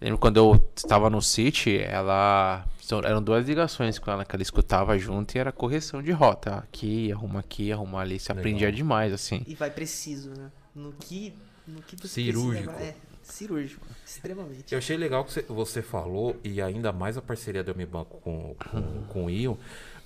Lembro 0.00 0.18
quando 0.18 0.36
eu 0.36 0.70
estava 0.76 1.08
no 1.08 1.22
City, 1.22 1.78
ela. 1.82 2.64
são- 2.82 3.00
Eram 3.00 3.22
duas 3.22 3.46
ligações 3.46 3.98
com 3.98 4.10
ela, 4.10 4.24
que 4.24 4.36
ela 4.36 4.42
escutava 4.42 4.96
junto 4.98 5.34
e 5.34 5.38
era 5.38 5.50
correção 5.50 6.02
de 6.02 6.12
rota. 6.12 6.56
Aqui, 6.58 7.10
arruma 7.10 7.40
aqui, 7.40 7.72
arruma 7.72 8.00
ali. 8.00 8.20
Você 8.20 8.30
Legal. 8.32 8.40
aprendia 8.42 8.70
demais, 8.70 9.12
assim. 9.12 9.42
E 9.46 9.54
vai 9.54 9.70
preciso, 9.70 10.30
né? 10.30 10.50
No 10.74 10.92
que, 10.92 11.32
no 11.66 11.80
que 11.80 11.96
você 11.96 12.08
Cirúrgico. 12.24 12.70
precisa. 12.74 12.90
É, 12.90 12.94
cirúrgico. 13.22 13.86
Extremamente. 14.06 14.72
Eu 14.72 14.78
achei 14.78 14.96
legal 14.96 15.24
que 15.24 15.32
você- 15.32 15.82
falou, 15.82 16.36
e 16.44 16.62
ainda 16.62 16.92
mais 16.92 17.16
a 17.18 17.22
parceria 17.22 17.64
do 17.64 17.74
Mi 17.74 17.84
Banco 17.84 18.20
com, 18.20 18.54
com, 18.70 19.02
com 19.08 19.24
o 19.26 19.30
Ion, 19.30 19.56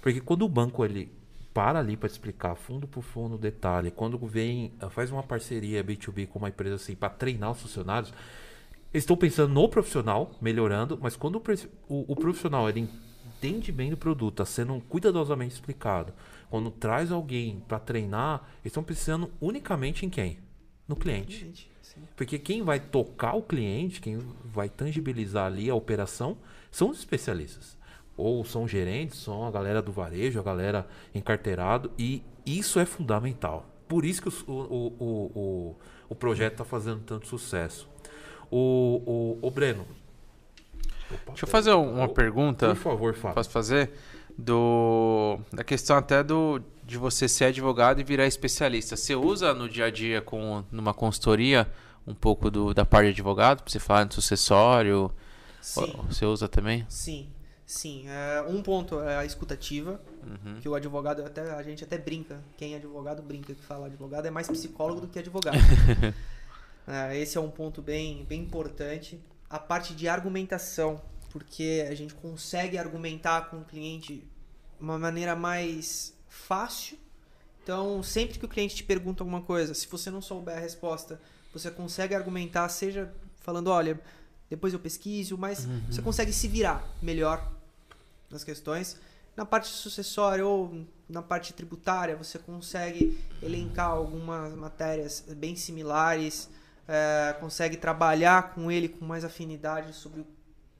porque 0.01 0.21
quando 0.23 0.43
o 0.43 0.49
banco 0.49 0.83
ele 0.85 1.13
para 1.53 1.81
ali 1.81 1.97
para 1.97 2.07
explicar 2.07 2.55
fundo 2.55 2.89
por 2.89 3.03
fundo, 3.03 3.37
detalhe, 3.37 3.91
quando 3.91 4.17
vem, 4.27 4.73
faz 4.91 5.11
uma 5.11 5.23
parceria 5.23 5.85
B2B 5.85 6.27
com 6.29 6.39
uma 6.39 6.49
empresa 6.49 6.77
assim 6.77 6.95
para 6.95 7.11
treinar 7.11 7.51
os 7.51 7.61
funcionários, 7.61 8.11
eles 8.93 9.03
estão 9.05 9.17
pensando 9.17 9.53
no 9.53 9.69
profissional, 9.69 10.31
melhorando, 10.41 10.99
mas 11.01 11.15
quando 11.15 11.37
o- 11.89 12.13
o 12.13 12.17
profissional 12.17 12.69
ele 12.69 12.89
entende 13.37 13.71
bem 13.71 13.91
do 13.91 13.97
produto, 13.97 14.43
está 14.43 14.45
sendo 14.47 14.81
cuidadosamente 14.89 15.55
explicado, 15.55 16.13
quando 16.49 16.71
traz 16.71 17.13
alguém 17.13 17.63
para 17.69 17.79
treinar, 17.79 18.43
eles 18.63 18.67
estão 18.67 18.83
pensando 18.83 19.31
unicamente 19.41 20.07
em 20.07 20.11
quem? 20.11 20.39
No 20.89 20.97
cliente. 20.97 21.70
Sim. 21.95 22.03
Porque 22.17 22.39
quem 22.39 22.63
vai 22.63 22.79
tocar 22.79 23.35
o 23.35 23.43
cliente, 23.43 24.01
quem 24.01 24.19
vai 24.45 24.69
tangibilizar 24.69 25.47
ali 25.47 25.69
a 25.69 25.75
operação, 25.75 26.37
são 26.71 26.91
os 26.91 26.99
especialistas. 26.99 27.77
Ou 28.17 28.45
são 28.45 28.69
gerentes, 28.69 29.19
são 29.19 29.45
a 29.45 29.51
galera 29.51 29.83
do 29.83 29.91
varejo, 29.91 30.39
a 30.39 30.43
galera 30.43 30.87
encarteirado. 31.15 31.91
E 31.99 32.23
isso 32.47 32.79
é 32.79 32.85
fundamental. 32.85 33.67
Por 33.89 34.05
isso 34.05 34.23
que 34.23 34.29
o, 34.29 34.53
o, 34.53 34.87
o, 34.99 35.33
o, 35.35 35.77
o 36.11 36.15
projeto 36.15 36.53
está 36.53 36.65
fazendo 36.65 37.01
tanto 37.01 37.27
sucesso. 37.27 37.89
O, 38.51 39.39
o, 39.43 39.47
o 39.47 39.51
Breno. 39.51 39.85
Opa, 41.11 41.33
Deixa 41.33 41.45
eu 41.45 41.49
fazer 41.49 41.73
uma 41.73 42.09
pergunta. 42.09 42.69
Por 42.69 42.77
favor, 42.77 43.15
Fábio. 43.15 43.35
Posso 43.35 43.51
fazer? 43.51 43.91
Do. 44.39 45.41
Da 45.53 45.65
questão 45.65 45.97
até 45.97 46.23
do. 46.23 46.63
De 46.91 46.99
você 46.99 47.29
ser 47.29 47.45
advogado 47.45 48.01
e 48.01 48.05
virar 48.05 48.27
especialista. 48.27 48.97
Você 48.97 49.15
usa 49.15 49.55
no 49.55 49.69
dia 49.69 49.85
a 49.85 49.91
dia, 49.93 50.21
com, 50.21 50.65
numa 50.73 50.93
consultoria, 50.93 51.71
um 52.05 52.13
pouco 52.13 52.51
do, 52.51 52.75
da 52.75 52.85
parte 52.85 53.05
de 53.07 53.11
advogado? 53.13 53.63
Pra 53.63 53.71
você 53.71 53.79
falar 53.79 54.07
no 54.07 54.13
sucessório? 54.13 55.09
Sim. 55.61 55.95
Você 56.09 56.27
usa 56.27 56.49
também? 56.49 56.85
Sim, 56.89 57.29
sim. 57.65 58.07
É, 58.09 58.43
um 58.43 58.61
ponto 58.61 58.99
é 59.01 59.17
a 59.19 59.25
escutativa, 59.25 60.01
Uhum. 60.21 60.61
que 60.61 60.69
o 60.69 60.75
advogado, 60.75 61.25
até, 61.25 61.41
a 61.53 61.63
gente 61.63 61.85
até 61.85 61.97
brinca. 61.97 62.43
Quem 62.57 62.75
é 62.75 62.77
advogado 62.77 63.23
brinca 63.23 63.55
que 63.55 63.63
fala 63.63 63.87
advogado 63.87 64.27
é 64.27 64.31
mais 64.31 64.49
psicólogo 64.49 65.01
do 65.03 65.07
que 65.07 65.19
advogado. 65.21 65.57
É, 66.89 67.17
esse 67.17 67.39
é 67.39 67.41
um 67.41 67.51
ponto 67.51 67.81
bem, 67.81 68.25
bem 68.29 68.41
importante. 68.41 69.21
A 69.49 69.61
parte 69.61 69.95
de 69.95 70.09
argumentação, 70.09 71.01
porque 71.31 71.87
a 71.89 71.95
gente 71.95 72.15
consegue 72.15 72.77
argumentar 72.77 73.43
com 73.49 73.59
o 73.59 73.65
cliente 73.65 74.15
de 74.15 74.25
uma 74.81 74.99
maneira 74.99 75.37
mais 75.37 76.19
fácil. 76.31 76.97
Então, 77.63 78.03
sempre 78.03 78.39
que 78.39 78.45
o 78.47 78.49
cliente 78.49 78.77
te 78.77 78.85
pergunta 78.85 79.23
alguma 79.23 79.43
coisa, 79.43 79.75
se 79.75 79.87
você 79.87 80.11
não 80.11 80.23
souber 80.23 80.57
a 80.57 80.61
resposta, 80.61 81.21
você 81.53 81.71
consegue 81.71 82.15
argumentar, 82.15 82.67
seja 82.71 83.13
falando, 83.37 83.69
olha, 83.69 84.01
depois 84.49 84.73
eu 84.73 84.79
pesquiso, 84.79 85.37
mas 85.37 85.67
você 85.89 86.01
consegue 86.01 86.33
se 86.33 86.49
virar 86.49 86.89
melhor 87.03 87.53
nas 88.31 88.43
questões. 88.43 88.99
Na 89.37 89.45
parte 89.45 89.69
sucessória 89.69 90.47
ou 90.47 90.87
na 91.09 91.23
parte 91.23 91.53
tributária, 91.53 92.17
você 92.17 92.39
consegue 92.39 93.19
elencar 93.43 93.91
algumas 93.91 94.55
matérias 94.55 95.25
bem 95.37 95.55
similares, 95.57 96.49
é, 96.89 97.33
consegue 97.39 97.77
trabalhar 97.77 98.55
com 98.55 98.71
ele 98.71 98.89
com 98.89 99.05
mais 99.05 99.25
afinidade 99.25 99.95
sobre 99.95 100.27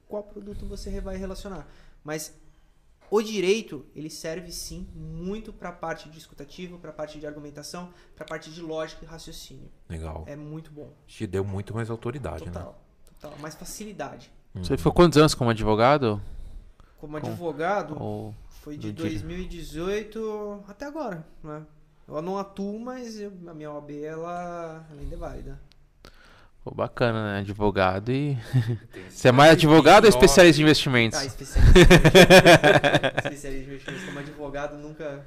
qual 0.07 0.23
produto 0.23 0.65
você 0.65 0.99
vai 0.99 1.15
relacionar. 1.15 1.65
Mas 2.03 2.33
o 3.11 3.21
direito, 3.21 3.85
ele 3.93 4.09
serve 4.09 4.51
sim 4.51 4.87
muito 4.95 5.51
para 5.51 5.69
a 5.69 5.73
parte 5.73 6.09
de 6.09 6.17
escutativa, 6.17 6.77
para 6.77 6.89
a 6.91 6.93
parte 6.93 7.19
de 7.19 7.27
argumentação, 7.27 7.91
para 8.15 8.23
a 8.23 8.27
parte 8.27 8.49
de 8.49 8.61
lógica 8.61 9.03
e 9.03 9.07
raciocínio. 9.07 9.69
Legal. 9.89 10.23
É 10.27 10.35
muito 10.35 10.71
bom. 10.71 10.93
Te 11.05 11.27
deu 11.27 11.43
muito 11.43 11.73
mais 11.75 11.89
autoridade, 11.89 12.45
né? 12.45 12.51
Total. 12.51 12.81
Total. 13.19 13.37
Mais 13.39 13.53
facilidade. 13.53 14.31
Você 14.55 14.77
ficou 14.77 14.91
quantos 14.93 15.17
anos 15.17 15.35
como 15.35 15.49
advogado? 15.49 16.21
Como 16.97 17.17
advogado, 17.17 18.01
Ou... 18.01 18.33
Foi 18.61 18.77
de 18.77 18.91
Do 18.91 19.01
dia. 19.01 19.09
2018 19.09 20.63
até 20.67 20.85
agora, 20.85 21.25
né? 21.43 21.65
Eu 22.07 22.21
não 22.21 22.37
atuo, 22.37 22.79
mas 22.79 23.19
eu- 23.19 23.31
a 23.47 23.53
minha 23.53 23.71
OAB 23.71 23.91
ela, 24.03 24.85
ela 24.89 25.01
ainda 25.01 25.15
é 25.15 25.17
válida. 25.17 25.61
Pô, 26.63 26.71
bacana, 26.71 27.33
né? 27.33 27.39
Advogado 27.39 28.11
e. 28.11 28.37
Você 29.09 29.29
é 29.29 29.31
mais 29.31 29.53
advogado 29.53 30.03
ou 30.03 30.09
especialista 30.09 30.61
em 30.61 30.63
investimentos? 30.63 31.17
Ah, 31.17 31.25
especialista. 31.25 31.79
em 31.79 31.81
investimentos. 31.81 33.17
especialista 33.25 33.47
em 33.47 33.63
investimentos. 33.63 34.05
Como 34.05 34.19
advogado, 34.19 34.77
nunca. 34.77 35.25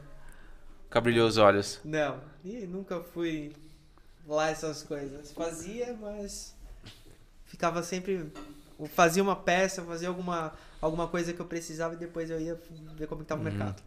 Fica 0.84 1.00
brilhou 1.00 1.26
os 1.26 1.36
olhos. 1.36 1.80
Não. 1.84 2.20
E 2.44 2.66
nunca 2.66 3.00
fui 3.00 3.52
lá 4.28 4.48
essas 4.48 4.84
coisas. 4.84 5.32
Fazia, 5.32 5.96
mas. 6.00 6.54
Ficava 7.46 7.82
sempre. 7.82 8.30
eu 8.78 8.86
Fazia 8.86 9.22
uma 9.22 9.34
peça, 9.34 9.82
fazia 9.82 10.06
alguma, 10.06 10.52
alguma 10.80 11.08
coisa 11.08 11.32
que 11.32 11.40
eu 11.40 11.46
precisava 11.46 11.94
e 11.94 11.96
depois 11.96 12.30
eu 12.30 12.40
ia 12.40 12.56
ver 12.96 13.08
como 13.08 13.22
estava 13.22 13.40
o 13.40 13.44
mercado. 13.44 13.82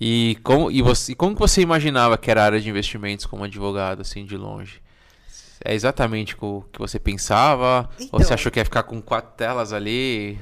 E 0.00 0.38
como, 0.44 0.70
e 0.70 0.80
você, 0.80 1.12
e 1.12 1.14
como 1.16 1.34
que 1.34 1.40
você 1.40 1.60
imaginava 1.62 2.16
que 2.16 2.30
era 2.30 2.42
a 2.42 2.44
área 2.44 2.60
de 2.60 2.70
investimentos 2.70 3.26
como 3.26 3.42
advogado, 3.42 4.02
assim, 4.02 4.24
de 4.24 4.36
longe? 4.36 4.80
É 5.64 5.74
exatamente 5.74 6.36
o 6.40 6.62
que 6.72 6.78
você 6.78 6.98
pensava? 6.98 7.88
ou 7.98 8.04
Então- 8.04 8.20
você 8.20 8.34
achou 8.34 8.50
que 8.50 8.58
ia 8.58 8.64
ficar 8.64 8.82
com 8.82 9.00
quatro 9.00 9.32
telas 9.36 9.72
ali, 9.72 10.38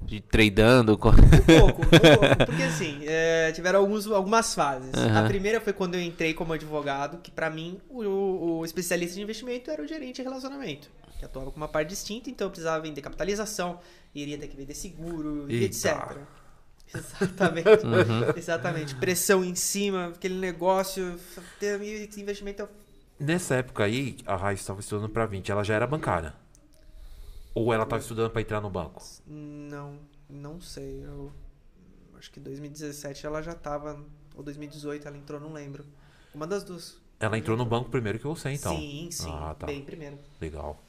de 0.00 0.20
tradando? 0.20 0.96
com- 0.98 1.10
Um 1.10 1.12
pouco, 1.14 1.82
um 1.82 1.88
pouco. 1.88 2.46
Porque 2.46 2.62
assim, 2.62 3.00
é, 3.06 3.52
tiveram 3.52 3.80
alguns, 3.80 4.06
algumas 4.06 4.54
fases. 4.54 4.92
Aham. 4.94 5.24
A 5.24 5.28
primeira 5.28 5.60
foi 5.60 5.72
quando 5.72 5.94
eu 5.94 6.00
entrei 6.00 6.32
como 6.34 6.52
advogado, 6.52 7.18
que 7.22 7.30
pra 7.30 7.50
mim 7.50 7.78
o, 7.88 8.58
o 8.60 8.64
especialista 8.64 9.14
de 9.16 9.22
investimento 9.22 9.70
era 9.70 9.82
o 9.82 9.86
gerente 9.86 10.16
de 10.16 10.22
relacionamento. 10.22 10.88
Que 11.18 11.24
atuava 11.24 11.50
com 11.50 11.56
uma 11.56 11.68
parte 11.68 11.90
distinta, 11.90 12.28
então 12.30 12.46
eu 12.46 12.50
precisava 12.50 12.82
vender 12.82 13.00
capitalização, 13.00 13.78
iria 14.14 14.36
ter 14.38 14.48
que 14.48 14.56
vender 14.56 14.74
seguro, 14.74 15.46
e 15.48 15.64
etc. 15.64 16.16
Exatamente. 16.94 17.68
Uhum. 17.86 18.32
Exatamente. 18.36 18.94
Pressão 18.96 19.42
em 19.44 19.54
cima, 19.54 20.08
aquele 20.14 20.34
negócio. 20.34 21.18
Investimento. 22.16 22.68
Nessa 23.22 23.54
época 23.54 23.84
aí, 23.84 24.16
a 24.26 24.34
Raiz 24.34 24.58
estava 24.58 24.80
estudando 24.80 25.08
para 25.08 25.24
20, 25.24 25.52
ela 25.52 25.62
já 25.62 25.74
era 25.74 25.86
bancária? 25.86 26.34
Ou 27.54 27.72
ela 27.72 27.84
estava 27.84 28.02
estudando 28.02 28.32
para 28.32 28.40
entrar 28.40 28.60
no 28.60 28.68
banco? 28.68 29.00
Não, 29.24 30.00
não 30.28 30.60
sei. 30.60 31.04
Eu 31.04 31.32
acho 32.18 32.32
que 32.32 32.40
2017 32.40 33.24
ela 33.24 33.40
já 33.40 33.54
tava. 33.54 34.04
Ou 34.34 34.42
2018 34.42 35.06
ela 35.06 35.16
entrou, 35.16 35.38
não 35.38 35.52
lembro. 35.52 35.84
Uma 36.34 36.48
das 36.48 36.64
duas. 36.64 37.00
Ela 37.20 37.38
entrou 37.38 37.56
no 37.56 37.64
banco 37.64 37.90
primeiro 37.90 38.18
que 38.18 38.26
você, 38.26 38.50
então. 38.50 38.76
Sim, 38.76 39.08
sim. 39.12 39.30
Ah, 39.30 39.54
tá. 39.56 39.66
Bem 39.66 39.84
primeiro. 39.84 40.18
Legal. 40.40 40.82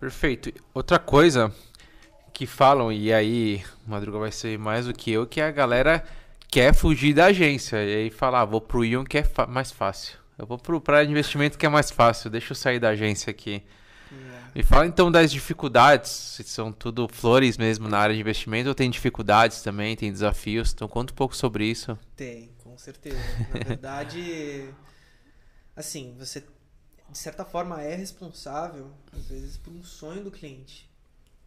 Perfeito. 0.00 0.50
Outra 0.72 0.98
coisa 0.98 1.54
que 2.32 2.46
falam, 2.46 2.90
e 2.90 3.12
aí 3.12 3.62
Madruga 3.86 4.18
vai 4.18 4.32
ser 4.32 4.58
mais 4.58 4.86
do 4.86 4.94
que 4.94 5.10
eu, 5.10 5.26
que 5.26 5.42
a 5.42 5.50
galera 5.50 6.02
quer 6.46 6.72
fugir 6.72 7.12
da 7.12 7.26
agência. 7.26 7.84
E 7.84 7.96
aí 7.96 8.10
fala, 8.10 8.40
ah, 8.40 8.44
vou 8.46 8.62
pro 8.62 8.82
Ion 8.82 9.04
que 9.04 9.18
é 9.18 9.24
mais 9.46 9.70
fácil. 9.70 10.18
Eu 10.38 10.46
vou 10.46 10.56
pro 10.56 10.80
pra 10.80 11.02
investimento 11.04 11.58
que 11.58 11.66
é 11.66 11.68
mais 11.68 11.90
fácil. 11.90 12.30
Deixa 12.30 12.52
eu 12.52 12.56
sair 12.56 12.78
da 12.78 12.90
agência 12.90 13.30
aqui. 13.30 13.62
Me 14.54 14.62
fala 14.62 14.86
então 14.86 15.10
das 15.10 15.30
dificuldades, 15.30 16.10
se 16.10 16.44
são 16.44 16.72
tudo 16.72 17.06
flores 17.08 17.58
mesmo 17.58 17.88
na 17.88 17.98
área 17.98 18.14
de 18.14 18.20
investimento 18.20 18.68
ou 18.68 18.74
tem 18.74 18.90
dificuldades 18.90 19.62
também, 19.62 19.94
tem 19.94 20.10
desafios. 20.10 20.72
Então 20.72 20.88
conta 20.88 21.12
um 21.12 21.16
pouco 21.16 21.36
sobre 21.36 21.66
isso. 21.66 21.98
Tem, 22.16 22.50
com 22.64 22.76
certeza. 22.78 23.18
Na 23.52 23.60
verdade, 23.66 24.72
assim, 25.76 26.14
você 26.18 26.44
de 27.10 27.18
certa 27.18 27.44
forma 27.44 27.82
é 27.82 27.94
responsável, 27.94 28.90
às 29.12 29.28
vezes, 29.28 29.56
por 29.56 29.72
um 29.72 29.82
sonho 29.82 30.24
do 30.24 30.30
cliente. 30.30 30.88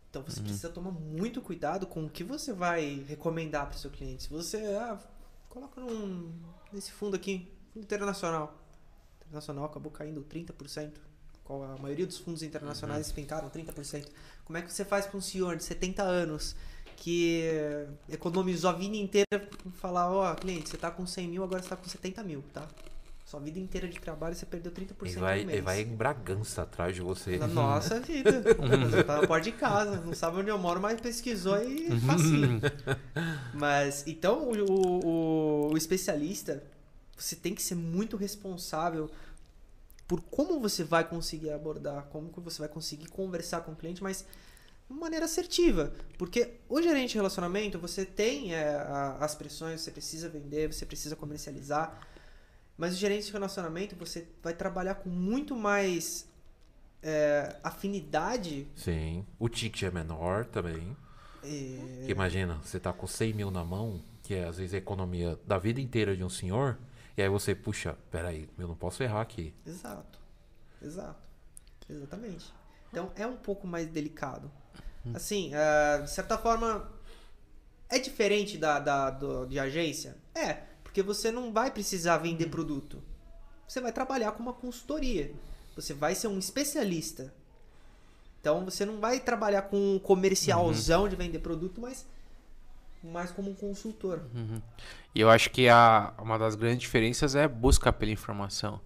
Então 0.09 0.23
você 0.23 0.41
precisa 0.41 0.69
tomar 0.69 0.91
muito 0.91 1.41
cuidado 1.41 1.87
com 1.87 2.05
o 2.05 2.09
que 2.09 2.23
você 2.23 2.51
vai 2.51 3.03
recomendar 3.07 3.67
para 3.67 3.75
o 3.75 3.79
seu 3.79 3.89
cliente. 3.89 4.23
Se 4.23 4.29
você, 4.29 4.57
ah, 4.57 4.99
coloca 5.47 5.79
num, 5.79 6.33
nesse 6.73 6.91
fundo 6.91 7.15
aqui, 7.15 7.49
fundo 7.73 7.83
internacional. 7.83 8.60
Internacional 9.31 9.63
acabou 9.63 9.89
caindo 9.89 10.21
30%. 10.23 10.91
Qual 11.43 11.63
a 11.63 11.77
maioria 11.77 12.05
dos 12.05 12.17
fundos 12.17 12.43
internacionais 12.43 13.05
despencaram 13.07 13.49
30%. 13.49 14.07
Como 14.43 14.57
é 14.57 14.61
que 14.61 14.71
você 14.71 14.83
faz 14.83 15.05
para 15.05 15.17
um 15.17 15.21
senhor 15.21 15.55
de 15.55 15.63
70 15.63 16.03
anos 16.03 16.55
que 16.97 17.43
economizou 18.09 18.69
a 18.69 18.73
vida 18.73 18.95
inteira 18.95 19.49
falar, 19.73 20.11
ó, 20.11 20.35
cliente, 20.35 20.69
você 20.69 20.77
tá 20.77 20.91
com 20.91 21.05
100 21.05 21.27
mil, 21.29 21.43
agora 21.43 21.63
você 21.63 21.69
tá 21.69 21.75
com 21.77 21.87
70 21.87 22.23
mil, 22.23 22.43
tá? 22.53 22.67
Sua 23.25 23.39
vida 23.39 23.57
inteira 23.57 23.87
de 23.87 23.97
trabalho, 23.99 24.35
você 24.35 24.45
perdeu 24.45 24.71
30% 24.71 24.93
Ele 25.03 25.15
vai, 25.15 25.37
mês. 25.37 25.49
ele 25.53 25.61
vai 25.61 25.81
em 25.81 25.95
Bragança 25.95 26.63
atrás 26.63 26.93
de 26.93 27.01
você. 27.01 27.37
Na 27.37 27.47
nossa 27.47 27.99
vida. 28.01 28.43
Você 28.91 29.03
tá 29.05 29.21
na 29.21 29.27
porta 29.27 29.45
de 29.45 29.53
casa, 29.53 30.01
não 30.01 30.13
sabe 30.13 30.37
onde 30.37 30.49
eu 30.49 30.57
moro, 30.57 30.81
mas 30.81 30.99
pesquisou 30.99 31.57
e 31.63 31.97
facinho. 32.01 32.59
Mas, 33.53 34.03
então, 34.05 34.49
o, 34.49 34.71
o, 35.05 35.71
o 35.71 35.77
especialista, 35.77 36.61
você 37.21 37.35
tem 37.35 37.53
que 37.53 37.61
ser 37.61 37.75
muito 37.75 38.17
responsável 38.17 39.09
por 40.07 40.21
como 40.21 40.59
você 40.59 40.83
vai 40.83 41.07
conseguir 41.07 41.51
abordar, 41.51 42.03
como 42.11 42.33
que 42.33 42.39
você 42.41 42.59
vai 42.59 42.67
conseguir 42.67 43.07
conversar 43.07 43.61
com 43.61 43.71
o 43.71 43.75
cliente, 43.75 44.03
mas 44.03 44.25
de 44.89 44.99
maneira 44.99 45.25
assertiva. 45.25 45.93
Porque 46.17 46.55
o 46.67 46.81
gerente 46.81 47.11
de 47.11 47.15
relacionamento, 47.15 47.79
você 47.79 48.05
tem 48.05 48.53
é, 48.53 48.75
as 49.19 49.35
pressões, 49.35 49.81
você 49.81 49.91
precisa 49.91 50.27
vender, 50.27 50.71
você 50.71 50.85
precisa 50.85 51.15
comercializar, 51.15 52.07
mas 52.77 52.93
o 52.93 52.97
gerente 52.97 53.25
de 53.27 53.31
relacionamento, 53.31 53.95
você 53.95 54.27
vai 54.43 54.53
trabalhar 54.53 54.95
com 54.95 55.09
muito 55.09 55.55
mais 55.55 56.27
é, 57.01 57.55
afinidade. 57.63 58.67
Sim. 58.75 59.25
O 59.39 59.47
ticket 59.47 59.83
é 59.83 59.91
menor 59.91 60.45
também. 60.45 60.95
é, 61.43 62.09
imagina, 62.09 62.55
você 62.63 62.79
tá 62.79 62.91
com 62.91 63.07
100 63.07 63.33
mil 63.33 63.51
na 63.51 63.63
mão, 63.63 64.01
que 64.23 64.33
é 64.33 64.45
às 64.45 64.57
vezes 64.57 64.73
a 64.73 64.77
economia 64.77 65.39
da 65.47 65.57
vida 65.57 65.79
inteira 65.79 66.15
de 66.15 66.23
um 66.23 66.29
senhor, 66.29 66.77
e 67.17 67.21
aí 67.21 67.29
você, 67.29 67.53
puxa, 67.55 67.97
peraí, 68.09 68.49
eu 68.57 68.67
não 68.67 68.75
posso 68.75 69.01
errar 69.03 69.21
aqui. 69.21 69.53
Exato. 69.65 70.19
Exato. 70.81 71.19
Exatamente. 71.89 72.51
Então 72.89 73.11
é 73.15 73.25
um 73.27 73.35
pouco 73.37 73.67
mais 73.67 73.87
delicado. 73.87 74.51
Assim, 75.13 75.51
é, 75.53 76.01
de 76.01 76.11
certa 76.11 76.37
forma, 76.37 76.89
é 77.89 77.97
diferente 77.99 78.57
da, 78.57 78.79
da 78.79 79.09
do- 79.09 79.45
de 79.45 79.59
agência? 79.59 80.15
É, 80.35 80.53
porque 80.83 81.01
você 81.01 81.31
não 81.31 81.51
vai 81.51 81.71
precisar 81.71 82.17
vender 82.17 82.47
produto. 82.47 83.01
Você 83.67 83.81
vai 83.81 83.91
trabalhar 83.91 84.31
com 84.33 84.43
uma 84.43 84.53
consultoria. 84.53 85.33
Você 85.75 85.93
vai 85.93 86.13
ser 86.15 86.27
um 86.27 86.37
especialista. 86.37 87.33
Então 88.39 88.63
você 88.65 88.85
não 88.85 88.99
vai 88.99 89.19
trabalhar 89.19 89.63
com 89.63 89.95
um 89.95 89.99
comercialzão 89.99 91.07
de 91.07 91.15
vender 91.15 91.39
produto, 91.39 91.79
mas 91.81 92.05
mais 93.03 93.31
como 93.31 93.51
um 93.51 93.55
consultor. 93.55 94.21
E 95.13 95.19
eu 95.19 95.29
acho 95.29 95.49
que 95.49 95.67
a, 95.67 96.13
uma 96.19 96.37
das 96.37 96.55
grandes 96.55 96.79
diferenças 96.79 97.35
é 97.35 97.47
busca 97.47 97.91
pela 97.91 98.11
informação, 98.11 98.79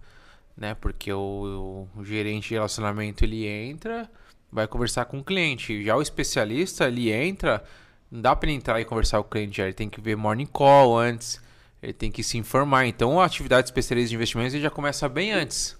né? 0.56 0.74
Porque 0.74 1.12
o, 1.12 1.86
o 1.96 2.04
gerente 2.04 2.48
de 2.48 2.54
relacionamento 2.54 3.24
ele 3.24 3.46
entra, 3.46 4.10
vai 4.50 4.66
conversar 4.66 5.04
com 5.04 5.18
o 5.18 5.24
cliente. 5.24 5.84
Já 5.84 5.96
o 5.96 6.02
especialista 6.02 6.86
ele 6.86 7.12
entra, 7.12 7.62
não 8.10 8.20
dá 8.20 8.34
para 8.34 8.48
ele 8.48 8.56
entrar 8.56 8.80
e 8.80 8.84
conversar 8.84 9.18
com 9.22 9.28
o 9.28 9.30
cliente, 9.30 9.58
já. 9.58 9.64
ele 9.64 9.74
tem 9.74 9.88
que 9.88 10.00
ver 10.00 10.16
morning 10.16 10.46
call 10.46 10.98
antes, 10.98 11.40
ele 11.82 11.92
tem 11.92 12.10
que 12.10 12.22
se 12.22 12.38
informar. 12.38 12.86
Então 12.86 13.20
a 13.20 13.24
atividade 13.24 13.64
de 13.64 13.68
especialista 13.68 14.08
de 14.08 14.14
investimentos 14.14 14.54
ele 14.54 14.62
já 14.62 14.70
começa 14.70 15.08
bem 15.08 15.32
antes, 15.32 15.76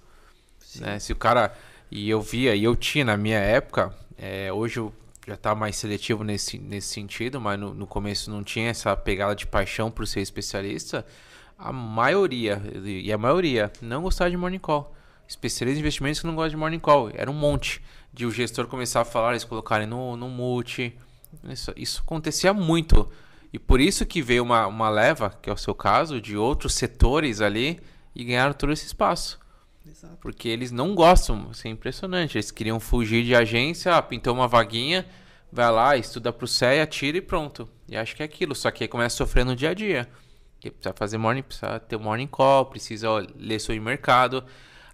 né? 0.77 0.99
Se 0.99 1.13
o 1.13 1.17
cara 1.17 1.55
e 1.91 2.11
eu 2.11 2.21
via 2.21 2.55
e 2.55 2.63
eu 2.63 2.77
tinha 2.77 3.05
na 3.05 3.17
minha 3.17 3.39
época, 3.39 3.95
é, 4.19 4.53
hoje 4.53 4.79
eu 4.79 4.93
já 5.27 5.37
tá 5.37 5.55
mais 5.55 5.77
seletivo 5.77 6.23
nesse, 6.23 6.59
nesse 6.59 6.89
sentido, 6.89 7.41
mas 7.41 7.59
no, 7.59 7.75
no 7.75 7.87
começo 7.87 8.31
não 8.31 8.45
tinha 8.45 8.71
essa 8.71 8.97
pegada 8.97 9.35
de 9.35 9.47
paixão 9.47 9.91
por 9.91 10.07
ser 10.07 10.21
especialista. 10.21 11.05
A 11.59 11.73
maioria, 11.73 12.63
e 12.85 13.13
a 13.13 13.19
maioria, 13.19 13.73
não 13.83 14.03
gostava 14.03 14.31
de 14.31 14.37
morning 14.37 14.59
call. 14.59 14.95
Especialistas 15.27 15.79
em 15.79 15.81
investimentos 15.81 16.21
que 16.21 16.27
não 16.27 16.37
gostam 16.37 16.51
de 16.51 16.57
morning 16.57 16.79
call. 16.79 17.11
Era 17.13 17.31
um 17.31 17.35
monte. 17.35 17.83
De 18.13 18.25
o 18.25 18.31
gestor 18.31 18.67
começar 18.67 19.01
a 19.01 19.05
falar, 19.05 19.31
eles 19.31 19.45
colocarem 19.45 19.87
no, 19.87 20.17
no 20.17 20.29
multi. 20.29 20.97
Isso, 21.49 21.73
isso 21.77 22.03
acontecia 22.03 22.55
muito. 22.55 23.11
E 23.53 23.59
por 23.59 23.81
isso 23.81 24.07
que 24.07 24.23
veio 24.23 24.43
uma, 24.43 24.67
uma 24.67 24.89
leva, 24.89 25.37
que 25.43 25.51
é 25.51 25.53
o 25.53 25.57
seu 25.57 25.75
caso, 25.75 26.21
de 26.21 26.37
outros 26.37 26.75
setores 26.75 27.41
ali 27.41 27.81
e 28.15 28.25
ganharam 28.25 28.55
todo 28.55 28.73
esse 28.73 28.87
espaço. 28.87 29.39
Exato. 29.89 30.17
Porque 30.21 30.49
eles 30.49 30.73
não 30.73 30.95
gostam, 30.95 31.49
isso 31.53 31.67
é 31.67 31.71
impressionante. 31.71 32.37
Eles 32.37 32.51
queriam 32.51 32.81
fugir 32.81 33.25
de 33.25 33.35
agência, 33.35 33.95
ah, 33.95 34.03
pintou 34.03 34.35
uma 34.35 34.49
vaguinha, 34.49 35.07
vai 35.53 35.71
lá, 35.71 35.97
estuda 35.97 36.33
pro 36.33 36.47
CEA, 36.47 36.87
tira 36.87 37.19
e 37.19 37.21
pronto. 37.21 37.69
E 37.89 37.97
acho 37.97 38.17
que 38.17 38.23
é 38.23 38.27
aquilo, 38.27 38.55
só 38.55 38.71
que 38.71 38.85
aí 38.85 38.89
começa 38.89 39.15
a 39.15 39.19
sofrer 39.19 39.45
no 39.45 39.55
dia 39.55 39.71
a 39.71 39.75
dia. 39.75 40.09
Porque 40.55 40.71
precisa 40.71 40.95
fazer 40.95 41.19
morning, 41.19 41.43
precisa 41.43 41.79
ter 41.79 41.97
morning 41.97 42.27
call, 42.27 42.67
precisa 42.67 43.09
ler 43.37 43.61
sobre 43.61 43.81
mercado. 43.81 44.45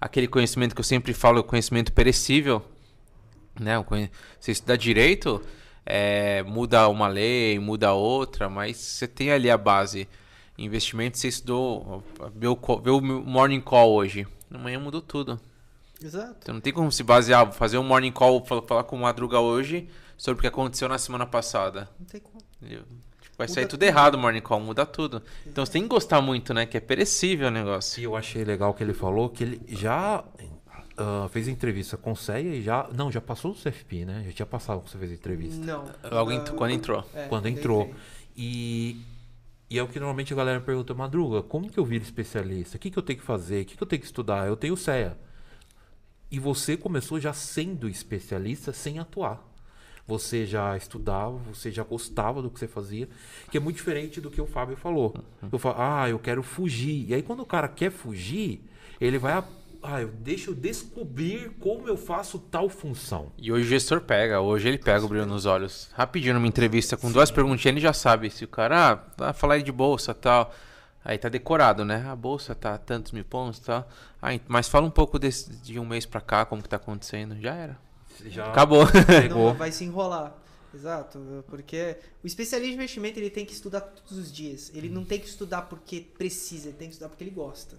Aquele 0.00 0.28
conhecimento 0.28 0.74
que 0.74 0.80
eu 0.80 0.84
sempre 0.84 1.14
falo, 1.14 1.40
o 1.40 1.44
conhecimento 1.44 1.92
perecível, 1.92 2.62
né? 3.58 3.82
Você 4.38 4.52
estuda 4.52 4.76
direito, 4.76 5.40
é, 5.86 6.42
muda 6.42 6.88
uma 6.88 7.08
lei, 7.08 7.58
muda 7.58 7.92
outra, 7.92 8.48
mas 8.48 8.76
você 8.76 9.06
tem 9.08 9.30
ali 9.30 9.50
a 9.50 9.56
base. 9.56 10.08
Investimento, 10.58 11.16
você 11.16 11.28
estudou, 11.28 12.04
vê 12.34 12.46
vê 12.82 12.90
o 12.90 13.00
morning 13.00 13.60
call 13.60 13.92
hoje. 13.92 14.26
Amanhã 14.54 14.78
mudou 14.78 15.00
tudo. 15.00 15.40
Exato. 16.02 16.36
Então 16.42 16.54
não 16.54 16.60
tem 16.60 16.72
como 16.72 16.90
se 16.90 17.02
basear, 17.02 17.52
fazer 17.52 17.78
um 17.78 17.84
morning 17.84 18.10
call, 18.12 18.44
falar, 18.44 18.62
falar 18.62 18.84
com 18.84 18.96
o 18.96 19.00
Madruga 19.00 19.38
hoje 19.40 19.88
sobre 20.16 20.38
o 20.38 20.40
que 20.42 20.46
aconteceu 20.48 20.88
na 20.88 20.98
semana 20.98 21.26
passada. 21.26 21.88
Não 21.98 22.06
tem 22.06 22.20
como. 22.20 22.42
Entendeu? 22.60 22.82
Tipo, 23.20 23.36
vai 23.38 23.46
Muda 23.46 23.54
sair 23.54 23.64
tudo 23.64 23.70
tudo. 23.80 23.82
errado 23.84 24.14
o 24.16 24.18
morning 24.18 24.40
call, 24.40 24.60
muda 24.60 24.84
tudo. 24.84 25.22
Então 25.46 25.64
você 25.64 25.72
tem 25.72 25.82
que 25.82 25.88
gostar 25.88 26.20
muito, 26.20 26.52
né? 26.52 26.66
Que 26.66 26.76
é 26.76 26.80
perecível 26.80 27.48
o 27.48 27.50
negócio. 27.50 28.00
E 28.00 28.04
eu 28.04 28.16
achei 28.16 28.42
legal 28.44 28.74
que 28.74 28.82
ele 28.82 28.92
falou 28.94 29.28
que 29.28 29.44
ele 29.44 29.60
já 29.68 30.24
ah, 30.96 31.28
fez 31.30 31.46
entrevista 31.48 31.96
com 31.96 32.12
o 32.12 32.16
CEA 32.16 32.40
e 32.40 32.62
já. 32.62 32.88
Não, 32.94 33.10
já 33.10 33.20
passou 33.20 33.52
do 33.52 33.58
CFP, 33.58 34.04
né? 34.04 34.24
Já 34.26 34.32
tinha 34.32 34.46
passado 34.46 34.78
quando 34.80 34.88
você 34.88 34.98
fez 34.98 35.10
a 35.12 35.14
entrevista. 35.14 35.64
Não. 35.64 35.84
Logo 36.10 36.32
ent- 36.32 36.50
quando 36.50 36.70
entrou. 36.72 37.04
é, 37.14 37.26
quando 37.28 37.46
entrou. 37.46 37.94
E, 38.36 39.00
e 39.72 39.78
é 39.78 39.82
o 39.82 39.88
que 39.88 39.98
normalmente 39.98 40.34
a 40.34 40.36
galera 40.36 40.60
pergunta, 40.60 40.92
Madruga, 40.92 41.42
como 41.42 41.70
que 41.70 41.80
eu 41.80 41.84
viro 41.86 42.04
especialista? 42.04 42.76
O 42.76 42.78
que, 42.78 42.90
que 42.90 42.98
eu 42.98 43.02
tenho 43.02 43.18
que 43.18 43.24
fazer? 43.24 43.62
O 43.62 43.64
que, 43.64 43.74
que 43.74 43.82
eu 43.82 43.86
tenho 43.86 44.00
que 44.00 44.04
estudar? 44.04 44.46
Eu 44.46 44.54
tenho 44.54 44.76
CEA. 44.76 45.18
E 46.30 46.38
você 46.38 46.76
começou 46.76 47.18
já 47.18 47.32
sendo 47.32 47.88
especialista 47.88 48.70
sem 48.74 48.98
atuar. 48.98 49.42
Você 50.06 50.44
já 50.44 50.76
estudava, 50.76 51.38
você 51.50 51.70
já 51.70 51.82
gostava 51.84 52.42
do 52.42 52.50
que 52.50 52.58
você 52.58 52.68
fazia, 52.68 53.08
que 53.50 53.56
é 53.56 53.60
muito 53.60 53.76
diferente 53.76 54.20
do 54.20 54.30
que 54.30 54.42
o 54.42 54.46
Fábio 54.46 54.76
falou. 54.76 55.14
Eu 55.50 55.58
falo, 55.58 55.76
ah, 55.78 56.06
eu 56.06 56.18
quero 56.18 56.42
fugir. 56.42 57.08
E 57.08 57.14
aí 57.14 57.22
quando 57.22 57.40
o 57.40 57.46
cara 57.46 57.66
quer 57.66 57.90
fugir, 57.90 58.68
ele 59.00 59.16
vai, 59.16 59.42
ah, 59.82 60.00
eu, 60.00 60.08
deixa 60.08 60.50
eu 60.50 60.54
descobrir 60.54 61.50
como 61.60 61.88
eu 61.88 61.96
faço 61.96 62.38
tal 62.38 62.68
função. 62.68 63.32
E 63.36 63.50
hoje 63.52 63.66
o 63.66 63.68
gestor 63.68 64.00
pega, 64.00 64.40
hoje 64.40 64.68
ele 64.68 64.78
pega 64.78 65.04
o 65.04 65.08
brilho 65.08 65.26
nos 65.26 65.44
olhos. 65.46 65.88
Rapidinho, 65.94 66.34
numa 66.34 66.46
entrevista, 66.46 66.96
com 66.96 67.10
duas 67.10 67.30
perguntinhas, 67.30 67.74
ele 67.74 67.80
já 67.80 67.92
sabe 67.92 68.30
se 68.30 68.44
o 68.44 68.48
cara, 68.48 68.92
ah, 68.92 69.04
vai 69.16 69.32
falar 69.32 69.54
aí 69.54 69.62
de 69.62 69.72
bolsa 69.72 70.14
tal. 70.14 70.54
Aí 71.04 71.18
tá 71.18 71.28
decorado, 71.28 71.84
né? 71.84 72.06
A 72.08 72.14
bolsa 72.14 72.54
tá 72.54 72.78
tantos 72.78 73.10
mil 73.10 73.24
pontos 73.24 73.58
e 73.58 73.62
tal. 73.62 73.88
Ah, 74.20 74.32
ent- 74.32 74.44
mas 74.46 74.68
fala 74.68 74.86
um 74.86 74.90
pouco 74.90 75.18
desse, 75.18 75.50
de 75.50 75.78
um 75.80 75.84
mês 75.84 76.06
pra 76.06 76.20
cá, 76.20 76.44
como 76.44 76.62
que 76.62 76.68
tá 76.68 76.76
acontecendo. 76.76 77.36
Já 77.40 77.54
era. 77.54 77.76
Já 78.26 78.46
Acabou. 78.46 78.86
pegou. 79.06 79.48
Não 79.50 79.54
vai 79.54 79.72
se 79.72 79.84
enrolar. 79.84 80.32
Exato, 80.74 81.44
porque 81.48 81.96
o 82.24 82.26
especialista 82.26 82.70
de 82.70 82.74
investimento 82.76 83.18
ele 83.18 83.28
tem 83.28 83.44
que 83.44 83.52
estudar 83.52 83.80
todos 83.82 84.16
os 84.16 84.32
dias. 84.32 84.70
Ele 84.74 84.88
não 84.88 85.04
tem 85.04 85.18
que 85.18 85.26
estudar 85.26 85.62
porque 85.62 86.00
precisa, 86.16 86.68
ele 86.68 86.78
tem 86.78 86.88
que 86.88 86.94
estudar 86.94 87.10
porque 87.10 87.24
ele 87.24 87.30
gosta. 87.30 87.76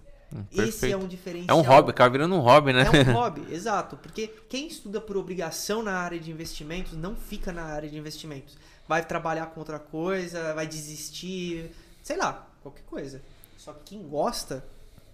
Esse 0.50 0.60
é 0.60 0.64
perfeito. 0.64 0.96
um 0.98 1.06
diferencial. 1.08 1.56
É 1.58 1.60
um 1.60 1.62
hobby, 1.64 1.90
acaba 1.90 2.10
virando 2.10 2.34
um 2.34 2.40
hobby, 2.40 2.72
né? 2.72 2.82
É 2.82 3.10
um 3.10 3.12
hobby, 3.14 3.46
exato. 3.52 3.96
Porque 3.96 4.28
quem 4.48 4.66
estuda 4.66 5.00
por 5.00 5.16
obrigação 5.16 5.82
na 5.82 5.92
área 5.98 6.18
de 6.18 6.30
investimentos 6.30 6.92
não 6.94 7.14
fica 7.16 7.52
na 7.52 7.62
área 7.64 7.88
de 7.88 7.96
investimentos. 7.96 8.56
Vai 8.88 9.04
trabalhar 9.04 9.46
com 9.46 9.60
outra 9.60 9.78
coisa, 9.78 10.52
vai 10.54 10.66
desistir, 10.66 11.70
sei 12.02 12.16
lá, 12.16 12.46
qualquer 12.62 12.82
coisa. 12.84 13.22
Só 13.56 13.72
que 13.72 13.84
quem 13.84 14.02
gosta 14.08 14.64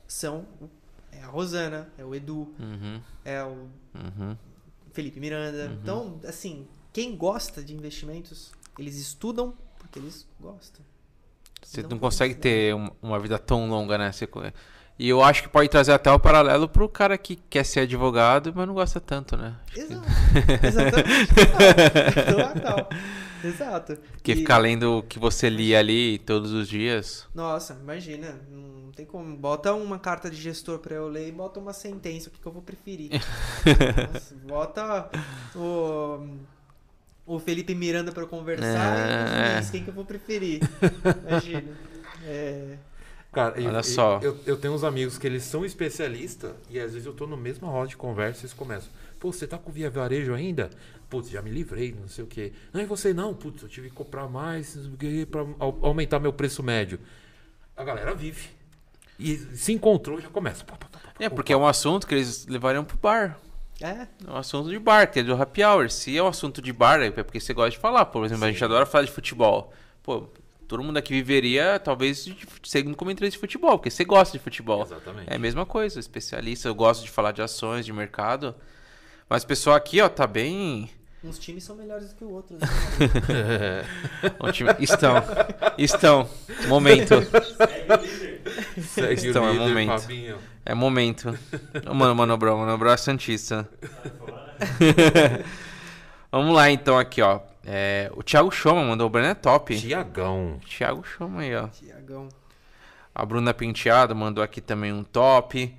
são 0.08 0.44
é 1.12 1.22
a 1.22 1.26
Rosana, 1.26 1.88
é 1.98 2.04
o 2.04 2.14
Edu, 2.14 2.52
Uhum, 2.58 3.00
é 3.24 3.42
o 3.44 3.68
uhum. 3.94 4.36
Felipe 4.92 5.20
Miranda. 5.20 5.76
Então, 5.82 6.18
assim, 6.26 6.66
quem 6.92 7.16
gosta 7.16 7.62
de 7.62 7.74
investimentos, 7.74 8.50
eles 8.78 8.96
estudam 8.96 9.54
porque 9.78 9.98
eles 9.98 10.26
gostam. 10.40 10.84
Você 11.62 11.82
Não 11.82 11.90
não, 11.90 11.98
consegue 11.98 12.34
precisa. 12.34 12.54
ter 12.56 12.74
um- 12.74 12.90
uma 13.02 13.18
vida 13.20 13.38
tão 13.38 13.68
longa, 13.68 13.98
né? 13.98 14.10
Você 14.10 14.26
E 15.02 15.08
eu 15.08 15.22
acho 15.22 15.42
que 15.44 15.48
pode 15.48 15.66
trazer 15.70 15.92
até 15.92 16.12
o 16.12 16.18
paralelo 16.20 16.68
pro 16.68 16.86
cara 16.86 17.16
que 17.16 17.36
quer 17.48 17.64
ser 17.64 17.80
advogado, 17.80 18.52
mas 18.54 18.66
não 18.66 18.74
gosta 18.74 19.00
tanto, 19.00 19.34
né? 19.34 19.54
Exato. 19.74 20.06
Exatamente. 20.62 21.34
Total. 22.54 22.88
Exato. 23.42 23.96
Porque 24.12 24.32
E- 24.32 24.36
ficar 24.36 24.58
lendo 24.58 24.98
o 24.98 25.02
que 25.02 25.18
você 25.18 25.48
lia 25.48 25.78
ali 25.78 26.18
todos 26.18 26.52
os 26.52 26.68
dias. 26.68 27.26
Nossa, 27.34 27.78
imagina, 27.82 28.38
não 28.50 28.92
tem 28.92 29.06
como. 29.06 29.34
Bota 29.38 29.72
uma 29.72 29.98
carta 29.98 30.28
de 30.30 30.36
gestor 30.36 30.78
pra 30.80 30.94
eu 30.96 31.08
ler 31.08 31.28
e 31.28 31.32
bota 31.32 31.58
uma 31.58 31.72
sentença, 31.72 32.28
o 32.28 32.30
que, 32.32 32.38
que 32.38 32.46
eu 32.46 32.52
vou 32.52 32.60
preferir. 32.60 33.10
Nossa, 34.12 34.34
bota 34.46 35.10
o, 35.56 36.26
o 37.24 37.38
Felipe 37.38 37.74
Miranda 37.74 38.12
pra 38.12 38.22
eu 38.22 38.28
conversar 38.28 38.66
e 38.68 38.68
o 38.68 39.46
É. 39.46 39.54
juiz, 39.54 39.70
quem 39.70 39.82
que 39.82 39.88
eu 39.88 39.94
vou 39.94 40.04
preferir? 40.04 40.60
Imagina. 41.26 41.72
É, 42.26 42.76
Cara, 43.32 43.60
eu- 43.60 43.68
Olha 43.68 43.78
eu, 43.78 43.82
só. 43.84 44.18
Eu, 44.22 44.36
eu 44.44 44.56
tenho 44.56 44.74
uns 44.74 44.82
amigos 44.84 45.16
que 45.18 45.26
eles 45.26 45.44
são 45.44 45.64
especialistas 45.64 46.52
e 46.68 46.78
às 46.80 46.92
vezes 46.92 47.06
eu 47.06 47.12
tô 47.12 47.26
no 47.26 47.36
mesma 47.36 47.68
roda 47.68 47.88
de 47.88 47.96
conversa 47.96 48.40
e 48.40 48.42
eles 48.42 48.52
começam. 48.52 48.90
Pô, 49.20 49.32
você 49.32 49.46
tá 49.46 49.56
com 49.58 49.70
via 49.70 49.90
varejo 49.90 50.34
ainda? 50.34 50.70
Putz, 51.08 51.28
já 51.30 51.42
me 51.42 51.50
livrei, 51.50 51.94
não 51.98 52.08
sei 52.08 52.24
o 52.24 52.26
quê. 52.26 52.52
Não, 52.72 52.80
e 52.80 52.86
você 52.86 53.12
não? 53.14 53.34
Putz, 53.34 53.62
eu 53.62 53.68
tive 53.68 53.88
que 53.90 53.94
comprar 53.94 54.28
mais 54.28 54.74
não 54.76 54.82
sei 54.84 54.92
o 54.92 54.96
quê, 54.96 55.26
pra 55.30 55.42
au- 55.58 55.78
aumentar 55.82 56.18
meu 56.18 56.32
preço 56.32 56.62
médio. 56.62 56.98
A 57.76 57.84
galera 57.84 58.14
vive. 58.14 58.48
E 59.18 59.36
se 59.54 59.72
encontrou, 59.72 60.20
já 60.20 60.28
começa. 60.28 60.64
Pá, 60.64 60.76
pá, 60.76 60.86
pá, 60.90 60.98
pá, 60.98 61.10
É, 61.18 61.28
pá, 61.28 61.34
porque 61.34 61.52
é 61.52 61.56
um 61.56 61.66
assunto 61.66 62.06
que 62.06 62.14
eles 62.14 62.46
levariam 62.46 62.84
pro 62.84 62.96
bar. 62.96 63.38
É, 63.80 64.06
É 64.26 64.30
um 64.30 64.36
assunto 64.36 64.68
de 64.70 64.78
bar, 64.78 65.10
que 65.10 65.20
é 65.20 65.22
do 65.22 65.34
happy 65.34 65.62
hour. 65.64 65.90
Se 65.90 66.16
é 66.16 66.22
um 66.22 66.26
assunto 66.26 66.60
de 66.62 66.72
bar, 66.72 67.00
é 67.00 67.10
porque 67.10 67.38
você 67.40 67.52
gosta 67.54 67.70
de 67.70 67.78
falar. 67.78 68.06
Por 68.06 68.24
exemplo, 68.24 68.44
a 68.44 68.50
gente 68.50 68.62
adora 68.64 68.84
falar 68.86 69.04
de 69.04 69.10
futebol. 69.12 69.72
Pô, 70.02 70.28
todo 70.70 70.84
mundo 70.84 70.96
aqui 70.98 71.12
viveria, 71.12 71.80
talvez, 71.80 72.24
de, 72.24 72.36
sendo 72.62 72.94
comentarista 72.94 73.36
de 73.36 73.40
futebol, 73.40 73.76
porque 73.76 73.90
você 73.90 74.04
gosta 74.04 74.38
de 74.38 74.42
futebol. 74.42 74.82
Exatamente. 74.84 75.28
É 75.28 75.34
a 75.34 75.38
mesma 75.38 75.66
coisa, 75.66 75.98
especialista. 75.98 76.68
Eu 76.68 76.74
gosto 76.76 77.02
de 77.04 77.10
falar 77.10 77.32
de 77.32 77.42
ações, 77.42 77.84
de 77.84 77.92
mercado. 77.92 78.54
Mas 79.28 79.42
o 79.42 79.48
pessoal 79.48 79.74
aqui, 79.74 80.00
ó, 80.00 80.08
tá 80.08 80.28
bem. 80.28 80.88
uns 81.24 81.40
times 81.40 81.64
são 81.64 81.74
melhores 81.74 82.10
do 82.10 82.14
que 82.14 82.24
o 82.24 82.30
outro. 82.30 82.56
Né? 82.56 83.84
o 84.38 84.50
time- 84.52 84.70
Estão. 84.78 85.14
Estão. 85.76 86.30
Momento. 86.68 87.16
Segue 87.24 87.92
o 87.92 87.96
líder. 87.96 88.40
Segue 88.84 89.26
é 89.26 89.40
o 89.40 89.50
líder, 89.52 89.58
momento. 89.58 90.00
Fabinho. 90.02 90.38
É 90.64 90.74
momento. 90.74 91.38
Mano, 91.92 92.14
Mano 92.14 92.36
Brown, 92.38 92.58
Mano 92.58 92.78
Brown 92.78 92.92
é 92.92 92.96
Santista. 92.96 93.68
Sai 93.80 94.10
fora. 94.18 95.44
Vamos 96.30 96.54
lá, 96.54 96.70
então, 96.70 96.96
aqui, 96.96 97.20
ó. 97.22 97.40
É, 97.64 98.10
o 98.14 98.22
Thiago 98.22 98.50
Choma 98.50 98.82
mandou 98.84 99.06
o 99.06 99.10
Breno 99.10 99.28
é 99.28 99.34
top. 99.34 99.78
Tiagão. 99.78 100.58
Thiago 100.66 101.04
Choma 101.04 101.42
aí, 101.42 101.54
ó. 101.54 101.68
Tiagão. 101.68 102.28
A 103.14 103.24
Bruna 103.24 103.52
Penteado 103.52 104.14
mandou 104.14 104.42
aqui 104.42 104.60
também 104.60 104.92
um 104.92 105.04
top. 105.04 105.76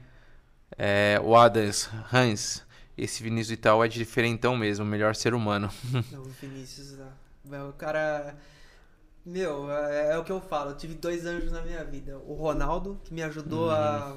É, 0.78 1.20
o 1.24 1.36
Adams 1.36 1.90
Hans. 2.14 2.64
Esse 2.98 3.24
Vinícius 3.24 3.58
Itaú 3.58 3.84
é 3.84 3.88
diferentão 3.88 4.56
mesmo, 4.56 4.86
melhor 4.86 5.16
ser 5.16 5.34
humano. 5.34 5.70
Não, 6.12 6.22
o 6.22 6.30
Vinícius, 6.30 7.00
ah, 7.00 7.66
o 7.68 7.74
cara. 7.74 8.36
Meu, 9.26 9.72
é, 9.72 10.14
é 10.14 10.18
o 10.18 10.24
que 10.24 10.32
eu 10.32 10.42
falo. 10.42 10.72
Eu 10.72 10.78
tive 10.78 10.94
dois 10.94 11.26
anjos 11.26 11.52
na 11.52 11.62
minha 11.62 11.84
vida. 11.84 12.18
O 12.20 12.34
Ronaldo, 12.34 13.00
que 13.04 13.14
me 13.14 13.24
ajudou 13.24 13.72
a, 13.72 14.16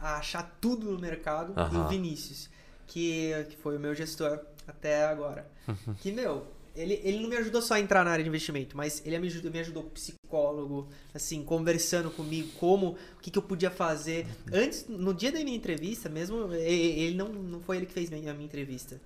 a 0.00 0.16
achar 0.16 0.56
tudo 0.60 0.90
no 0.90 0.98
mercado, 0.98 1.54
e 1.72 1.76
o. 1.76 1.88
Vinícius, 1.88 2.50
que, 2.86 3.32
que 3.50 3.56
foi 3.56 3.76
o 3.76 3.80
meu 3.80 3.94
gestor 3.94 4.40
até 4.66 5.06
agora. 5.06 5.46
Que, 6.00 6.12
meu, 6.12 6.46
ele, 6.80 7.00
ele 7.04 7.20
não 7.20 7.28
me 7.28 7.36
ajudou 7.36 7.60
só 7.60 7.74
a 7.74 7.80
entrar 7.80 8.04
na 8.04 8.10
área 8.10 8.22
de 8.22 8.28
investimento, 8.28 8.76
mas 8.76 9.02
ele 9.04 9.18
me 9.18 9.26
ajudou, 9.28 9.50
me 9.50 9.58
ajudou 9.60 9.82
psicólogo, 9.84 10.88
assim, 11.12 11.42
conversando 11.42 12.10
comigo, 12.10 12.48
como, 12.58 12.96
o 13.16 13.20
que, 13.20 13.30
que 13.30 13.38
eu 13.38 13.42
podia 13.42 13.70
fazer. 13.70 14.26
Antes, 14.52 14.86
no 14.88 15.12
dia 15.12 15.32
da 15.32 15.38
minha 15.42 15.56
entrevista, 15.56 16.08
mesmo, 16.08 16.52
e- 16.54 16.58
e- 16.68 17.00
ele 17.04 17.16
não, 17.16 17.28
não 17.28 17.60
foi 17.60 17.76
ele 17.78 17.86
que 17.86 17.92
fez 17.92 18.12
a 18.12 18.16
minha 18.16 18.44
entrevista. 18.44 19.00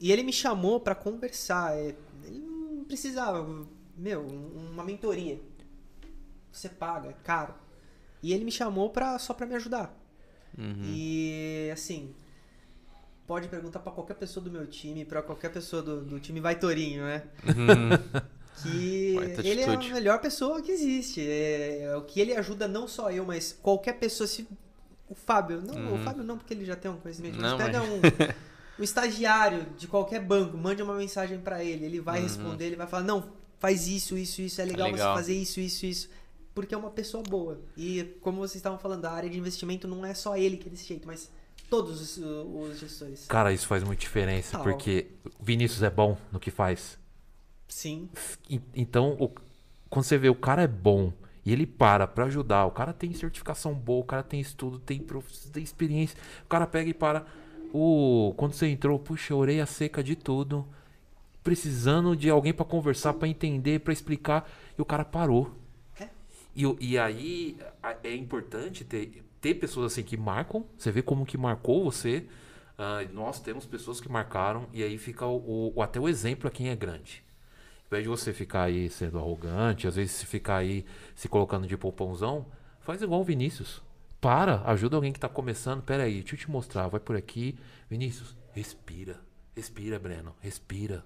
E 0.00 0.10
ele 0.10 0.22
me 0.22 0.32
chamou 0.32 0.80
pra 0.80 0.94
conversar. 0.94 1.76
é, 1.76 1.94
Ele 2.24 2.38
não 2.40 2.84
precisava, 2.84 3.66
meu, 3.96 4.22
um- 4.22 4.70
uma 4.72 4.82
mentoria. 4.84 5.38
Você 6.52 6.68
paga, 6.68 7.08
é 7.10 7.14
caro. 7.24 7.54
E 8.22 8.32
ele 8.32 8.44
me 8.44 8.50
chamou 8.52 8.90
pra, 8.90 9.18
só 9.18 9.32
pra 9.34 9.46
me 9.46 9.54
ajudar. 9.54 9.96
Uhum. 10.58 10.82
E 10.84 11.70
assim, 11.72 12.14
pode 13.30 13.46
perguntar 13.46 13.78
pra 13.78 13.92
qualquer 13.92 14.14
pessoa 14.14 14.42
do 14.42 14.50
meu 14.50 14.66
time, 14.66 15.04
pra 15.04 15.22
qualquer 15.22 15.50
pessoa 15.52 15.80
do, 15.80 16.00
do 16.04 16.18
time 16.18 16.40
Vai 16.40 16.58
Torinho, 16.58 17.04
né? 17.04 17.22
Uhum. 17.46 18.20
Que 18.60 19.16
ele 19.44 19.60
é 19.62 19.64
a 19.72 19.78
melhor 19.78 20.20
pessoa 20.20 20.60
que 20.60 20.70
existe. 20.72 21.20
É, 21.20 21.82
é 21.84 21.96
o 21.96 22.02
que 22.02 22.20
ele 22.20 22.34
ajuda 22.34 22.66
não 22.68 22.86
só 22.88 23.10
eu, 23.10 23.24
mas 23.24 23.56
qualquer 23.62 23.94
pessoa. 23.94 24.26
Se, 24.26 24.46
o 25.08 25.14
Fábio, 25.14 25.62
não, 25.62 25.74
Uhum. 25.74 25.94
o 25.94 25.98
Fábio 26.04 26.24
não, 26.24 26.36
porque 26.36 26.52
ele 26.52 26.64
já 26.64 26.74
tem 26.76 26.90
um 26.90 26.96
conhecimento, 26.96 27.38
Não, 27.40 27.56
mas 27.56 27.64
pega 27.66 27.78
mas- 27.80 27.88
um, 27.88 28.80
um 28.80 28.82
estagiário 28.82 29.64
de 29.78 29.86
qualquer 29.86 30.20
banco, 30.20 30.58
mande 30.58 30.82
uma 30.82 30.94
mensagem 30.94 31.38
pra 31.38 31.62
ele, 31.64 31.84
ele 31.86 32.00
vai 32.00 32.18
Uhum. 32.18 32.24
responder, 32.26 32.64
ele 32.66 32.76
vai 32.76 32.86
falar, 32.88 33.04
não, 33.04 33.32
faz 33.60 33.86
isso, 33.88 34.18
isso, 34.18 34.42
isso, 34.42 34.60
é 34.60 34.64
legal, 34.64 34.90
legal. 34.90 35.14
você 35.14 35.20
fazer 35.20 35.34
isso, 35.34 35.58
isso, 35.60 35.86
isso. 35.86 36.10
Porque 36.54 36.74
é 36.74 36.78
uma 36.78 36.90
pessoa 36.90 37.22
boa. 37.22 37.60
E 37.76 38.02
como 38.20 38.38
vocês 38.40 38.56
estavam 38.56 38.78
falando, 38.78 39.04
a 39.06 39.12
área 39.12 39.30
de 39.30 39.38
investimento 39.38 39.86
não 39.88 40.04
é 40.04 40.12
só 40.12 40.36
ele 40.36 40.56
que 40.58 40.66
é 40.68 40.70
desse 40.70 40.84
jeito, 40.86 41.06
mas 41.06 41.30
todos 41.70 42.00
os, 42.00 42.18
os 42.18 42.78
gestores. 42.80 43.26
Cara, 43.26 43.52
isso 43.52 43.66
faz 43.66 43.82
muita 43.84 44.00
diferença, 44.00 44.52
Tal. 44.58 44.62
porque 44.64 45.06
o 45.38 45.44
Vinícius 45.44 45.82
é 45.82 45.88
bom 45.90 46.18
no 46.32 46.38
que 46.40 46.50
faz. 46.50 46.98
Sim. 47.68 48.08
E- 48.48 48.60
Então, 48.74 49.16
o- 49.20 49.30
quando 49.88 50.04
você 50.04 50.18
vê 50.18 50.28
o 50.28 50.34
cara 50.34 50.62
é 50.62 50.66
bom 50.66 51.12
e 51.46 51.52
ele 51.52 51.66
para 51.66 52.06
pra 52.06 52.24
ajudar, 52.26 52.66
o 52.66 52.70
cara 52.72 52.92
tem 52.92 53.12
certificação 53.14 53.72
boa, 53.72 54.00
o 54.02 54.04
cara 54.04 54.22
tem 54.22 54.40
estudo, 54.40 54.78
tem, 54.80 54.98
prof... 54.98 55.26
tem 55.50 55.62
experiência, 55.62 56.18
o 56.44 56.48
cara 56.48 56.66
pega 56.66 56.90
e 56.90 56.94
para. 56.94 57.24
O... 57.72 58.34
Quando 58.36 58.52
você 58.52 58.66
entrou, 58.66 58.98
puxa, 58.98 59.34
orelha 59.34 59.64
seca 59.64 60.02
de 60.02 60.16
tudo, 60.16 60.66
precisando 61.42 62.16
de 62.16 62.28
alguém 62.28 62.52
pra 62.52 62.64
conversar, 62.64 63.14
pra 63.14 63.28
entender, 63.28 63.80
pra 63.80 63.92
explicar, 63.92 64.50
e 64.76 64.82
o 64.82 64.84
cara 64.84 65.04
parou. 65.04 65.54
É. 65.98 66.08
E, 66.54 66.64
e 66.80 66.98
aí 66.98 67.56
a- 67.82 67.96
é 68.02 68.14
importante 68.14 68.84
ter, 68.84 69.22
ter 69.40 69.54
pessoas 69.54 69.92
assim 69.92 70.02
que 70.02 70.16
marcam, 70.16 70.64
você 70.76 70.90
vê 70.90 71.02
como 71.02 71.24
que 71.26 71.38
marcou 71.38 71.84
você. 71.84 72.26
Ah, 72.78 73.00
nós 73.12 73.40
temos 73.40 73.66
pessoas 73.66 74.00
que 74.00 74.08
marcaram, 74.08 74.66
e 74.72 74.82
aí 74.82 74.96
fica 74.98 75.26
o, 75.26 75.72
o- 75.76 75.82
até 75.82 76.00
o 76.00 76.08
exemplo 76.08 76.48
a 76.48 76.50
quem 76.50 76.68
é 76.70 76.76
grande. 76.76 77.22
Ao 77.82 77.86
invés 77.98 78.02
de 78.04 78.08
você 78.08 78.32
ficar 78.32 78.62
aí 78.64 78.88
sendo 78.88 79.18
arrogante, 79.18 79.86
às 79.88 79.96
vezes 79.96 80.12
se 80.12 80.26
ficar 80.26 80.56
aí 80.58 80.84
se 81.14 81.28
colocando 81.28 81.66
de 81.66 81.76
poupãozão, 81.76 82.46
faz 82.80 83.02
igual 83.02 83.20
o 83.20 83.24
Vinícius. 83.24 83.82
Para, 84.20 84.62
ajuda 84.66 84.96
alguém 84.96 85.12
que 85.12 85.18
tá 85.20 85.28
começando. 85.28 85.82
Pera 85.82 86.04
aí, 86.04 86.20
deixa 86.20 86.34
eu 86.34 86.38
te 86.38 86.50
mostrar. 86.50 86.86
Vai 86.88 87.00
por 87.00 87.16
aqui. 87.16 87.58
Vinícius, 87.88 88.36
respira. 88.52 89.18
Respira, 89.56 89.98
Breno. 89.98 90.34
Respira. 90.40 91.04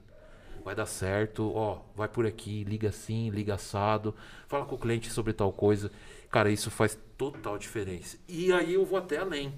Vai 0.64 0.74
dar 0.74 0.86
certo. 0.86 1.52
Ó, 1.54 1.80
vai 1.94 2.08
por 2.08 2.26
aqui. 2.26 2.64
Liga 2.64 2.88
assim, 2.88 3.30
liga 3.30 3.54
assado. 3.54 4.14
Fala 4.48 4.64
com 4.64 4.74
o 4.74 4.78
cliente 4.78 5.10
sobre 5.10 5.32
tal 5.32 5.52
coisa. 5.52 5.90
Cara, 6.30 6.50
isso 6.50 6.70
faz 6.70 6.98
total 7.18 7.58
diferença. 7.58 8.16
E 8.28 8.52
aí 8.52 8.74
eu 8.74 8.84
vou 8.84 8.98
até 8.98 9.18
além. 9.18 9.52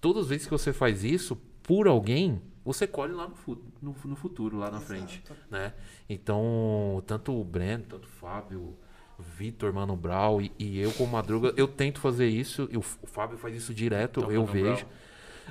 Todas 0.00 0.24
as 0.24 0.28
vezes 0.28 0.46
que 0.46 0.52
você 0.52 0.72
faz 0.72 1.02
isso 1.02 1.34
por 1.62 1.88
alguém, 1.88 2.40
você 2.64 2.86
colhe 2.86 3.12
lá 3.14 3.26
no, 3.26 3.34
fu- 3.34 3.58
no- 3.80 3.96
no 4.04 4.14
futuro, 4.16 4.58
lá 4.58 4.70
na 4.70 4.78
frente 4.80 5.22
né? 5.50 5.72
Então, 6.08 7.02
tanto 7.06 7.38
o 7.38 7.42
Breno, 7.42 7.84
tanto 7.88 8.04
o 8.04 8.10
Fábio, 8.10 8.76
o 9.18 9.22
Vitor, 9.22 9.72
Mano 9.72 9.96
Brau 9.96 10.40
e, 10.42 10.52
e 10.58 10.78
eu 10.78 10.92
como 10.92 11.12
Madruga, 11.12 11.52
eu 11.56 11.66
tento 11.66 12.00
fazer 12.00 12.28
isso, 12.28 12.68
e 12.70 12.76
o, 12.76 12.82
Fábio 12.82 13.38
faz 13.38 13.54
isso 13.56 13.72
direto, 13.72 14.20
Então, 14.20 14.30
eu 14.32 14.42
Mano 14.42 14.52
vejo. 14.52 14.86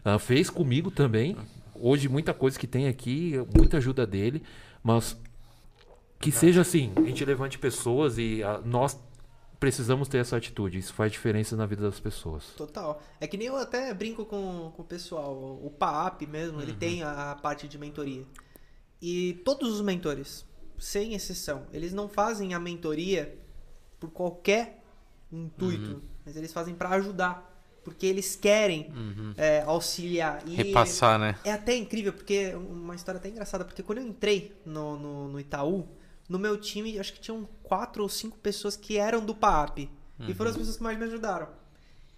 Ah, 0.06 0.20
fez 0.20 0.50
comigo 0.50 0.89
também. 0.91 1.36
Hoje 1.76 2.08
muita 2.08 2.34
coisa 2.34 2.58
que 2.60 2.68
tem 2.68 2.88
aqui, 2.88 3.34
muita 3.58 3.78
ajuda 3.78 4.06
dele, 4.06 4.44
mas 4.84 5.17
que 6.19 6.31
seja 6.31 6.61
assim, 6.61 6.91
a 6.95 7.01
gente 7.01 7.23
levante 7.25 7.57
pessoas 7.57 8.17
e 8.17 8.43
ah, 8.43 8.61
nós 8.63 8.99
precisamos 9.59 10.07
ter 10.07 10.17
essa 10.17 10.36
atitude. 10.38 10.77
Isso 10.77 10.93
faz 10.93 11.11
diferença 11.11 11.55
na 11.55 11.65
vida 11.65 11.81
das 11.84 11.99
pessoas. 11.99 12.47
Total. 12.57 13.01
É 13.19 13.25
que 13.27 13.38
nem 13.38 13.47
eu 13.47 13.55
até 13.55 13.93
brinco 13.93 14.25
com, 14.25 14.71
com 14.75 14.81
o 14.81 14.86
pessoal. 14.86 15.34
O 15.63 15.69
PAP 15.69 16.23
mesmo, 16.27 16.57
Uhum. 16.57 16.63
ele 16.63 16.73
tem 16.73 17.01
a, 17.03 17.31
a 17.31 17.36
parte 17.36 17.67
de 17.67 17.77
mentoria. 17.77 18.25
E 19.01 19.41
todos 19.45 19.73
os 19.73 19.81
mentores, 19.81 20.45
sem 20.77 21.13
exceção, 21.13 21.65
eles 21.71 21.93
não 21.93 22.07
fazem 22.09 22.53
a 22.53 22.59
mentoria 22.59 23.38
por 23.99 24.11
qualquer 24.11 24.84
intuito, 25.31 25.91
Uhum. 25.95 26.01
mas 26.25 26.36
eles 26.36 26.51
fazem 26.53 26.75
pra 26.75 26.89
ajudar. 26.89 27.53
Porque 27.84 28.05
eles 28.05 28.36
querem 28.36 28.91
é, 29.38 29.61
auxiliar. 29.65 30.41
E 30.45 30.51
Uhum. 30.51 30.55
Repassar, 30.55 31.19
né? 31.19 31.36
é 31.43 31.51
até 31.51 31.75
incrível, 31.75 32.13
porque 32.13 32.53
uma 32.55 32.95
história 32.95 33.19
até 33.19 33.29
engraçada, 33.29 33.65
porque 33.65 33.84
quando 33.84 33.97
eu 33.99 34.07
entrei 34.07 34.55
no, 34.65 34.97
no, 34.97 35.27
no 35.29 35.39
Itaú, 35.39 35.88
no 36.29 36.39
meu 36.39 36.57
time, 36.57 36.97
acho 36.99 37.11
que 37.13 37.19
tinham 37.19 37.47
quatro 37.61 38.01
ou 38.03 38.09
cinco 38.09 38.38
pessoas 38.38 38.75
que 38.77 38.97
eram 38.97 39.23
do 39.25 39.36
PAP. 39.36 39.89
E 40.27 40.34
foram 40.34 40.51
as 40.51 40.57
pessoas 40.57 40.77
que 40.77 40.84
mais 40.84 40.97
me 40.97 41.03
ajudaram. 41.05 41.49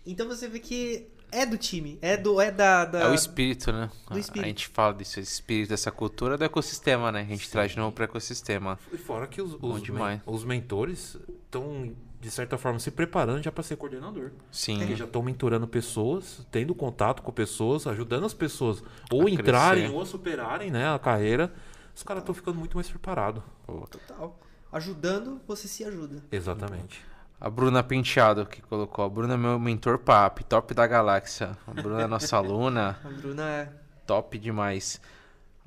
Então 0.05 0.27
você 0.27 0.47
vê 0.47 0.59
que 0.59 1.07
é 1.31 1.43
do 1.45 1.57
time, 1.57 1.97
é 2.01 2.15
do 2.15 2.39
é 2.39 2.51
da, 2.51 2.85
da- 2.85 2.99
É 2.99 3.07
o 3.09 3.13
espírito, 3.15 3.71
né? 3.71 3.89
do 4.11 4.19
espírito. 4.19 4.45
A 4.45 4.47
gente 4.47 4.67
fala 4.67 4.93
desse 4.93 5.19
espírito, 5.19 5.69
dessa 5.69 5.91
cultura 5.91 6.37
do 6.37 6.43
ecossistema, 6.43 7.11
né? 7.11 7.21
A 7.21 7.25
gente 7.25 7.49
traz 7.49 7.71
de 7.71 7.77
novo 7.77 7.91
pro 7.91 8.03
ecossistema. 8.03 8.77
E 8.93 8.97
fora 8.97 9.25
que 9.25 9.41
os, 9.41 9.53
os, 9.55 9.59
men- 9.61 9.81
demais. 9.81 10.21
os 10.27 10.43
mentores 10.43 11.17
estão, 11.45 11.93
de 12.25 12.31
certa 12.31 12.57
forma, 12.57 12.79
se 12.79 12.89
preparando 12.89 13.43
já 13.43 13.51
para 13.51 13.61
ser 13.63 13.75
coordenador. 13.75 14.31
Sim. 14.51 14.81
Eles 14.81 14.97
já 14.97 15.05
estão 15.05 15.21
mentorando 15.21 15.67
pessoas, 15.67 16.43
tendo 16.49 16.73
contato 16.73 17.21
com 17.21 17.31
pessoas, 17.31 17.85
ajudando 17.85 18.25
as 18.25 18.33
pessoas 18.33 18.83
ou 19.11 19.27
A 19.27 19.29
entrarem 19.29 19.83
crescer. 19.83 19.95
ou 19.95 20.01
a 20.01 20.05
superarem 20.07 20.71
né, 20.71 20.91
a 20.91 20.97
carreira. 20.97 21.53
Os 21.95 22.01
caras 22.01 22.23
estão 22.23 22.33
ficando 22.33 22.57
muito 22.57 22.75
mais 22.75 22.89
preparados. 22.89 23.43
Total. 23.91 24.39
Ajudando, 24.71 25.39
você 25.47 25.67
se 25.67 25.83
ajuda. 25.83 26.23
Exatamente. 26.31 27.05
A 27.39 27.47
Bruna 27.47 27.83
Penteado 27.83 28.43
que 28.47 28.59
colocou. 28.63 29.05
A 29.05 29.09
Bruna 29.09 29.35
é 29.35 29.37
meu 29.37 29.59
mentor 29.59 29.99
PAP, 29.99 30.39
top 30.49 30.73
da 30.73 30.87
galáxia. 30.87 31.55
A 31.67 31.73
Bruna 31.79 32.01
é 32.01 32.07
nossa 32.07 32.37
aluna, 32.37 32.97
A 33.05 33.09
Bruna 33.09 33.43
é. 33.43 33.69
top 34.07 34.39
demais. 34.39 34.99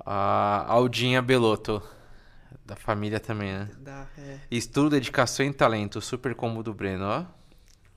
A 0.05 0.65
Aldinha 0.67 1.21
Belotto, 1.21 1.81
da 2.65 2.75
família 2.75 3.19
também, 3.19 3.51
né? 3.53 3.69
Da, 3.79 4.05
é 4.17 4.39
Estudo, 4.51 4.89
dedicação 4.91 5.45
e 5.45 5.53
talento, 5.53 6.01
super 6.01 6.33
combo 6.35 6.61
do 6.63 6.73
Breno, 6.73 7.05
ó. 7.05 7.25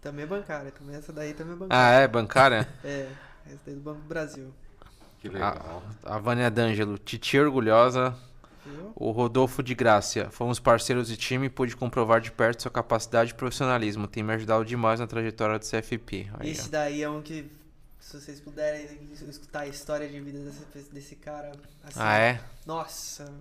também 0.01 0.25
é 0.25 0.27
bancária. 0.27 0.71
Também 0.73 0.97
essa 0.97 1.13
daí 1.13 1.35
também 1.35 1.53
é 1.55 1.57
Ah, 1.57 1.59
bancária. 1.59 1.99
é? 2.05 2.09
Bancária? 2.09 2.69
É, 2.85 3.09
essa 3.47 3.59
daí 3.67 3.75
é 3.75 3.77
do 3.77 3.83
Banco 3.83 4.01
do 4.01 4.09
Brasil. 4.09 4.53
Que 5.21 5.29
A, 5.37 5.81
a 6.05 6.19
Vânia 6.19 6.51
D'Angelo, 6.51 6.99
Titi 6.99 7.39
orgulhosa. 7.39 8.17
Viu? 8.65 8.93
O 8.95 9.11
Rodolfo 9.11 9.63
de 9.63 9.75
Grácia. 9.75 10.31
Fomos 10.31 10.59
parceiros 10.61 11.09
de 11.09 11.17
time 11.17 11.47
e 11.47 11.51
pude 11.51 11.77
comprovar 11.77 12.21
de 12.21 12.31
perto 12.31 12.63
sua 12.63 12.71
capacidade 12.71 13.31
e 13.33 13.35
profissionalismo. 13.35 14.07
Tem 14.07 14.23
me 14.23 14.33
ajudado 14.35 14.65
demais 14.65 15.01
na 15.01 15.07
trajetória 15.07 15.59
do 15.59 15.65
CFP. 15.65 16.31
Aí, 16.39 16.51
Esse 16.51 16.69
ó. 16.69 16.71
daí 16.71 17.03
é 17.03 17.11
um 17.11 17.21
que, 17.23 17.51
se 18.01 18.21
vocês 18.21 18.41
puderem 18.41 18.87
escutar 19.29 19.61
a 19.61 19.67
história 19.67 20.09
de 20.09 20.21
vida 20.21 20.39
desse, 20.73 20.91
desse 20.93 21.17
cara, 21.17 21.51
assim, 21.85 21.99
Ah, 22.01 22.19
é? 22.19 22.41
nossa, 22.65 23.33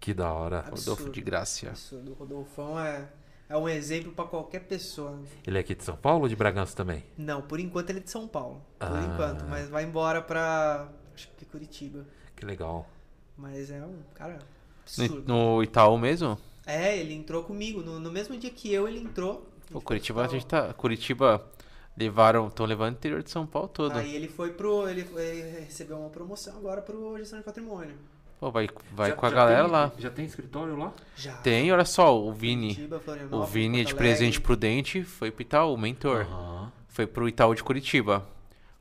Que 0.00 0.14
da 0.14 0.32
hora. 0.32 0.60
Absurdo. 0.60 0.80
Rodolfo 0.90 1.10
de 1.12 1.20
Grácia. 1.20 1.68
absurdo. 1.70 2.12
O 2.12 2.14
Rodolfão 2.14 2.80
é, 2.80 3.06
é 3.48 3.56
um 3.56 3.68
exemplo 3.68 4.10
pra 4.12 4.24
qualquer 4.24 4.60
pessoa. 4.60 5.20
Ele 5.46 5.58
é 5.58 5.60
aqui 5.60 5.74
de 5.74 5.84
São 5.84 5.94
Paulo 5.96 6.22
ou 6.22 6.28
de 6.28 6.34
Bragança 6.34 6.74
também? 6.74 7.04
Não, 7.18 7.42
por 7.42 7.60
enquanto 7.60 7.90
ele 7.90 7.98
é 7.98 8.02
de 8.02 8.10
São 8.10 8.26
Paulo. 8.26 8.62
Por 8.78 8.88
Ah. 8.88 9.10
enquanto, 9.12 9.44
mas 9.44 9.68
vai 9.68 9.84
embora 9.84 10.22
pra, 10.22 10.88
acho 11.14 11.28
que 11.36 11.44
Curitiba. 11.44 12.06
Que 12.34 12.46
legal. 12.46 12.88
Mas 13.36 13.70
é 13.70 13.84
um 13.84 13.98
cara 14.14 14.38
absurdo. 14.82 15.22
no 15.30 15.62
Itaú 15.62 15.98
mesmo? 15.98 16.38
É, 16.66 16.96
ele 16.98 17.12
entrou 17.14 17.42
comigo. 17.42 17.82
No, 17.82 18.00
no 18.00 18.10
mesmo 18.10 18.36
dia 18.38 18.50
que 18.50 18.72
eu, 18.72 18.88
ele 18.88 19.00
entrou. 19.00 19.46
Pô, 19.70 19.80
Curitiba, 19.80 20.24
a 20.24 20.28
gente 20.28 20.46
tá. 20.46 20.72
Curitiba 20.72 21.44
levaram. 21.96 22.48
estão 22.48 22.64
levando 22.66 22.94
o 22.94 22.96
interior 22.96 23.22
de 23.22 23.30
São 23.30 23.46
Paulo 23.46 23.68
todo. 23.68 23.92
Aí 23.98 24.14
ele 24.16 24.28
foi 24.28 24.52
pro. 24.52 24.88
Ele, 24.88 25.06
ele 25.16 25.60
recebeu 25.60 25.98
uma 25.98 26.08
promoção 26.10 26.56
agora 26.56 26.80
pro 26.80 27.16
gestão 27.18 27.38
de 27.38 27.44
patrimônio. 27.44 27.96
Pô, 28.40 28.50
vai 28.50 28.68
vai 28.92 29.10
Já- 29.10 29.16
com 29.16 29.26
a 29.26 29.30
galera 29.30 29.62
tem- 29.64 29.70
lá. 29.72 29.92
Já 29.98 30.10
tem 30.10 30.24
escritório 30.24 30.74
lá? 30.76 30.92
Já. 31.14 31.36
Tem, 31.38 31.70
olha 31.70 31.84
só, 31.84 32.18
o 32.18 32.32
Vini. 32.32 32.74
Curitiba, 32.74 33.36
O 33.36 33.44
Vini 33.44 33.80
é 33.82 33.84
de 33.84 33.94
presente 33.94 34.40
prudente, 34.40 35.02
foi 35.04 35.30
pro 35.30 35.42
Itaú, 35.42 35.76
mentor. 35.76 36.22
Aham. 36.22 36.72
Foi 36.88 37.06
pro 37.06 37.28
Itaú 37.28 37.54
de 37.54 37.62
Curitiba. 37.62 38.26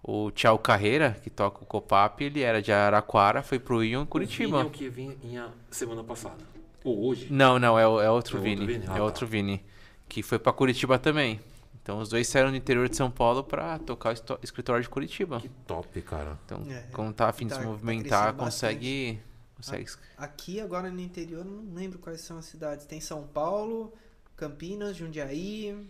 O 0.01 0.31
Tchau 0.31 0.57
Carreira, 0.57 1.17
que 1.21 1.29
toca 1.29 1.61
o 1.61 1.65
Copap, 1.65 2.21
ele 2.23 2.41
era 2.41 2.61
de 2.61 2.71
Araquara, 2.71 3.43
foi 3.43 3.59
pro 3.59 3.83
Ion 3.83 3.97
O 3.97 4.01
Vini 4.03 4.07
Curitiba. 4.09 4.61
é 4.61 4.63
o 4.63 4.69
que 4.69 4.87
vinha 4.89 5.47
semana 5.69 6.03
passada. 6.05 6.37
Ou 6.85 7.07
hoje. 7.07 7.27
Não, 7.29 7.59
não, 7.59 7.77
é, 7.77 7.85
o- 7.85 7.99
é 7.99 8.09
outro 8.09 8.37
É 8.37 8.39
outro 8.39 8.39
Vini. 8.39 8.65
Vini? 8.65 8.85
Ah, 8.87 8.93
é 8.93 8.97
tá. 8.97 9.03
outro 9.03 9.27
Vini. 9.27 9.61
Que 10.07 10.23
foi 10.23 10.39
pra 10.39 10.53
Curitiba 10.53 10.97
também. 10.97 11.39
Então 11.83 11.99
os 11.99 12.07
dois 12.07 12.27
saíram 12.29 12.49
do 12.51 12.55
interior 12.55 12.87
de 12.87 12.95
São 12.95 13.11
Paulo 13.11 13.43
pra 13.43 13.77
tocar 13.79 14.11
o 14.13 14.39
escritório 14.41 14.81
de 14.81 14.87
Curitiba. 14.89 15.41
Que 15.41 15.49
top, 15.67 16.01
cara. 16.01 16.39
Então, 16.45 16.63
É, 16.69 16.83
como 16.93 17.11
tá 17.11 17.27
afim 17.27 17.45
de 17.45 17.49
tá- 17.49 17.57
se 17.57 17.61
tá 17.63 17.67
movimentar, 17.67 18.19
crescendo 18.23 18.37
consegue. 18.37 19.19
Consegue 19.59 19.89
Aqui 20.17 20.59
agora 20.59 20.89
no 20.89 20.99
interior, 20.99 21.45
eu 21.45 21.51
não 21.51 21.73
lembro 21.73 21.99
quais 21.99 22.21
são 22.21 22.37
as 22.37 22.45
cidades. 22.45 22.85
Tem 22.85 22.99
São 22.99 23.27
Paulo, 23.27 23.93
Campinas, 24.35 24.95
Jundiaí, 24.95 25.87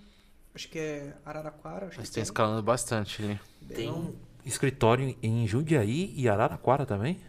acho 0.53 0.67
que 0.69 0.79
é 0.79 1.15
Araraquara. 1.25 1.87
Acho 1.87 1.99
Mas 1.99 2.09
que 2.09 2.15
tem 2.15 2.23
escalando 2.23 2.61
bastante 2.63 3.23
ali. 3.23 3.39
Tem 3.67 4.15
escritório 4.45 5.15
em 5.21 5.47
Jundiaí 5.47 6.13
e 6.15 6.27
Araraquara 6.27 6.85
também? 6.85 7.19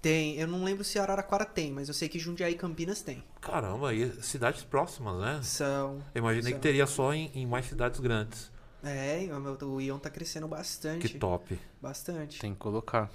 Tem, 0.00 0.36
eu 0.36 0.46
não 0.48 0.64
lembro 0.64 0.82
se 0.82 0.98
Araraquara 0.98 1.44
tem, 1.44 1.70
mas 1.70 1.86
eu 1.88 1.92
sei 1.92 2.08
que 2.08 2.18
Jundiaí 2.18 2.54
e 2.54 2.56
Campinas 2.56 3.02
tem. 3.02 3.22
Caramba, 3.38 3.92
e 3.92 4.10
cidades 4.22 4.62
próximas, 4.62 5.20
né? 5.20 5.40
São. 5.42 6.02
Eu 6.14 6.20
imaginei 6.20 6.52
são. 6.52 6.58
que 6.58 6.62
teria 6.62 6.86
só 6.86 7.12
em, 7.12 7.30
em 7.34 7.46
mais 7.46 7.66
cidades 7.66 8.00
grandes. 8.00 8.50
É, 8.82 9.28
o 9.30 9.38
meu- 9.38 9.58
o 9.60 9.78
Ion 9.78 9.98
tá 9.98 10.08
crescendo 10.08 10.48
bastante. 10.48 11.06
Que 11.06 11.18
top. 11.18 11.58
Bastante. 11.82 12.38
Tem 12.38 12.54
que 12.54 12.58
colocar. 12.58 13.10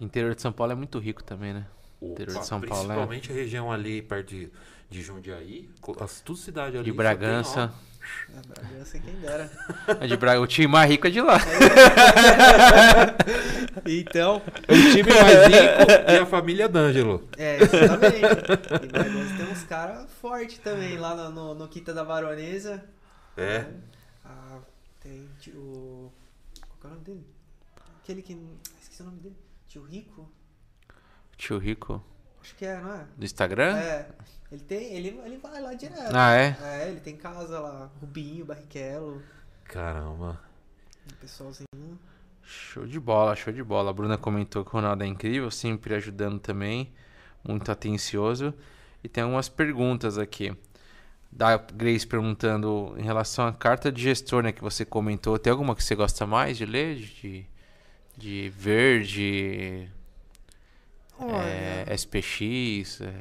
Interior 0.00 0.34
de 0.34 0.40
São 0.40 0.50
Paulo 0.50 0.72
é 0.72 0.74
muito 0.74 0.98
rico 0.98 1.22
também, 1.22 1.52
né? 1.52 1.66
Interior 2.00 2.36
Opa, 2.36 2.40
de 2.40 2.46
São 2.46 2.60
Paulo, 2.60 2.84
é. 2.84 2.86
Principalmente 2.86 3.32
a 3.32 3.34
região 3.34 3.72
ali 3.72 4.02
perto 4.02 4.28
de, 4.28 4.50
de 4.88 5.02
Jundiaí. 5.02 5.68
As, 6.00 6.20
tudo 6.20 6.38
cidade 6.38 6.76
ali. 6.76 6.84
De 6.84 6.92
Bragança. 6.92 7.72
É, 8.34 8.40
Bragança, 8.48 8.98
quem 8.98 9.14
dera. 9.16 9.50
É 10.00 10.06
de 10.06 10.16
Braga. 10.16 10.40
O 10.40 10.46
time 10.46 10.66
mais 10.66 10.88
rico 10.90 11.06
é 11.06 11.10
de 11.10 11.20
lá. 11.20 11.38
Então, 13.86 14.10
tem, 14.12 14.22
ó. 14.22 14.36
O 14.36 14.92
time 14.92 15.10
mais 15.10 15.46
rico 15.46 16.12
e 16.12 16.16
a 16.16 16.26
família 16.26 16.68
D'Angelo. 16.68 17.28
é, 17.36 17.62
exatamente. 17.62 18.84
E 18.84 18.86
Bragança 18.88 19.36
tem 19.36 19.46
uns 19.46 19.64
caras 19.64 20.10
fortes 20.20 20.58
também 20.58 20.98
lá 20.98 21.14
no, 21.14 21.30
no, 21.30 21.54
no 21.54 21.68
Quinta 21.68 21.92
da 21.94 22.04
Baronesa. 22.04 22.84
É. 23.36 23.66
Ah, 24.24 24.58
tem 25.00 25.28
tio. 25.40 26.12
Qual 26.80 26.84
é 26.84 26.86
o 26.86 26.90
nome 26.90 27.04
dele? 27.04 27.26
Aquele 28.02 28.22
que. 28.22 28.36
Esqueci 28.82 29.02
o 29.02 29.06
nome 29.06 29.20
dele. 29.20 29.36
Tio 29.68 29.82
Rico? 29.84 30.28
Tio 31.38 31.56
Rico. 31.56 32.02
Acho 32.42 32.54
que 32.56 32.66
é, 32.66 32.78
não 32.80 32.94
é? 32.94 33.06
Do 33.16 33.24
Instagram? 33.24 33.76
É. 33.78 34.08
Ele 34.50 34.60
tem. 34.62 34.92
Ele, 34.92 35.20
ele 35.24 35.38
vai 35.38 35.62
lá 35.62 35.72
direto. 35.72 36.14
Ah, 36.14 36.34
é? 36.34 36.56
É, 36.62 36.88
ele 36.88 37.00
tem 37.00 37.16
casa 37.16 37.60
lá. 37.60 37.90
Rubinho, 38.00 38.44
Barrichello. 38.44 39.22
Caramba. 39.64 40.40
O 41.10 41.14
pessoalzinho. 41.16 41.98
Show 42.42 42.86
de 42.86 42.98
bola, 42.98 43.36
show 43.36 43.52
de 43.52 43.62
bola. 43.62 43.90
A 43.90 43.92
Bruna 43.92 44.18
comentou 44.18 44.64
que 44.64 44.70
o 44.70 44.72
Ronaldo 44.72 45.04
é 45.04 45.06
incrível, 45.06 45.50
sempre 45.50 45.94
ajudando 45.94 46.40
também. 46.40 46.92
Muito 47.46 47.70
atencioso. 47.70 48.52
E 49.04 49.08
tem 49.08 49.22
algumas 49.22 49.48
perguntas 49.48 50.18
aqui. 50.18 50.56
Da 51.30 51.56
Grace 51.58 52.06
perguntando 52.06 52.94
em 52.96 53.02
relação 53.02 53.46
à 53.46 53.52
carta 53.52 53.92
de 53.92 54.02
gestor, 54.02 54.42
né, 54.42 54.50
que 54.50 54.62
você 54.62 54.84
comentou. 54.84 55.38
Tem 55.38 55.50
alguma 55.50 55.76
que 55.76 55.84
você 55.84 55.94
gosta 55.94 56.26
mais 56.26 56.56
de 56.56 56.64
ler? 56.64 56.96
De, 56.96 57.46
de 58.16 58.48
verde, 58.56 59.90
Olha. 61.18 61.84
é, 61.86 61.94
SPX? 61.96 63.00
é, 63.02 63.14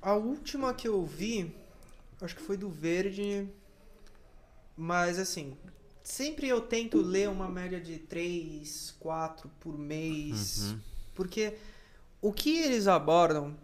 A 0.00 0.14
última 0.14 0.72
que 0.74 0.86
eu 0.88 1.04
vi, 1.04 1.54
acho 2.22 2.34
que 2.36 2.42
foi 2.42 2.56
do 2.56 2.68
Verde. 2.70 3.48
Mas 4.76 5.18
assim, 5.18 5.56
sempre 6.02 6.48
eu 6.48 6.60
tento 6.60 7.00
ler 7.00 7.28
uma 7.28 7.48
média 7.48 7.80
de 7.80 7.98
3, 7.98 8.94
4 8.98 9.50
por 9.60 9.76
mês. 9.78 10.70
Uhum. 10.72 10.80
Porque 11.14 11.54
o 12.22 12.32
que 12.32 12.58
eles 12.58 12.86
abordam 12.86 13.54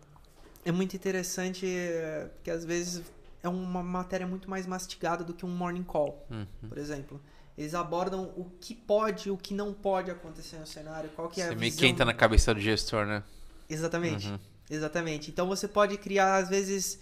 é 0.64 0.72
muito 0.72 0.94
interessante, 0.94 1.64
é, 1.66 2.28
porque 2.34 2.50
às 2.50 2.64
vezes 2.64 3.02
é 3.42 3.48
uma 3.48 3.82
matéria 3.82 4.26
muito 4.26 4.50
mais 4.50 4.66
mastigada 4.66 5.22
do 5.24 5.32
que 5.32 5.46
um 5.46 5.50
morning 5.56 5.84
call, 5.84 6.26
Uhum. 6.30 6.46
por 6.68 6.76
exemplo. 6.76 7.20
Eles 7.56 7.74
abordam 7.74 8.24
o 8.36 8.50
que 8.60 8.74
pode 8.74 9.28
e 9.28 9.30
o 9.32 9.36
que 9.38 9.54
não 9.54 9.72
pode 9.72 10.10
acontecer 10.10 10.58
no 10.58 10.66
cenário, 10.66 11.08
qual 11.16 11.28
que 11.30 11.40
é 11.40 11.46
Você 11.46 11.52
a 11.52 11.56
meio 11.56 11.70
visão... 11.72 11.80
que 11.80 11.86
entra 11.86 12.04
na 12.04 12.12
cabeça 12.12 12.52
do 12.52 12.60
gestor, 12.60 13.06
né? 13.06 13.22
Exatamente. 13.68 14.28
Uhum. 14.28 14.38
Exatamente. 14.70 15.30
Então 15.30 15.46
você 15.46 15.68
pode 15.68 15.96
criar, 15.98 16.36
às 16.36 16.48
vezes, 16.48 16.98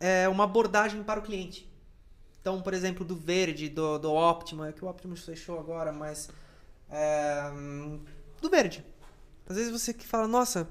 é, 0.00 0.28
uma 0.28 0.44
abordagem 0.44 1.02
para 1.02 1.20
o 1.20 1.22
cliente. 1.22 1.68
Então, 2.40 2.62
por 2.62 2.72
exemplo, 2.72 3.04
do 3.04 3.16
Verde, 3.16 3.68
do, 3.68 3.98
do 3.98 4.12
Optima, 4.12 4.68
é 4.68 4.72
que 4.72 4.84
o 4.84 4.88
Optimus 4.88 5.24
fechou 5.24 5.58
agora, 5.58 5.92
mas. 5.92 6.30
é, 6.90 7.50
hum, 7.52 8.00
do 8.40 8.48
Verde. 8.48 8.84
Às 9.48 9.56
vezes 9.56 9.72
você 9.72 9.92
que 9.92 10.06
fala, 10.06 10.28
nossa, 10.28 10.68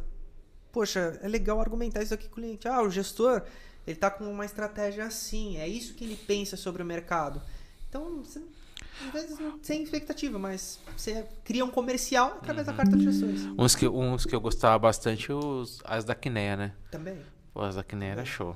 poxa, 0.72 1.20
é 1.22 1.28
legal 1.28 1.60
argumentar 1.60 2.02
isso 2.02 2.14
aqui 2.14 2.26
com 2.28 2.34
o 2.34 2.36
cliente. 2.36 2.68
Ah, 2.68 2.82
o 2.82 2.90
gestor, 2.90 3.44
ele 3.86 3.98
tá 3.98 4.10
com 4.10 4.30
uma 4.30 4.46
estratégia 4.46 5.06
assim, 5.06 5.58
é 5.58 5.68
isso 5.68 5.94
que 5.94 6.04
ele 6.04 6.16
pensa 6.16 6.56
sobre 6.56 6.82
o 6.82 6.86
mercado. 6.86 7.42
Então, 7.90 8.24
você, 8.24 8.42
às 9.06 9.12
vezes, 9.14 9.40
não- 9.40 9.60
sem 9.62 9.84
expectativa, 9.84 10.38
mas 10.40 10.80
você 10.96 11.26
cria 11.44 11.64
um 11.64 11.70
comercial 11.72 12.38
através 12.38 12.66
da 12.68 12.74
carta 12.74 12.98
de 12.98 13.04
gestores. 13.04 13.48
Uns 13.58 13.76
que, 13.76 13.88
uns 13.88 14.26
que 14.26 14.36
eu 14.36 14.42
gostava 14.42 14.78
bastante, 14.80 15.32
os, 15.32 15.82
as 15.86 16.04
da 16.04 16.16
Kinea, 16.16 16.56
né? 16.56 16.74
Também. 16.92 17.18
Pô, 17.54 17.62
as 17.62 17.76
da 17.76 17.84
Kinea 17.84 18.12
era 18.12 18.26
show. 18.26 18.56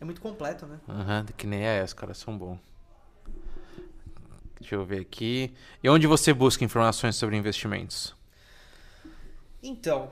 É 0.00 0.04
muito 0.04 0.20
completo, 0.20 0.66
né? 0.66 0.78
Aham, 0.88 1.24
da 1.24 1.32
Kinea 1.32 1.68
é, 1.80 1.84
os 1.84 1.92
caras 1.92 2.18
são 2.18 2.36
bons. 2.36 2.58
Deixa 4.60 4.74
eu 4.74 4.84
ver 4.84 5.00
aqui. 5.00 5.54
E 5.82 5.88
onde 5.88 6.06
você 6.06 6.32
busca 6.32 6.64
informações 6.64 7.14
sobre 7.16 7.36
investimentos? 7.36 8.14
Então, 9.62 10.10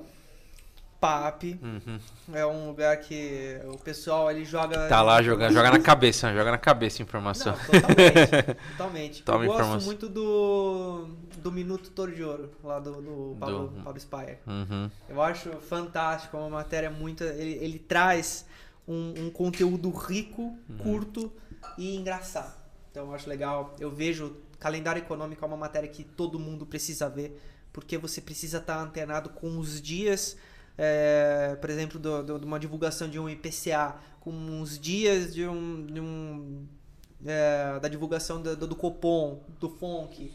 PAP 1.05 1.43
Uhum. 1.63 1.99
é 2.33 2.47
um 2.47 2.69
lugar 2.69 2.97
que 2.99 3.61
o 3.73 3.77
pessoal 3.79 4.31
ele 4.31 4.45
joga. 4.45 4.89
Tá 4.89 5.03
lá, 5.03 5.23
joga, 5.23 5.51
joga 5.53 5.71
na 5.71 5.79
cabeça, 5.79 6.33
joga 6.33 6.51
na 6.51 6.57
cabeça 6.59 6.97
a 6.97 6.99
Não, 7.03 7.07
informação. 7.07 7.55
totalmente. 7.55 8.55
totalmente. 8.73 9.23
Toma 9.25 9.45
eu 9.45 9.49
gosto 9.49 9.61
informação. 9.61 9.87
muito 9.87 10.09
do, 10.09 11.09
do 11.39 11.53
Minuto 11.53 11.91
Toro 11.91 12.15
de 12.15 12.23
Ouro, 12.25 12.51
lá 12.63 12.81
do, 12.81 12.93
do 13.03 13.37
Pablo, 13.39 13.69
Do- 13.69 13.83
Pablo 13.83 14.01
Spire. 14.01 14.39
Uhum. 14.47 14.91
Eu 15.09 15.21
acho 15.21 15.51
fantástico, 15.61 16.37
é 16.37 16.41
uma 16.41 16.49
matéria 16.51 16.91
muito. 16.91 17.23
Ele, 17.23 17.53
ele 17.63 17.79
traz 17.79 18.47
um, 18.89 19.15
um 19.27 19.31
conteúdo 19.31 19.91
rico, 19.91 20.57
Uhum. 20.69 20.77
curto 20.79 21.33
e 21.77 21.97
engraçado. 21.97 22.55
Então 22.91 23.07
eu 23.09 23.15
acho 23.15 23.29
legal. 23.29 23.75
Eu 23.79 23.91
vejo 23.91 24.37
calendário 24.59 25.01
econômico 25.01 25.45
é 25.45 25.49
uma 25.49 25.57
matéria 25.57 25.89
que 25.89 26.03
todo 26.03 26.39
mundo 26.39 26.65
precisa 26.65 27.09
ver, 27.11 27.39
porque 27.73 27.99
você 27.99 28.21
precisa 28.23 28.59
estar 28.59 28.81
antenado 28.81 29.29
com 29.31 29.59
os 29.59 29.83
dias, 29.83 30.37
é, 30.77 31.57
por 31.61 31.71
exemplo, 31.71 31.99
do- 31.99 32.23
do- 32.23 32.39
de 32.39 32.45
uma 32.47 32.59
divulgação 32.59 33.09
de 33.09 33.19
um 33.19 33.29
IPCA, 33.29 33.95
com 34.21 34.61
os 34.61 34.79
dias 34.79 35.35
de 35.35 35.47
um. 35.47 35.87
de 35.87 36.01
um, 36.01 36.67
é, 37.27 37.79
da 37.81 37.89
divulgação 37.89 38.41
do, 38.43 38.57
do, 38.57 38.67
do 38.67 38.77
Copom, 38.77 39.41
do 39.61 39.69
FONC, 39.69 40.33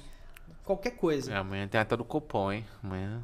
qualquer 0.63 0.91
coisa. 0.91 1.31
É, 1.33 1.37
amanhã 1.37 1.67
tem 1.67 1.79
até 1.81 1.95
do 1.97 2.03
Copom, 2.05 2.51
hein? 2.51 2.65
Amanhã. 2.83 3.23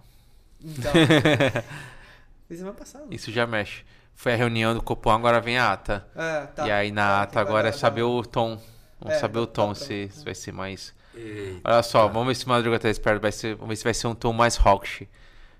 Então. 0.63 0.91
Foi 2.47 2.55
semana 2.57 2.75
passada. 2.75 3.05
Isso 3.09 3.31
já 3.31 3.45
mexe. 3.47 3.83
Foi 4.13 4.33
a 4.33 4.35
reunião 4.35 4.73
do 4.73 4.81
Copom, 4.81 5.09
agora 5.11 5.41
vem 5.41 5.57
a 5.57 5.71
ata. 5.73 6.07
É, 6.15 6.45
tá. 6.47 6.67
e 6.67 6.71
aí 6.71 6.91
na 6.91 7.07
Tá, 7.07 7.21
ata 7.23 7.39
agora 7.41 7.69
é 7.69 7.71
saber 7.71 8.01
tá. 8.01 8.07
o 8.07 8.23
tom. 8.23 8.61
Vamos 8.99 9.15
É, 9.17 9.19
saber 9.19 9.39
o 9.39 9.47
tá- 9.47 9.53
tom, 9.53 9.69
tá 9.69 9.75
se, 9.75 10.09
se 10.09 10.23
vai 10.23 10.33
ser 10.35 10.51
mais. 10.51 10.93
Eita. 11.13 11.61
Olha 11.69 11.83
só, 11.83 12.07
vamos 12.07 12.27
ver 12.27 12.35
se 12.35 12.45
o 12.45 12.49
Madruga 12.49 12.79
tá 12.79 12.89
esperto. 12.89 13.21
Vai 13.21 13.31
ser, 13.31 13.55
vamos 13.55 13.69
ver 13.69 13.75
se 13.75 13.83
vai 13.83 13.93
ser 13.93 14.07
um 14.07 14.15
tom 14.15 14.31
mais 14.31 14.57
hawkish. 14.57 15.07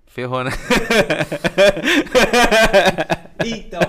Ferrou, 0.08 0.44
né? 0.44 0.52
Então, 3.46 3.80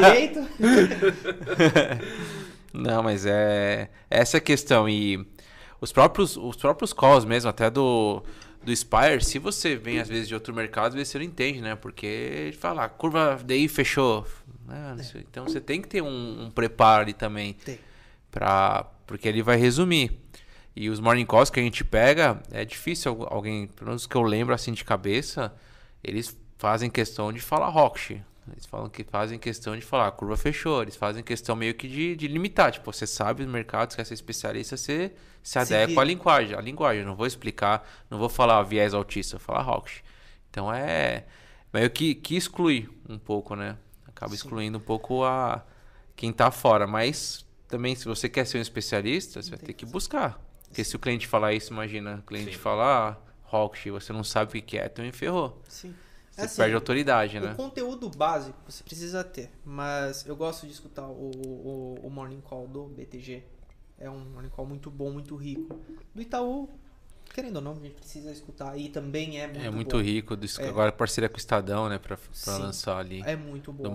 direito, 0.00 0.46
Não, 2.72 3.02
mas 3.02 3.26
é 3.26 3.90
essa 4.08 4.36
é 4.36 4.38
a 4.38 4.40
questão 4.40 4.88
e 4.88 5.26
os 5.80 5.92
próprios 5.92 6.36
os 6.36 6.56
próprios 6.56 6.92
calls 6.92 7.24
mesmo, 7.24 7.50
até 7.50 7.70
do 7.70 8.22
do 8.62 8.74
Spire, 8.74 9.22
se 9.24 9.38
você 9.38 9.76
vem 9.76 10.00
às 10.00 10.08
vezes 10.08 10.26
de 10.26 10.34
outro 10.34 10.52
mercado, 10.54 10.88
às 10.88 10.94
vezes 10.94 11.08
você 11.08 11.18
não 11.18 11.24
entende, 11.24 11.60
né? 11.60 11.76
Porque 11.76 12.06
ele 12.06 12.56
fala, 12.56 12.84
"Ah, 12.84 12.88
curva 12.88 13.38
DI 13.44 13.68
fechou. 13.68 14.26
né? 14.66 14.96
Sei. 15.02 15.24
Então 15.30 15.44
você 15.44 15.60
tem 15.60 15.80
que 15.82 15.88
ter 15.88 16.02
um, 16.02 16.44
um 16.46 16.50
preparo 16.50 17.02
ali 17.02 17.12
também 17.12 17.52
Tem. 17.64 17.78
para 18.30 18.86
porque 19.06 19.28
ele 19.28 19.42
vai 19.42 19.56
resumir. 19.56 20.18
E 20.76 20.90
os 20.90 21.00
morning 21.00 21.26
calls 21.26 21.50
que 21.50 21.58
a 21.60 21.62
gente 21.62 21.84
pega, 21.84 22.42
é 22.52 22.64
difícil 22.64 23.10
algu- 23.12 23.26
alguém, 23.30 23.66
pelo 23.68 23.88
menos 23.88 24.06
que 24.06 24.14
eu 24.16 24.22
lembro 24.22 24.54
assim 24.54 24.72
de 24.72 24.84
cabeça, 24.84 25.54
eles 26.04 26.36
fazem 26.58 26.90
questão 26.90 27.32
de 27.32 27.40
falar 27.40 27.68
Rocksh. 27.70 28.20
Eles 28.52 28.66
falam 28.66 28.88
que 28.88 29.02
fazem 29.02 29.38
questão 29.38 29.74
de 29.76 29.82
falar, 29.82 30.06
a 30.08 30.12
curva 30.12 30.36
fechou. 30.36 30.82
Eles 30.82 30.94
fazem 30.96 31.22
questão 31.22 31.56
meio 31.56 31.74
que 31.74 31.88
de, 31.88 32.14
de 32.14 32.28
limitar. 32.28 32.70
Tipo, 32.72 32.92
você 32.92 33.06
sabe 33.06 33.44
do 33.44 33.50
mercado, 33.50 33.90
você 33.90 33.96
quer 33.96 34.04
ser 34.06 34.14
especialista, 34.14 34.76
você 34.76 35.12
se 35.42 35.58
Se 35.58 35.58
adequa 35.58 36.02
à 36.02 36.04
linguagem. 36.04 36.56
A 36.56 36.60
linguagem, 36.60 37.02
eu 37.02 37.06
não 37.08 37.16
vou 37.16 37.26
explicar, 37.26 37.88
não 38.10 38.18
vou 38.18 38.28
falar 38.28 38.62
viés 38.62 38.94
autista, 38.94 39.36
vou 39.38 39.44
falar 39.44 39.62
Rocksh. 39.62 40.02
Então 40.50 40.72
é 40.72 41.24
meio 41.72 41.90
que, 41.90 42.14
que 42.14 42.36
exclui 42.36 42.88
um 43.08 43.18
pouco, 43.18 43.56
né? 43.56 43.76
Acaba 44.06 44.34
Sim. 44.34 44.36
excluindo 44.36 44.78
um 44.78 44.80
pouco 44.80 45.24
a 45.24 45.64
quem 46.14 46.32
tá 46.32 46.50
fora. 46.50 46.86
Mas 46.86 47.44
também, 47.68 47.94
se 47.96 48.04
você 48.04 48.28
quer 48.28 48.46
ser 48.46 48.58
um 48.58 48.62
especialista, 48.62 49.42
você 49.42 49.50
vai 49.50 49.58
tem 49.58 49.66
ter 49.66 49.72
que 49.74 49.84
que 49.84 49.84
buscar. 49.86 50.40
Porque 50.76 50.84
se 50.84 50.94
o 50.94 50.98
cliente 50.98 51.26
falar 51.26 51.54
isso, 51.54 51.72
imagina, 51.72 52.16
o 52.16 52.22
cliente 52.22 52.52
Sim. 52.52 52.58
falar, 52.58 53.12
ah, 53.12 53.30
Rocksh, 53.44 53.88
você 53.90 54.12
não 54.12 54.22
sabe 54.22 54.58
o 54.58 54.62
que 54.62 54.76
é, 54.76 54.84
então 54.84 55.10
ferrou. 55.10 55.58
sim. 55.66 55.94
Você 56.30 56.42
Assim, 56.42 56.56
perde 56.58 56.74
autoridade, 56.74 57.38
O 57.38 57.40
né? 57.40 57.54
conteúdo 57.54 58.10
básico 58.10 58.58
você 58.68 58.84
precisa 58.84 59.24
ter, 59.24 59.50
mas 59.64 60.26
eu 60.26 60.36
gosto 60.36 60.66
de 60.66 60.72
escutar 60.74 61.06
o, 61.08 61.30
o, 61.34 62.00
o 62.02 62.10
Morning 62.10 62.42
Call 62.42 62.68
do 62.68 62.84
BTG. 62.88 63.42
É 63.98 64.10
um 64.10 64.18
Morning 64.18 64.50
Call 64.50 64.66
muito 64.66 64.90
bom, 64.90 65.10
muito 65.10 65.34
rico. 65.34 65.80
Do 66.14 66.20
Itaú, 66.20 66.68
querendo 67.32 67.56
ou 67.56 67.62
não, 67.62 67.72
a 67.72 67.76
gente 67.76 67.94
precisa 67.94 68.30
escutar 68.30 68.76
e 68.78 68.90
também 68.90 69.40
é 69.40 69.46
muito 69.46 69.64
É 69.66 69.70
muito 69.70 69.96
bom. 69.96 70.02
rico. 70.02 70.36
do- 70.36 70.46
É. 70.60 70.68
Agora 70.68 70.92
parceria 70.92 71.30
com 71.30 71.36
o 71.36 71.38
Estadão, 71.38 71.88
né? 71.88 71.96
Pra, 71.98 72.18
pra 72.18 72.26
Sim. 72.34 72.50
lançar 72.60 72.98
ali. 72.98 73.22
É 73.24 73.34
muito 73.34 73.72
do 73.72 73.88
bom. 73.88 73.94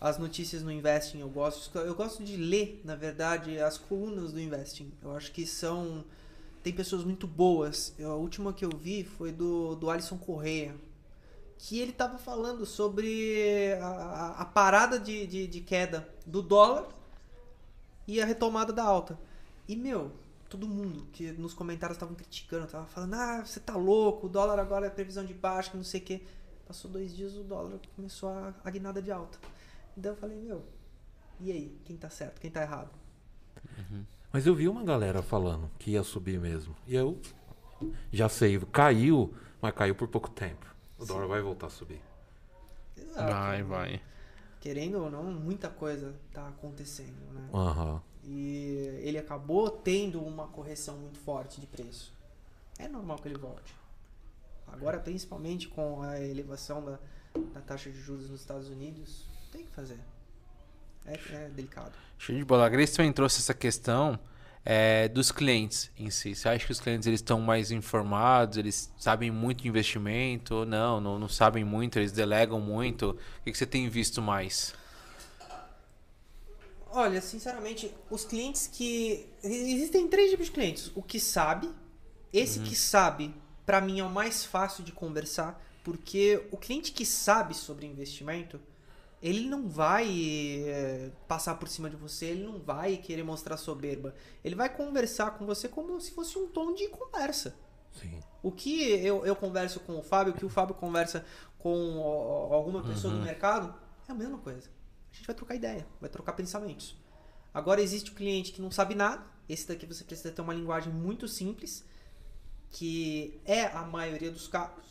As 0.00 0.16
notícias 0.18 0.62
no 0.62 0.72
Investing 0.72 1.18
eu 1.20 1.28
gosto. 1.28 1.76
Eu 1.78 1.94
gosto 1.94 2.24
de 2.24 2.36
ler, 2.36 2.80
na 2.84 2.94
verdade, 2.96 3.58
as 3.60 3.76
colunas 3.76 4.32
do 4.32 4.40
Investing. 4.40 4.90
Eu 5.02 5.14
acho 5.16 5.30
que 5.32 5.46
são. 5.46 6.04
Tem 6.62 6.72
pessoas 6.72 7.04
muito 7.04 7.26
boas. 7.26 7.94
Eu- 7.98 8.12
a 8.12 8.16
última 8.16 8.52
que 8.52 8.64
eu 8.64 8.70
vi 8.74 9.04
foi 9.04 9.32
do, 9.32 9.74
do 9.76 9.90
Alisson 9.90 10.16
Correia. 10.18 10.74
Que 11.58 11.78
ele 11.78 11.92
tava 11.92 12.16
falando 12.18 12.64
sobre 12.64 13.74
a, 13.82 14.36
a- 14.38 14.44
parada 14.46 14.98
de, 14.98 15.26
de, 15.26 15.46
de 15.46 15.60
queda 15.60 16.08
do 16.26 16.40
dólar 16.42 16.88
e 18.06 18.20
a 18.20 18.24
retomada 18.24 18.72
da 18.72 18.82
alta. 18.84 19.18
E, 19.68 19.76
meu, 19.76 20.10
todo 20.48 20.66
mundo 20.66 21.06
que 21.12 21.30
nos 21.32 21.54
comentários 21.54 21.96
estavam 21.96 22.14
criticando, 22.14 22.66
tava 22.66 22.86
falando, 22.86 23.14
ah, 23.14 23.42
você 23.44 23.60
tá 23.60 23.76
louco, 23.76 24.26
o 24.26 24.30
dólar 24.30 24.58
agora 24.58 24.86
é 24.86 24.90
previsão 24.90 25.24
de 25.24 25.34
baixa, 25.34 25.70
que 25.70 25.76
não 25.76 25.84
sei 25.84 26.00
o 26.00 26.04
quê. 26.04 26.22
Passou 26.66 26.90
dois 26.90 27.14
dias, 27.14 27.34
o 27.36 27.42
dólar 27.44 27.78
começou 27.94 28.30
a, 28.30 28.54
a 28.64 28.70
guinada 28.70 29.02
de 29.02 29.12
alta. 29.12 29.38
Então 30.00 30.12
eu 30.12 30.16
falei, 30.16 30.38
meu, 30.38 30.64
e 31.38 31.52
aí? 31.52 31.78
Quem 31.84 31.94
tá 31.94 32.08
certo? 32.08 32.40
Quem 32.40 32.50
tá 32.50 32.62
errado? 32.62 32.88
Mas 34.32 34.46
eu 34.46 34.54
vi 34.54 34.66
uma 34.66 34.82
galera 34.82 35.20
falando 35.20 35.70
que 35.78 35.90
ia 35.90 36.02
subir 36.02 36.40
mesmo. 36.40 36.74
E 36.86 36.94
eu 36.94 37.20
já 38.10 38.26
sei, 38.26 38.58
caiu, 38.72 39.34
mas 39.60 39.74
caiu 39.74 39.94
por 39.94 40.08
pouco 40.08 40.30
tempo. 40.30 40.64
O 40.98 41.04
dólar 41.04 41.26
vai 41.26 41.42
voltar 41.42 41.66
a 41.66 41.70
subir. 41.70 42.00
Exato. 42.96 43.30
Vai, 43.30 43.62
vai. 43.62 44.02
Querendo 44.58 45.02
ou 45.02 45.10
não, 45.10 45.24
muita 45.24 45.68
coisa 45.68 46.14
tá 46.32 46.48
acontecendo, 46.48 47.20
né? 47.34 47.50
Aham. 47.52 48.02
E 48.24 49.00
ele 49.02 49.18
acabou 49.18 49.70
tendo 49.70 50.22
uma 50.22 50.48
correção 50.48 50.96
muito 50.96 51.18
forte 51.18 51.60
de 51.60 51.66
preço. 51.66 52.14
É 52.78 52.88
normal 52.88 53.18
que 53.18 53.28
ele 53.28 53.36
volte. 53.36 53.74
Agora, 54.66 54.98
principalmente 54.98 55.68
com 55.68 56.00
a 56.00 56.18
elevação 56.18 56.82
da, 56.82 56.98
da 57.52 57.60
taxa 57.60 57.90
de 57.90 58.00
juros 58.00 58.30
nos 58.30 58.40
Estados 58.40 58.70
Unidos, 58.70 59.29
tem 59.50 59.64
que 59.64 59.70
fazer. 59.70 59.98
É, 61.06 61.14
é 61.32 61.48
delicado. 61.48 61.92
Show 62.18 62.34
de 62.34 62.44
bola. 62.44 62.66
A 62.66 62.68
Grace 62.68 62.94
também 62.94 63.12
trouxe 63.12 63.40
essa 63.40 63.54
questão 63.54 64.18
é, 64.64 65.08
dos 65.08 65.32
clientes 65.32 65.90
em 65.98 66.10
si. 66.10 66.34
Você 66.34 66.48
acha 66.48 66.66
que 66.66 66.72
os 66.72 66.80
clientes 66.80 67.06
eles 67.06 67.20
estão 67.20 67.40
mais 67.40 67.70
informados? 67.70 68.58
Eles 68.58 68.92
sabem 68.98 69.30
muito 69.30 69.62
de 69.62 69.68
investimento? 69.68 70.54
Ou 70.54 70.66
não, 70.66 71.00
não, 71.00 71.18
não 71.18 71.28
sabem 71.28 71.64
muito? 71.64 71.98
Eles 71.98 72.12
delegam 72.12 72.60
muito? 72.60 73.10
O 73.10 73.44
que, 73.44 73.52
que 73.52 73.58
você 73.58 73.66
tem 73.66 73.88
visto 73.88 74.20
mais? 74.20 74.74
Olha, 76.92 77.20
sinceramente, 77.20 77.94
os 78.10 78.24
clientes 78.24 78.66
que. 78.66 79.26
Existem 79.42 80.08
três 80.08 80.30
tipos 80.30 80.46
de 80.46 80.52
clientes. 80.52 80.90
O 80.94 81.02
que 81.02 81.20
sabe. 81.20 81.70
Esse 82.32 82.60
que 82.60 82.76
sabe, 82.76 83.34
pra 83.66 83.80
mim, 83.80 83.98
é 83.98 84.04
o 84.04 84.10
mais 84.10 84.44
fácil 84.44 84.84
de 84.84 84.92
conversar. 84.92 85.60
Porque 85.82 86.46
o 86.52 86.56
cliente 86.56 86.92
que 86.92 87.04
sabe 87.04 87.54
sobre 87.54 87.86
investimento, 87.86 88.60
ele 89.22 89.48
não 89.48 89.68
vai 89.68 90.08
eh, 90.66 91.10
passar 91.28 91.56
por 91.56 91.68
cima 91.68 91.90
de 91.90 91.96
você, 91.96 92.26
ele 92.26 92.44
não 92.44 92.58
vai 92.58 92.96
querer 92.96 93.22
mostrar 93.22 93.56
soberba. 93.56 94.14
Ele 94.42 94.54
vai 94.54 94.74
conversar 94.74 95.32
com 95.32 95.44
você 95.44 95.68
como 95.68 96.00
se 96.00 96.12
fosse 96.12 96.38
um 96.38 96.46
tom 96.48 96.74
de 96.74 96.88
conversa. 96.88 97.54
Sim. 97.92 98.20
O 98.42 98.50
que 98.50 98.82
eu, 99.04 99.26
eu 99.26 99.36
converso 99.36 99.80
com 99.80 99.98
o 99.98 100.02
Fábio, 100.02 100.32
o 100.32 100.36
que 100.36 100.46
o 100.46 100.48
Fábio 100.48 100.74
conversa 100.74 101.24
com 101.58 101.98
ó, 101.98 102.54
alguma 102.54 102.82
pessoa 102.82 103.12
do 103.12 103.20
mercado, 103.20 103.74
é 104.08 104.12
a 104.12 104.14
mesma 104.14 104.38
coisa. 104.38 104.70
A 105.12 105.14
gente 105.14 105.26
vai 105.26 105.36
trocar 105.36 105.54
ideia, 105.54 105.86
vai 106.00 106.08
trocar 106.08 106.32
pensamentos. 106.32 106.96
Agora 107.52 107.82
existe 107.82 108.12
o 108.12 108.14
cliente 108.14 108.52
que 108.52 108.62
não 108.62 108.70
sabe 108.70 108.94
nada. 108.94 109.22
Esse 109.48 109.68
daqui 109.68 109.84
você 109.84 110.04
precisa 110.04 110.32
ter 110.32 110.40
uma 110.40 110.54
linguagem 110.54 110.92
muito 110.92 111.28
simples, 111.28 111.84
que 112.70 113.40
é 113.44 113.66
a 113.66 113.82
maioria 113.82 114.30
dos 114.30 114.48
casos. 114.48 114.89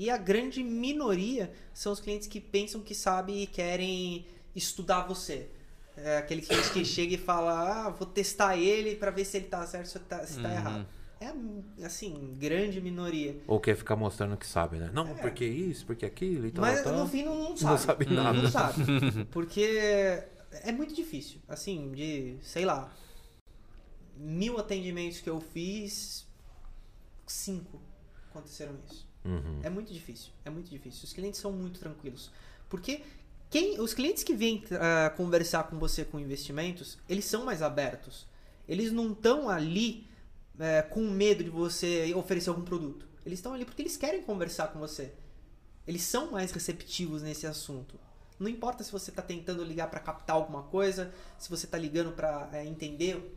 E 0.00 0.08
a 0.08 0.16
grande 0.16 0.64
minoria 0.64 1.52
são 1.74 1.92
os 1.92 2.00
clientes 2.00 2.26
que 2.26 2.40
pensam 2.40 2.80
que 2.80 2.94
sabem 2.94 3.42
e 3.42 3.46
querem 3.46 4.24
estudar 4.56 5.06
você. 5.06 5.50
É 5.94 6.16
aquele 6.16 6.40
cliente 6.40 6.70
que 6.72 6.82
chega 6.86 7.16
e 7.16 7.18
fala: 7.18 7.84
Ah, 7.84 7.90
vou 7.90 8.06
testar 8.06 8.56
ele 8.56 8.96
para 8.96 9.10
ver 9.10 9.26
se 9.26 9.36
ele 9.36 9.48
tá 9.48 9.66
certo, 9.66 9.88
se 9.88 9.98
tá, 9.98 10.24
se 10.26 10.40
tá 10.40 10.48
Uhum. 10.48 10.54
errado. 10.54 10.86
É, 11.20 11.84
assim, 11.84 12.34
grande 12.38 12.80
minoria. 12.80 13.36
Ou 13.46 13.60
quer 13.60 13.76
ficar 13.76 13.94
mostrando 13.94 14.38
que 14.38 14.46
sabe, 14.46 14.78
né? 14.78 14.88
Não, 14.90 15.06
É. 15.06 15.12
porque 15.16 15.44
isso, 15.44 15.84
porque 15.84 16.06
aquilo 16.06 16.46
e 16.46 16.50
tal. 16.50 16.62
Mas 16.64 16.82
tal. 16.82 16.96
no 16.96 17.06
fim 17.06 17.22
não, 17.22 17.34
não 17.34 17.48
Não 17.50 17.56
sabe. 17.58 17.78
sabe 17.82 18.06
nada. 18.06 18.42
Não 18.42 18.50
sabe. 18.50 18.82
Porque 19.30 19.60
é 20.62 20.72
muito 20.72 20.94
difícil. 20.94 21.42
Assim, 21.46 21.92
de, 21.92 22.38
sei 22.40 22.64
lá, 22.64 22.90
mil 24.16 24.56
atendimentos 24.58 25.20
que 25.20 25.28
eu 25.28 25.42
fiz, 25.42 26.26
cinco 27.26 27.82
aconteceram 28.30 28.78
isso. 28.90 29.09
Uhum. 29.24 29.60
É 29.62 29.70
muito 29.70 29.92
difícil. 29.92 30.30
É 30.44 30.50
muito 30.50 30.70
difícil. 30.70 31.04
Os 31.04 31.12
clientes 31.12 31.40
são 31.40 31.52
muito 31.52 31.78
tranquilos. 31.80 32.30
Porque 32.68 33.02
quem, 33.48 33.80
os 33.80 33.92
clientes 33.92 34.22
que 34.22 34.34
vêm 34.34 34.62
ah, 34.72 35.10
conversar 35.16 35.64
com 35.64 35.78
você 35.78 36.04
com 36.04 36.18
investimentos, 36.18 36.98
eles 37.08 37.24
são 37.24 37.44
mais 37.44 37.62
abertos. 37.62 38.26
Eles 38.68 38.92
não 38.92 39.12
estão 39.12 39.48
ali 39.48 40.08
eh, 40.58 40.82
com 40.82 41.00
medo 41.00 41.42
de 41.42 41.50
você 41.50 42.12
oferecer 42.14 42.50
algum 42.50 42.62
produto. 42.62 43.08
Eles 43.26 43.38
estão 43.38 43.52
ali 43.52 43.64
porque 43.64 43.82
eles 43.82 43.96
querem 43.96 44.22
conversar 44.22 44.68
com 44.68 44.78
você. 44.78 45.12
Eles 45.86 46.02
são 46.02 46.30
mais 46.30 46.52
receptivos 46.52 47.22
nesse 47.22 47.46
assunto. 47.46 47.98
Não 48.38 48.48
importa 48.48 48.84
se 48.84 48.92
você 48.92 49.10
está 49.10 49.22
tentando 49.22 49.64
ligar 49.64 49.90
para 49.90 50.00
captar 50.00 50.36
alguma 50.36 50.62
coisa, 50.62 51.12
se 51.38 51.50
você 51.50 51.66
está 51.66 51.76
ligando 51.76 52.12
para 52.12 52.64
entender 52.64 53.36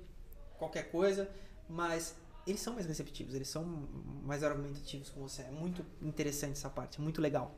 qualquer 0.57 0.91
coisa, 0.91 1.29
mas 1.67 2.15
eles 2.45 2.61
são 2.61 2.73
mais 2.73 2.85
receptivos, 2.85 3.33
eles 3.33 3.47
são 3.47 3.87
mais 4.23 4.43
argumentativos 4.43 5.09
com 5.09 5.21
você. 5.21 5.43
É 5.43 5.51
muito 5.51 5.85
interessante 6.01 6.53
essa 6.53 6.69
parte, 6.69 6.99
muito 6.99 7.21
legal. 7.21 7.55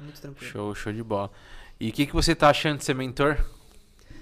Muito 0.00 0.20
tranquilo. 0.20 0.50
Show, 0.50 0.74
show 0.74 0.92
de 0.92 1.02
bola. 1.02 1.30
E 1.78 1.90
o 1.90 1.92
que, 1.92 2.06
que 2.06 2.12
você 2.12 2.34
tá 2.34 2.48
achando 2.50 2.78
de 2.78 2.84
ser 2.84 2.94
mentor? 2.94 3.36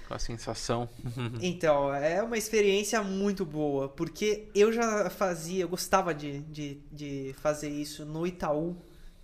Qual 0.07 0.17
a 0.17 0.19
sensação? 0.19 0.89
Então, 1.41 1.93
é 1.95 2.23
uma 2.23 2.37
experiência 2.37 3.03
muito 3.03 3.45
boa, 3.45 3.89
porque 3.89 4.49
eu 4.55 4.73
já 4.73 5.09
fazia, 5.11 5.63
eu 5.63 5.69
gostava 5.69 6.15
de, 6.15 6.41
de, 6.41 6.81
de 6.91 7.35
fazer 7.41 7.69
isso 7.69 8.05
no 8.05 8.27
Itaú, 8.27 8.77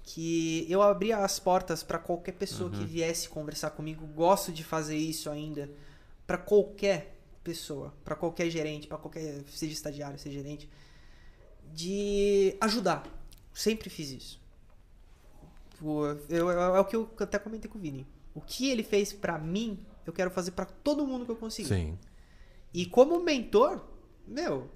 que 0.03 0.67
eu 0.69 0.83
abria 0.83 1.19
as 1.19 1.39
portas 1.39 1.83
para 1.83 1.99
qualquer 1.99 2.33
pessoa 2.33 2.71
que 2.71 2.85
viesse 2.85 3.29
conversar 3.29 3.71
comigo. 3.71 4.07
Gosto 4.07 4.53
de 4.53 4.63
fazer 4.63 4.97
isso 4.97 5.31
ainda 5.31 5.71
para 6.27 6.37
qualquer 6.37 7.14
pessoa, 7.45 7.95
para 8.05 8.17
qualquer 8.17 8.49
gerente, 8.51 8.87
para 8.89 8.99
qualquer 8.99 9.45
seja 9.49 9.73
estagiário, 9.73 10.19
seja 10.19 10.35
gerente, 10.43 10.69
de 11.73 12.57
ajudar. 12.61 13.05
Sempre 13.53 13.89
fiz 13.91 14.11
isso. 14.11 14.41
O- 15.83 16.05
eu- 16.29 16.51
é 16.51 16.81
o 16.81 16.85
que 16.85 16.97
eu 16.97 17.09
até 17.21 17.39
comentei 17.39 17.71
com 17.71 17.79
o 17.79 17.81
Vini. 17.81 18.07
O 18.35 18.41
que 18.41 18.71
ele 18.71 18.83
fez 18.83 19.13
para 19.13 19.39
mim, 19.39 19.85
eu 20.07 20.13
quero 20.13 20.31
fazer 20.31 20.53
para 20.53 20.65
todo 20.65 21.07
mundo 21.07 21.25
que 21.25 21.31
eu 21.31 21.37
conseguir. 21.37 21.69
Sim. 21.69 21.99
E 22.73 22.87
como 22.87 23.21
mentor, 23.21 23.85
meu, 24.27 24.71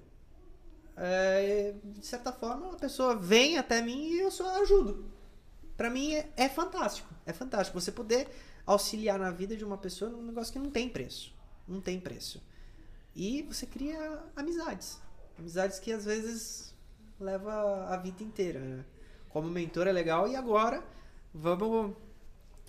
é, 0.95 1.73
de 1.83 2.05
certa 2.05 2.31
forma, 2.31 2.73
a 2.73 2.77
pessoa 2.77 3.15
vem 3.15 3.57
até 3.57 3.81
mim 3.81 4.09
e 4.11 4.19
eu 4.19 4.31
só 4.31 4.61
ajudo. 4.61 5.05
Pra 5.75 5.89
mim 5.89 6.13
é, 6.13 6.29
é 6.35 6.49
fantástico. 6.49 7.09
É 7.25 7.33
fantástico 7.33 7.79
você 7.79 7.91
poder 7.91 8.29
auxiliar 8.65 9.17
na 9.17 9.31
vida 9.31 9.55
de 9.55 9.63
uma 9.65 9.77
pessoa 9.77 10.11
num 10.11 10.21
negócio 10.23 10.51
que 10.53 10.59
não 10.59 10.69
tem 10.69 10.87
preço. 10.89 11.33
Não 11.67 11.79
tem 11.81 11.99
preço. 11.99 12.41
E 13.15 13.43
você 13.43 13.65
cria 13.65 14.19
amizades. 14.35 15.01
Amizades 15.37 15.79
que 15.79 15.91
às 15.91 16.05
vezes 16.05 16.75
leva 17.19 17.87
a 17.87 17.97
vida 17.97 18.23
inteira, 18.23 18.59
né? 18.59 18.85
Como 19.29 19.49
mentor 19.49 19.87
é 19.87 19.91
legal 19.91 20.27
e 20.27 20.35
agora 20.35 20.83
vamos 21.33 21.95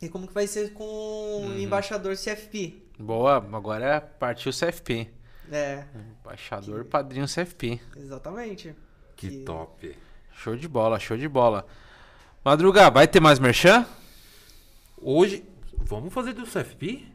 e 0.03 0.09
como 0.09 0.27
que 0.27 0.33
vai 0.33 0.47
ser 0.47 0.73
com 0.73 0.85
o 0.85 1.59
embaixador 1.59 2.17
CFP? 2.17 2.83
Boa, 2.99 3.37
agora 3.37 4.01
partiu 4.01 4.51
o 4.51 4.55
CFP. 4.55 5.11
É, 5.53 5.85
Embaixador, 6.21 6.85
padrinho 6.85 7.27
CFP. 7.27 7.81
exatamente. 7.97 8.75
Que 9.17 9.43
top. 9.45 9.97
Show 10.33 10.57
de 10.57 10.69
bola, 10.69 10.99
show 10.99 11.17
de 11.17 11.29
bola. 11.29 11.67
Madruga, 12.45 12.89
vai 12.89 13.07
ter 13.07 13.21
mais 13.21 13.39
merchan? 13.39 13.85
Hoje, 14.97 15.45
vamos 15.77 16.15
fazer 16.15 16.33
do 16.33 16.45
CFP? 16.47 17.07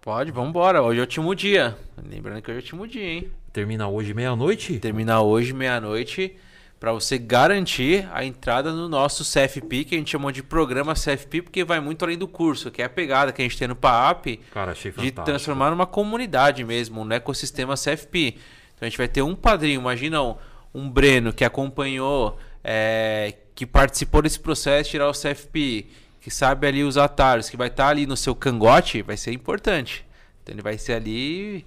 Pode, 0.00 0.30
vambora. 0.30 0.82
Hoje 0.82 0.98
é 0.98 1.02
o 1.02 1.04
último 1.04 1.34
dia. 1.34 1.76
Lembrando 2.08 2.40
que 2.40 2.50
hoje 2.50 2.58
é 2.58 2.60
o 2.60 2.62
último 2.62 2.86
dia, 2.86 3.04
hein? 3.04 3.28
Termina 3.52 3.88
hoje 3.88 4.14
meia-noite? 4.14 4.78
Terminar 4.78 5.22
hoje, 5.22 5.52
meia-noite, 5.52 6.36
pra 6.78 6.92
você 6.92 7.18
garantir 7.18 8.08
a 8.12 8.24
entrada 8.24 8.72
no 8.72 8.88
nosso 8.88 9.24
CFP, 9.24 9.84
que 9.84 9.94
a 9.94 9.98
gente 9.98 10.10
chamou 10.10 10.30
de 10.30 10.42
programa 10.42 10.94
CFP, 10.94 11.42
porque 11.42 11.64
vai 11.64 11.80
muito 11.80 12.04
além 12.04 12.16
do 12.16 12.28
curso, 12.28 12.70
que 12.70 12.80
é 12.80 12.84
a 12.84 12.88
pegada 12.88 13.32
que 13.32 13.42
a 13.42 13.44
gente 13.44 13.58
tem 13.58 13.66
no 13.68 13.74
PAAP, 13.74 14.38
Cara, 14.52 14.72
achei 14.72 14.90
de 14.92 14.96
fantástico. 14.96 15.24
transformar 15.24 15.70
numa 15.70 15.86
comunidade 15.86 16.62
mesmo, 16.64 17.02
um 17.02 17.12
ecossistema 17.12 17.74
CFP. 17.74 18.36
Então 18.74 18.86
a 18.86 18.88
gente 18.88 18.98
vai 18.98 19.08
ter 19.08 19.22
um 19.22 19.34
padrinho, 19.34 19.80
imagina 19.80 20.22
um, 20.22 20.36
um 20.72 20.88
Breno 20.88 21.32
que 21.32 21.44
acompanhou, 21.44 22.38
é, 22.62 23.34
que 23.54 23.66
participou 23.66 24.22
desse 24.22 24.38
processo 24.38 24.84
de 24.84 24.90
tirar 24.90 25.08
o 25.08 25.12
CFP, 25.12 25.88
que 26.28 26.34
sabe 26.34 26.66
ali 26.66 26.84
os 26.84 26.98
atalhos, 26.98 27.48
que 27.48 27.56
vai 27.56 27.68
estar 27.68 27.88
ali 27.88 28.06
no 28.06 28.16
seu 28.16 28.34
cangote, 28.34 29.00
vai 29.02 29.16
ser 29.16 29.32
importante. 29.32 30.04
Então 30.42 30.54
ele 30.54 30.62
vai 30.62 30.76
ser 30.76 30.92
ali. 30.92 31.64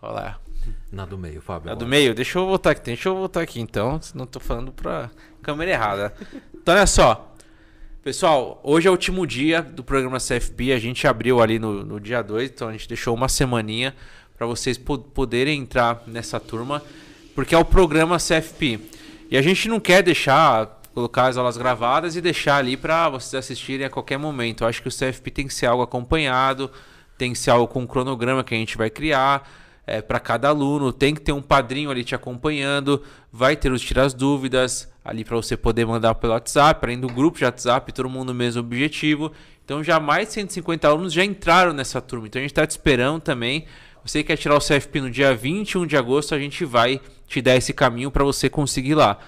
Olha 0.00 0.12
lá. 0.12 0.38
Na 0.92 1.06
do 1.06 1.16
meio, 1.16 1.40
Fábio. 1.40 1.72
A 1.72 1.74
do 1.74 1.86
meio, 1.86 2.14
deixa 2.14 2.38
eu 2.38 2.46
voltar 2.46 2.70
aqui, 2.72 2.82
deixa 2.84 3.08
eu 3.08 3.16
voltar 3.16 3.40
aqui 3.40 3.60
então, 3.60 4.00
senão 4.00 4.26
tô 4.26 4.38
falando 4.38 4.70
pra 4.70 5.10
câmera 5.42 5.70
errada. 5.70 6.14
Então 6.54 6.74
olha 6.74 6.86
só. 6.86 7.34
Pessoal, 8.04 8.60
hoje 8.62 8.86
é 8.88 8.90
o 8.90 8.92
último 8.92 9.26
dia 9.26 9.62
do 9.62 9.82
programa 9.82 10.18
CFP, 10.18 10.72
a 10.72 10.78
gente 10.78 11.06
abriu 11.06 11.40
ali 11.40 11.58
no, 11.58 11.84
no 11.84 12.00
dia 12.00 12.20
2, 12.20 12.50
então 12.50 12.68
a 12.68 12.72
gente 12.72 12.88
deixou 12.88 13.14
uma 13.14 13.28
semaninha 13.28 13.94
para 14.36 14.46
vocês 14.46 14.76
po- 14.76 14.98
poderem 14.98 15.60
entrar 15.60 16.02
nessa 16.06 16.38
turma, 16.40 16.82
porque 17.34 17.54
é 17.54 17.58
o 17.58 17.64
programa 17.64 18.18
CFP. 18.18 18.80
E 19.30 19.36
a 19.36 19.42
gente 19.42 19.68
não 19.68 19.78
quer 19.80 20.02
deixar 20.02 20.81
colocar 20.92 21.26
as 21.26 21.36
aulas 21.36 21.56
gravadas 21.56 22.16
e 22.16 22.20
deixar 22.20 22.56
ali 22.56 22.76
para 22.76 23.08
vocês 23.08 23.34
assistirem 23.34 23.86
a 23.86 23.90
qualquer 23.90 24.18
momento. 24.18 24.62
Eu 24.62 24.68
acho 24.68 24.82
que 24.82 24.88
o 24.88 24.90
CFP 24.90 25.30
tem 25.30 25.46
que 25.46 25.54
ser 25.54 25.66
algo 25.66 25.82
acompanhado, 25.82 26.70
tem 27.18 27.32
que 27.32 27.38
ser 27.38 27.50
algo 27.50 27.66
com 27.66 27.80
um 27.80 27.86
cronograma 27.86 28.44
que 28.44 28.54
a 28.54 28.58
gente 28.58 28.76
vai 28.76 28.90
criar 28.90 29.48
é, 29.86 30.00
para 30.00 30.20
cada 30.20 30.48
aluno, 30.48 30.92
tem 30.92 31.14
que 31.14 31.20
ter 31.20 31.32
um 31.32 31.42
padrinho 31.42 31.90
ali 31.90 32.04
te 32.04 32.14
acompanhando, 32.14 33.02
vai 33.32 33.56
ter 33.56 33.72
os 33.72 33.80
tirar 33.80 34.04
as 34.04 34.14
dúvidas 34.14 34.88
ali 35.04 35.24
para 35.24 35.36
você 35.36 35.56
poder 35.56 35.84
mandar 35.84 36.14
pelo 36.14 36.32
WhatsApp, 36.32 36.84
além 36.84 37.00
do 37.00 37.08
grupo 37.08 37.38
de 37.38 37.44
WhatsApp, 37.44 37.92
todo 37.92 38.08
mundo 38.08 38.32
mesmo 38.32 38.60
objetivo. 38.60 39.32
Então 39.64 39.82
já 39.82 39.98
mais 39.98 40.28
de 40.28 40.34
150 40.34 40.86
alunos 40.86 41.12
já 41.12 41.24
entraram 41.24 41.72
nessa 41.72 42.00
turma. 42.00 42.26
Então 42.26 42.40
a 42.40 42.42
gente 42.42 42.52
está 42.52 42.66
te 42.66 42.70
esperando 42.70 43.20
também. 43.20 43.66
Você 44.04 44.22
quer 44.22 44.36
tirar 44.36 44.56
o 44.56 44.60
CFP 44.60 45.00
no 45.00 45.10
dia 45.10 45.34
21 45.34 45.86
de 45.86 45.96
agosto, 45.96 46.34
a 46.34 46.38
gente 46.38 46.64
vai 46.64 47.00
te 47.26 47.40
dar 47.40 47.56
esse 47.56 47.72
caminho 47.72 48.10
para 48.10 48.24
você 48.24 48.48
conseguir 48.48 48.94
lá. 48.94 49.18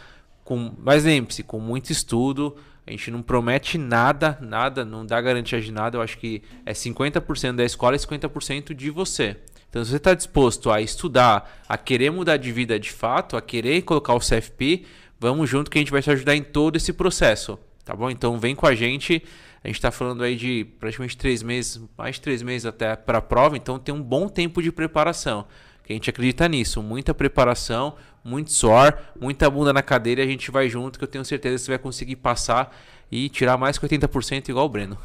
Com, 0.45 0.74
mas 0.78 1.05
lembre-se, 1.05 1.42
com 1.42 1.59
muito 1.59 1.90
estudo, 1.90 2.55
a 2.86 2.90
gente 2.90 3.11
não 3.11 3.22
promete 3.22 3.78
nada, 3.78 4.38
nada, 4.42 4.84
não 4.84 5.07
dá 5.07 5.20
garantia 5.20 5.61
de 5.61 5.72
nada. 5.72 5.97
Eu 5.97 6.03
acho 6.03 6.18
que 6.18 6.42
é 6.66 6.72
50% 6.72 7.57
da 7.57 7.64
escola 7.64 7.97
e 7.97 7.99
50% 7.99 8.74
de 8.74 8.90
você. 8.90 9.36
Então, 9.70 9.82
se 9.82 9.90
você 9.90 9.97
está 9.97 10.14
disposto 10.14 10.70
a 10.70 10.80
estudar, 10.80 11.62
a 11.68 11.76
querer 11.76 12.11
mudar 12.11 12.36
de 12.36 12.53
vida 12.53 12.78
de 12.78 12.92
fato, 12.92 13.36
a 13.36 13.42
querer 13.42 13.82
colocar 13.82 14.14
o 14.14 14.20
CFP, 14.20 14.84
vamos 15.18 15.51
junto 15.51 15.70
que 15.70 15.78
a 15.78 15.80
gente 15.80 15.90
vai 15.90 16.03
te 16.03 16.11
ajudar 16.11 16.36
em 16.36 16.42
todo 16.42 16.76
esse 16.76 16.92
processo. 16.92 17.59
Tá 17.84 17.97
bom? 17.97 18.11
Então, 18.11 18.38
vem 18.38 18.55
com 18.55 18.66
a 18.66 18.74
gente. 18.74 19.22
A 19.64 19.68
gente 19.68 19.76
está 19.76 19.90
falando 19.90 20.22
aí 20.22 20.36
de 20.36 20.66
praticamente 20.78 21.16
três 21.16 21.42
meses, 21.42 21.82
mais 21.97 22.16
de 22.16 22.20
três 22.20 22.42
meses 22.42 22.66
até 22.66 22.95
para 22.95 23.16
a 23.16 23.22
prova, 23.22 23.57
então 23.57 23.78
tem 23.78 23.95
um 23.95 24.03
bom 24.03 24.28
tempo 24.28 24.62
de 24.62 24.70
preparação. 24.70 25.47
Que 25.85 25.93
a 25.93 25.97
gente 25.97 26.09
acredita 26.09 26.49
nisso, 26.49 26.82
muita 26.82 27.12
preparação, 27.12 27.95
muito 28.24 28.51
suor, 28.53 28.99
muita 29.20 29.51
bunda 29.51 29.72
na 29.72 29.82
cadeira 29.82 30.22
e 30.22 30.24
a 30.24 30.26
gente 30.26 30.51
vai 30.51 30.68
junto, 30.68 30.99
que 30.99 31.05
eu 31.05 31.09
tenho 31.09 31.24
certeza 31.24 31.57
que 31.57 31.62
você 31.62 31.70
vai 31.72 31.78
conseguir 31.78 32.16
passar 32.16 32.74
e 33.12 33.28
tirar 33.28 33.59
mais 33.59 33.76
que 33.76 33.87
80% 33.87 34.49
igual 34.49 34.64
o 34.64 34.68
Breno. 34.68 34.99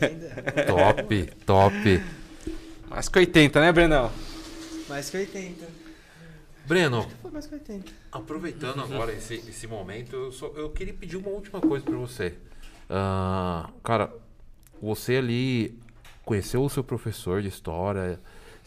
Top, 0.66 1.24
top. 1.46 2.02
mais 2.88 3.08
que 3.08 3.18
80, 3.18 3.60
né, 3.60 3.72
Brenão? 3.72 4.12
Mais 4.88 5.08
que 5.08 5.16
80. 5.16 5.66
Breno, 6.66 7.08
Foi 7.22 7.30
mais 7.30 7.46
que 7.46 7.54
80. 7.54 7.90
aproveitando 8.12 8.82
agora 8.82 9.12
esse, 9.12 9.34
esse 9.34 9.66
momento, 9.66 10.14
eu, 10.14 10.32
só, 10.32 10.48
eu 10.54 10.70
queria 10.70 10.94
pedir 10.94 11.16
uma 11.16 11.30
última 11.30 11.60
coisa 11.60 11.84
pra 11.84 11.96
você. 11.96 12.34
Ah, 12.88 13.70
cara, 13.82 14.12
você 14.80 15.16
ali 15.16 15.78
conheceu 16.24 16.62
o 16.62 16.68
seu 16.68 16.84
professor 16.84 17.42
de 17.42 17.48
história, 17.48 18.20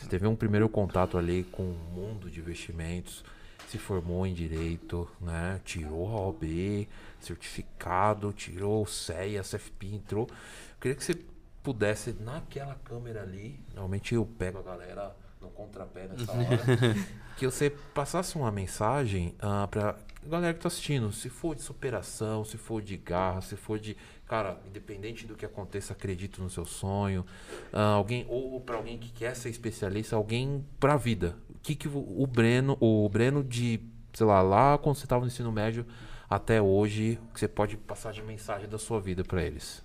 você 0.03 0.09
teve 0.09 0.27
um 0.27 0.35
primeiro 0.35 0.67
contato 0.67 1.17
ali 1.17 1.45
com 1.45 1.63
o 1.63 1.77
mundo 1.93 2.29
de 2.29 2.39
investimentos, 2.39 3.23
se 3.69 3.77
formou 3.77 4.27
em 4.27 4.33
direito, 4.33 5.09
né? 5.21 5.61
Tirou 5.63 6.09
a 6.09 6.21
OB, 6.27 6.87
certificado, 7.19 8.33
tirou 8.33 8.83
o 8.83 8.85
CEA, 8.85 9.41
CFP, 9.41 9.87
entrou. 9.87 10.27
Eu 10.29 10.79
queria 10.81 10.95
que 10.95 11.03
você 11.03 11.17
pudesse, 11.63 12.13
naquela 12.19 12.75
câmera 12.83 13.21
ali, 13.21 13.59
normalmente 13.69 14.13
eu 14.13 14.25
pego 14.25 14.59
a 14.59 14.61
galera 14.61 15.15
no 15.41 15.49
contrapé 15.49 16.07
nessa 16.07 16.31
hora, 16.31 16.59
que 17.37 17.45
você 17.45 17.69
passasse 17.69 18.35
uma 18.35 18.51
mensagem 18.51 19.33
ah, 19.39 19.67
pra 19.67 19.95
galera 20.25 20.53
que 20.53 20.59
tá 20.59 20.67
assistindo, 20.67 21.11
se 21.11 21.29
for 21.29 21.55
de 21.55 21.61
superação, 21.61 22.43
se 22.43 22.57
for 22.57 22.81
de 22.81 22.97
garra, 22.97 23.41
se 23.41 23.55
for 23.55 23.79
de, 23.79 23.95
cara, 24.27 24.59
independente 24.65 25.27
do 25.27 25.35
que 25.35 25.45
aconteça, 25.45 25.93
acredito 25.93 26.41
no 26.41 26.49
seu 26.49 26.65
sonho, 26.65 27.25
ah, 27.71 27.93
alguém 27.93 28.25
ou 28.29 28.59
para 28.61 28.77
alguém 28.77 28.97
que 28.97 29.11
quer 29.11 29.35
ser 29.35 29.49
especialista, 29.49 30.15
alguém 30.15 30.65
pra 30.79 30.97
vida. 30.97 31.37
O 31.49 31.59
que 31.59 31.75
que 31.75 31.87
o 31.87 32.27
Breno, 32.27 32.77
o 32.79 33.07
Breno 33.09 33.43
de, 33.43 33.79
sei 34.13 34.25
lá, 34.25 34.41
lá 34.41 34.77
quando 34.77 34.97
você 34.97 35.07
tava 35.07 35.21
no 35.21 35.27
ensino 35.27 35.51
médio 35.51 35.85
até 36.29 36.61
hoje, 36.61 37.19
que 37.33 37.39
você 37.39 37.47
pode 37.47 37.77
passar 37.77 38.11
de 38.11 38.21
mensagem 38.21 38.67
da 38.67 38.77
sua 38.77 38.99
vida 38.99 39.23
pra 39.23 39.43
eles? 39.43 39.83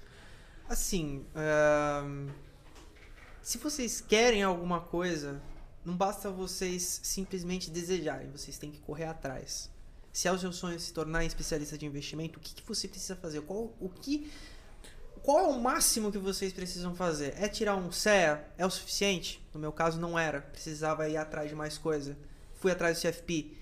Assim, 0.68 1.24
se 3.43 3.59
vocês 3.59 4.01
querem 4.01 4.43
alguma 4.43 4.80
coisa, 4.80 5.41
não 5.84 5.97
basta 5.97 6.30
vocês 6.30 7.01
simplesmente 7.03 7.70
desejarem, 7.70 8.30
vocês 8.30 8.59
têm 8.59 8.70
que 8.70 8.80
correr 8.80 9.05
atrás. 9.05 9.70
Se 10.12 10.28
é 10.28 10.32
o 10.32 10.38
seu 10.38 10.52
sonho 10.52 10.78
se 10.80 10.92
tornar 10.92 11.24
especialista 11.24 11.78
de 11.78 11.86
investimento, 11.86 12.38
o 12.38 12.42
que, 12.42 12.54
que 12.54 12.66
você 12.66 12.88
precisa 12.88 13.14
fazer? 13.16 13.42
Qual, 13.42 13.72
o 13.78 13.88
que, 13.88 14.30
qual 15.22 15.38
é 15.38 15.48
o 15.48 15.61
máximo 15.61 16.11
que 16.11 16.18
vocês 16.18 16.52
precisam 16.52 16.94
fazer? 16.94 17.34
É 17.38 17.48
tirar 17.48 17.76
um 17.76 17.92
CEA? 17.92 18.44
É 18.56 18.66
o 18.66 18.70
suficiente? 18.70 19.46
No 19.52 19.61
meu 19.61 19.72
caso, 19.72 20.00
não 20.00 20.18
era. 20.18 20.40
Precisava 20.40 21.09
ir 21.09 21.16
atrás 21.16 21.48
de 21.48 21.54
mais 21.54 21.78
coisa. 21.78 22.16
Fui 22.56 22.72
atrás 22.72 22.98
do 22.98 23.02
CFP. 23.02 23.52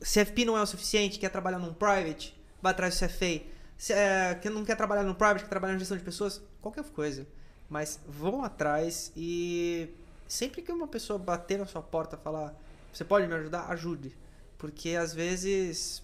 CFP 0.00 0.44
não 0.44 0.56
é 0.56 0.62
o 0.62 0.66
suficiente, 0.66 1.18
quer 1.18 1.28
trabalhar 1.28 1.58
num 1.58 1.74
private, 1.74 2.34
vai 2.62 2.72
atrás 2.72 2.98
do 2.98 3.06
CFA. 3.06 3.42
Se, 3.76 3.92
é, 3.92 4.34
que 4.34 4.48
não 4.48 4.64
quer 4.64 4.76
trabalhar 4.76 5.02
no 5.02 5.14
private, 5.14 5.44
quer 5.44 5.50
trabalhar 5.50 5.74
na 5.74 5.78
gestão 5.78 5.96
de 5.96 6.02
pessoas, 6.02 6.40
qualquer 6.60 6.84
coisa. 6.84 7.26
Mas 7.68 8.00
vão 8.06 8.42
atrás 8.42 9.12
e 9.14 9.88
sempre 10.26 10.62
que 10.62 10.72
uma 10.72 10.88
pessoa 10.88 11.18
bater 11.18 11.58
na 11.58 11.66
sua 11.66 11.82
porta 11.82 12.16
falar, 12.16 12.54
você 12.92 13.04
pode 13.04 13.26
me 13.26 13.34
ajudar? 13.34 13.70
Ajude. 13.70 14.16
Porque 14.60 14.90
às 14.90 15.14
vezes 15.14 16.02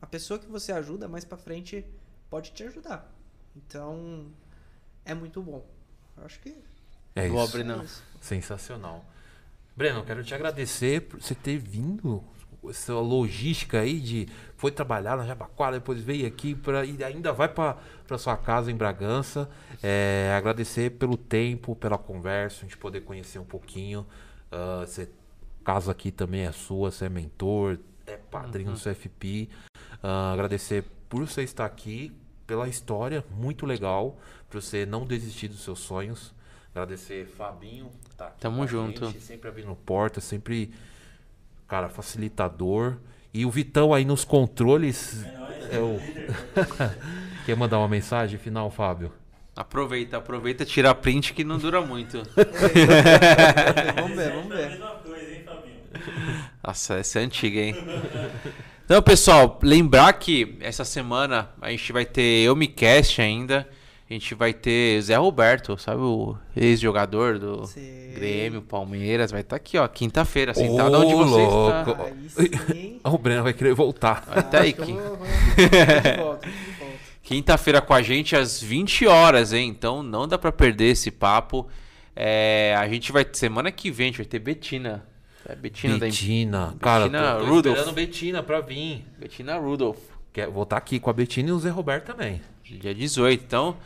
a 0.00 0.06
pessoa 0.06 0.38
que 0.38 0.46
você 0.46 0.70
ajuda 0.70 1.08
mais 1.08 1.24
pra 1.24 1.38
frente 1.38 1.84
pode 2.28 2.52
te 2.52 2.62
ajudar. 2.62 3.10
Então 3.56 4.26
é 5.06 5.14
muito 5.14 5.42
bom. 5.42 5.64
Eu 6.16 6.26
acho 6.26 6.38
que 6.40 6.54
É 7.16 7.26
Boa, 7.28 7.44
isso. 7.44 7.52
Brenão. 7.52 7.80
é 7.80 7.84
isso. 7.84 8.02
Sensacional. 8.20 9.04
Breno, 9.74 10.04
quero 10.04 10.22
te 10.22 10.34
agradecer 10.34 11.00
por 11.00 11.20
você 11.20 11.34
ter 11.34 11.58
vindo. 11.58 12.22
Essa 12.68 12.94
logística 12.94 13.80
aí 13.80 13.98
de. 14.00 14.28
Foi 14.56 14.70
trabalhar 14.70 15.16
na 15.16 15.26
Jabaquara, 15.26 15.78
depois 15.78 16.00
veio 16.00 16.26
aqui 16.26 16.54
pra, 16.54 16.84
e 16.84 17.02
ainda 17.04 17.32
vai 17.32 17.48
para 17.48 18.18
sua 18.18 18.36
casa 18.36 18.70
em 18.70 18.76
Bragança. 18.76 19.50
É, 19.82 20.32
agradecer 20.36 20.90
pelo 20.92 21.16
tempo, 21.16 21.74
pela 21.76 21.98
conversa, 21.98 22.58
a 22.58 22.62
gente 22.62 22.76
poder 22.78 23.02
conhecer 23.02 23.38
um 23.38 23.44
pouquinho. 23.44 24.06
Ah, 24.50 24.84
você, 24.86 25.10
casa 25.64 25.92
aqui 25.92 26.10
também 26.10 26.42
é 26.42 26.52
sua, 26.52 26.90
você 26.90 27.06
é 27.06 27.08
mentor, 27.08 27.78
é 28.06 28.16
padrinho 28.16 28.72
do 28.72 28.78
CFP. 28.78 29.48
Ah, 30.02 30.32
agradecer 30.32 30.84
por 31.08 31.26
você 31.26 31.42
estar 31.42 31.64
aqui, 31.64 32.12
pela 32.46 32.68
história, 32.68 33.24
muito 33.30 33.64
legal, 33.66 34.18
por 34.50 34.60
você 34.60 34.84
não 34.84 35.06
desistir 35.06 35.48
dos 35.48 35.62
seus 35.62 35.78
sonhos. 35.78 36.34
Agradecer 36.74 37.26
Fabinho, 37.26 37.90
tá 38.16 38.26
aqui 38.26 38.40
Tamo 38.40 38.56
com 38.58 38.62
a 38.64 38.66
junto. 38.66 39.06
gente, 39.06 39.20
sempre 39.20 39.48
abrindo 39.48 39.74
porta, 39.76 40.20
sempre, 40.20 40.72
cara, 41.68 41.88
facilitador. 41.88 42.96
E 43.32 43.46
o 43.46 43.50
Vitão 43.50 43.94
aí 43.94 44.04
nos 44.04 44.24
controles. 44.24 45.24
É 45.70 45.78
o... 45.78 45.98
Quer 47.46 47.56
mandar 47.56 47.78
uma 47.78 47.88
mensagem 47.88 48.38
final, 48.38 48.70
Fábio? 48.70 49.12
Aproveita, 49.56 50.16
aproveita, 50.16 50.64
tira 50.64 50.92
print 50.94 51.32
que 51.32 51.44
não 51.44 51.58
dura 51.58 51.80
muito. 51.80 52.18
vamos 53.94 54.16
ver, 54.16 54.32
vamos 54.32 54.52
A 54.52 55.60
ver. 55.60 56.50
Nossa, 56.66 56.94
essa 56.94 57.20
é 57.20 57.22
antiga, 57.22 57.60
hein? 57.60 57.76
Então, 58.86 59.00
pessoal, 59.00 59.58
lembrar 59.62 60.12
que 60.12 60.58
essa 60.60 60.84
semana 60.84 61.48
a 61.62 61.70
gente 61.70 61.90
vai 61.90 62.04
ter 62.04 62.44
Eu 62.44 62.54
Me 62.54 62.68
Cast 62.68 63.18
ainda. 63.22 63.66
A 64.08 64.12
gente 64.12 64.34
vai 64.34 64.52
ter 64.52 65.00
Zé 65.00 65.16
Roberto, 65.16 65.78
sabe 65.78 66.02
o 66.02 66.36
ex-jogador 66.54 67.38
do 67.38 67.64
Sei. 67.64 68.12
Grêmio, 68.14 68.60
Palmeiras. 68.60 69.30
Vai 69.30 69.40
estar 69.40 69.56
aqui, 69.56 69.78
ó, 69.78 69.88
quinta-feira, 69.88 70.52
sentado 70.52 70.98
Ô, 70.98 71.00
onde 71.00 71.14
você 71.14 71.40
louco. 71.40 71.90
está. 71.90 72.74
Sim. 72.74 73.00
Ah, 73.02 73.10
o 73.10 73.16
Breno 73.16 73.42
vai 73.42 73.54
querer 73.54 73.72
voltar. 73.72 74.22
Vai 74.26 74.50
tá 74.50 74.60
aí, 74.60 74.74
volta. 76.18 76.46
Quinta-feira 77.22 77.80
com 77.80 77.94
a 77.94 78.02
gente 78.02 78.36
às 78.36 78.62
20 78.62 79.06
horas, 79.06 79.54
hein? 79.54 79.66
Então 79.66 80.02
não 80.02 80.28
dá 80.28 80.36
pra 80.36 80.52
perder 80.52 80.90
esse 80.90 81.10
papo. 81.10 81.66
É, 82.14 82.74
a 82.78 82.86
gente 82.86 83.10
vai 83.12 83.26
semana 83.32 83.72
que 83.72 83.90
vem 83.90 84.04
a 84.04 84.08
gente 84.08 84.18
vai 84.18 84.26
ter 84.26 84.38
Betina. 84.38 85.06
É 85.46 85.54
Betina, 85.54 85.98
da 85.98 86.06
Betina. 86.06 86.76
Cara, 86.80 87.04
Betina 87.04 87.32
tô, 87.34 87.38
tô 87.38 87.44
Rudolph. 87.46 87.76
esperando 87.76 87.94
Betina 87.94 88.42
pra 88.42 88.60
vir. 88.60 89.04
Betina 89.18 89.56
Rudolph. 89.58 89.98
Quer, 90.32 90.48
vou 90.48 90.62
estar 90.62 90.76
aqui 90.76 90.98
com 90.98 91.10
a 91.10 91.12
Betina 91.12 91.50
e 91.50 91.52
o 91.52 91.58
Zé 91.58 91.70
Roberto 91.70 92.06
também. 92.06 92.40
Dia 92.62 92.94
18. 92.94 93.44
Então, 93.44 93.76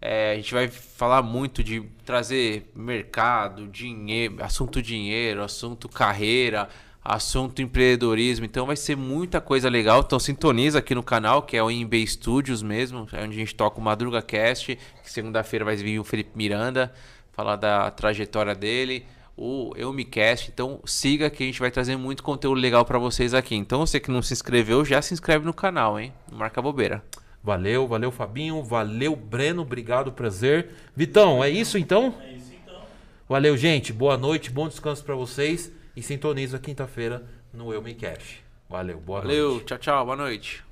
é, 0.00 0.32
a 0.32 0.36
gente 0.36 0.52
vai 0.52 0.68
falar 0.68 1.22
muito 1.22 1.62
de 1.62 1.80
trazer 2.04 2.70
mercado, 2.74 3.68
dinheiro, 3.68 4.42
assunto 4.42 4.82
dinheiro, 4.82 5.42
assunto 5.42 5.88
carreira, 5.88 6.68
assunto 7.02 7.62
empreendedorismo. 7.62 8.44
Então, 8.44 8.66
vai 8.66 8.76
ser 8.76 8.96
muita 8.96 9.40
coisa 9.40 9.68
legal. 9.70 10.02
Então, 10.04 10.18
sintoniza 10.18 10.80
aqui 10.80 10.94
no 10.94 11.02
canal, 11.02 11.42
que 11.42 11.56
é 11.56 11.62
o 11.62 11.70
InB 11.70 12.06
Studios 12.06 12.62
mesmo, 12.62 13.06
é 13.12 13.22
onde 13.22 13.36
a 13.36 13.38
gente 13.38 13.54
toca 13.54 13.78
o 13.78 13.82
Madruga 13.82 14.20
Cast. 14.20 14.76
Segunda-feira 15.04 15.64
vai 15.64 15.76
vir 15.76 15.98
o 16.00 16.04
Felipe 16.04 16.32
Miranda 16.34 16.92
falar 17.32 17.56
da 17.56 17.90
trajetória 17.90 18.54
dele. 18.54 19.06
O 19.36 19.72
Eu 19.76 19.92
Me 19.92 20.04
Cast, 20.04 20.50
então 20.50 20.80
siga 20.84 21.28
que 21.28 21.42
a 21.42 21.46
gente 21.46 21.58
vai 21.58 21.70
trazer 21.70 21.96
muito 21.96 22.22
conteúdo 22.22 22.60
legal 22.60 22.84
pra 22.84 22.98
vocês 22.98 23.34
aqui. 23.34 23.54
Então 23.56 23.84
você 23.84 23.98
que 23.98 24.10
não 24.10 24.22
se 24.22 24.32
inscreveu, 24.32 24.84
já 24.84 25.02
se 25.02 25.12
inscreve 25.12 25.44
no 25.44 25.52
canal, 25.52 25.98
hein? 25.98 26.12
Não 26.30 26.38
marca 26.38 26.62
bobeira. 26.62 27.02
Valeu, 27.42 27.86
valeu, 27.86 28.10
Fabinho. 28.10 28.62
Valeu, 28.62 29.14
Breno. 29.14 29.62
Obrigado, 29.62 30.12
prazer. 30.12 30.70
Vitão, 30.96 31.42
é 31.44 31.50
isso 31.50 31.76
então? 31.76 32.14
É 32.22 32.32
isso 32.32 32.52
então. 32.54 32.80
Valeu, 33.28 33.56
gente. 33.56 33.92
Boa 33.92 34.16
noite, 34.16 34.50
bom 34.50 34.68
descanso 34.68 35.04
pra 35.04 35.14
vocês. 35.14 35.70
E 35.96 36.02
sintoniza 36.02 36.58
quinta-feira 36.58 37.24
no 37.52 37.72
Eu 37.72 37.82
Me 37.82 37.94
Cash. 37.94 38.38
Valeu, 38.68 38.98
boa 38.98 39.20
Valeu, 39.20 39.50
noite. 39.50 39.66
tchau, 39.66 39.78
tchau, 39.78 40.04
boa 40.04 40.16
noite. 40.16 40.64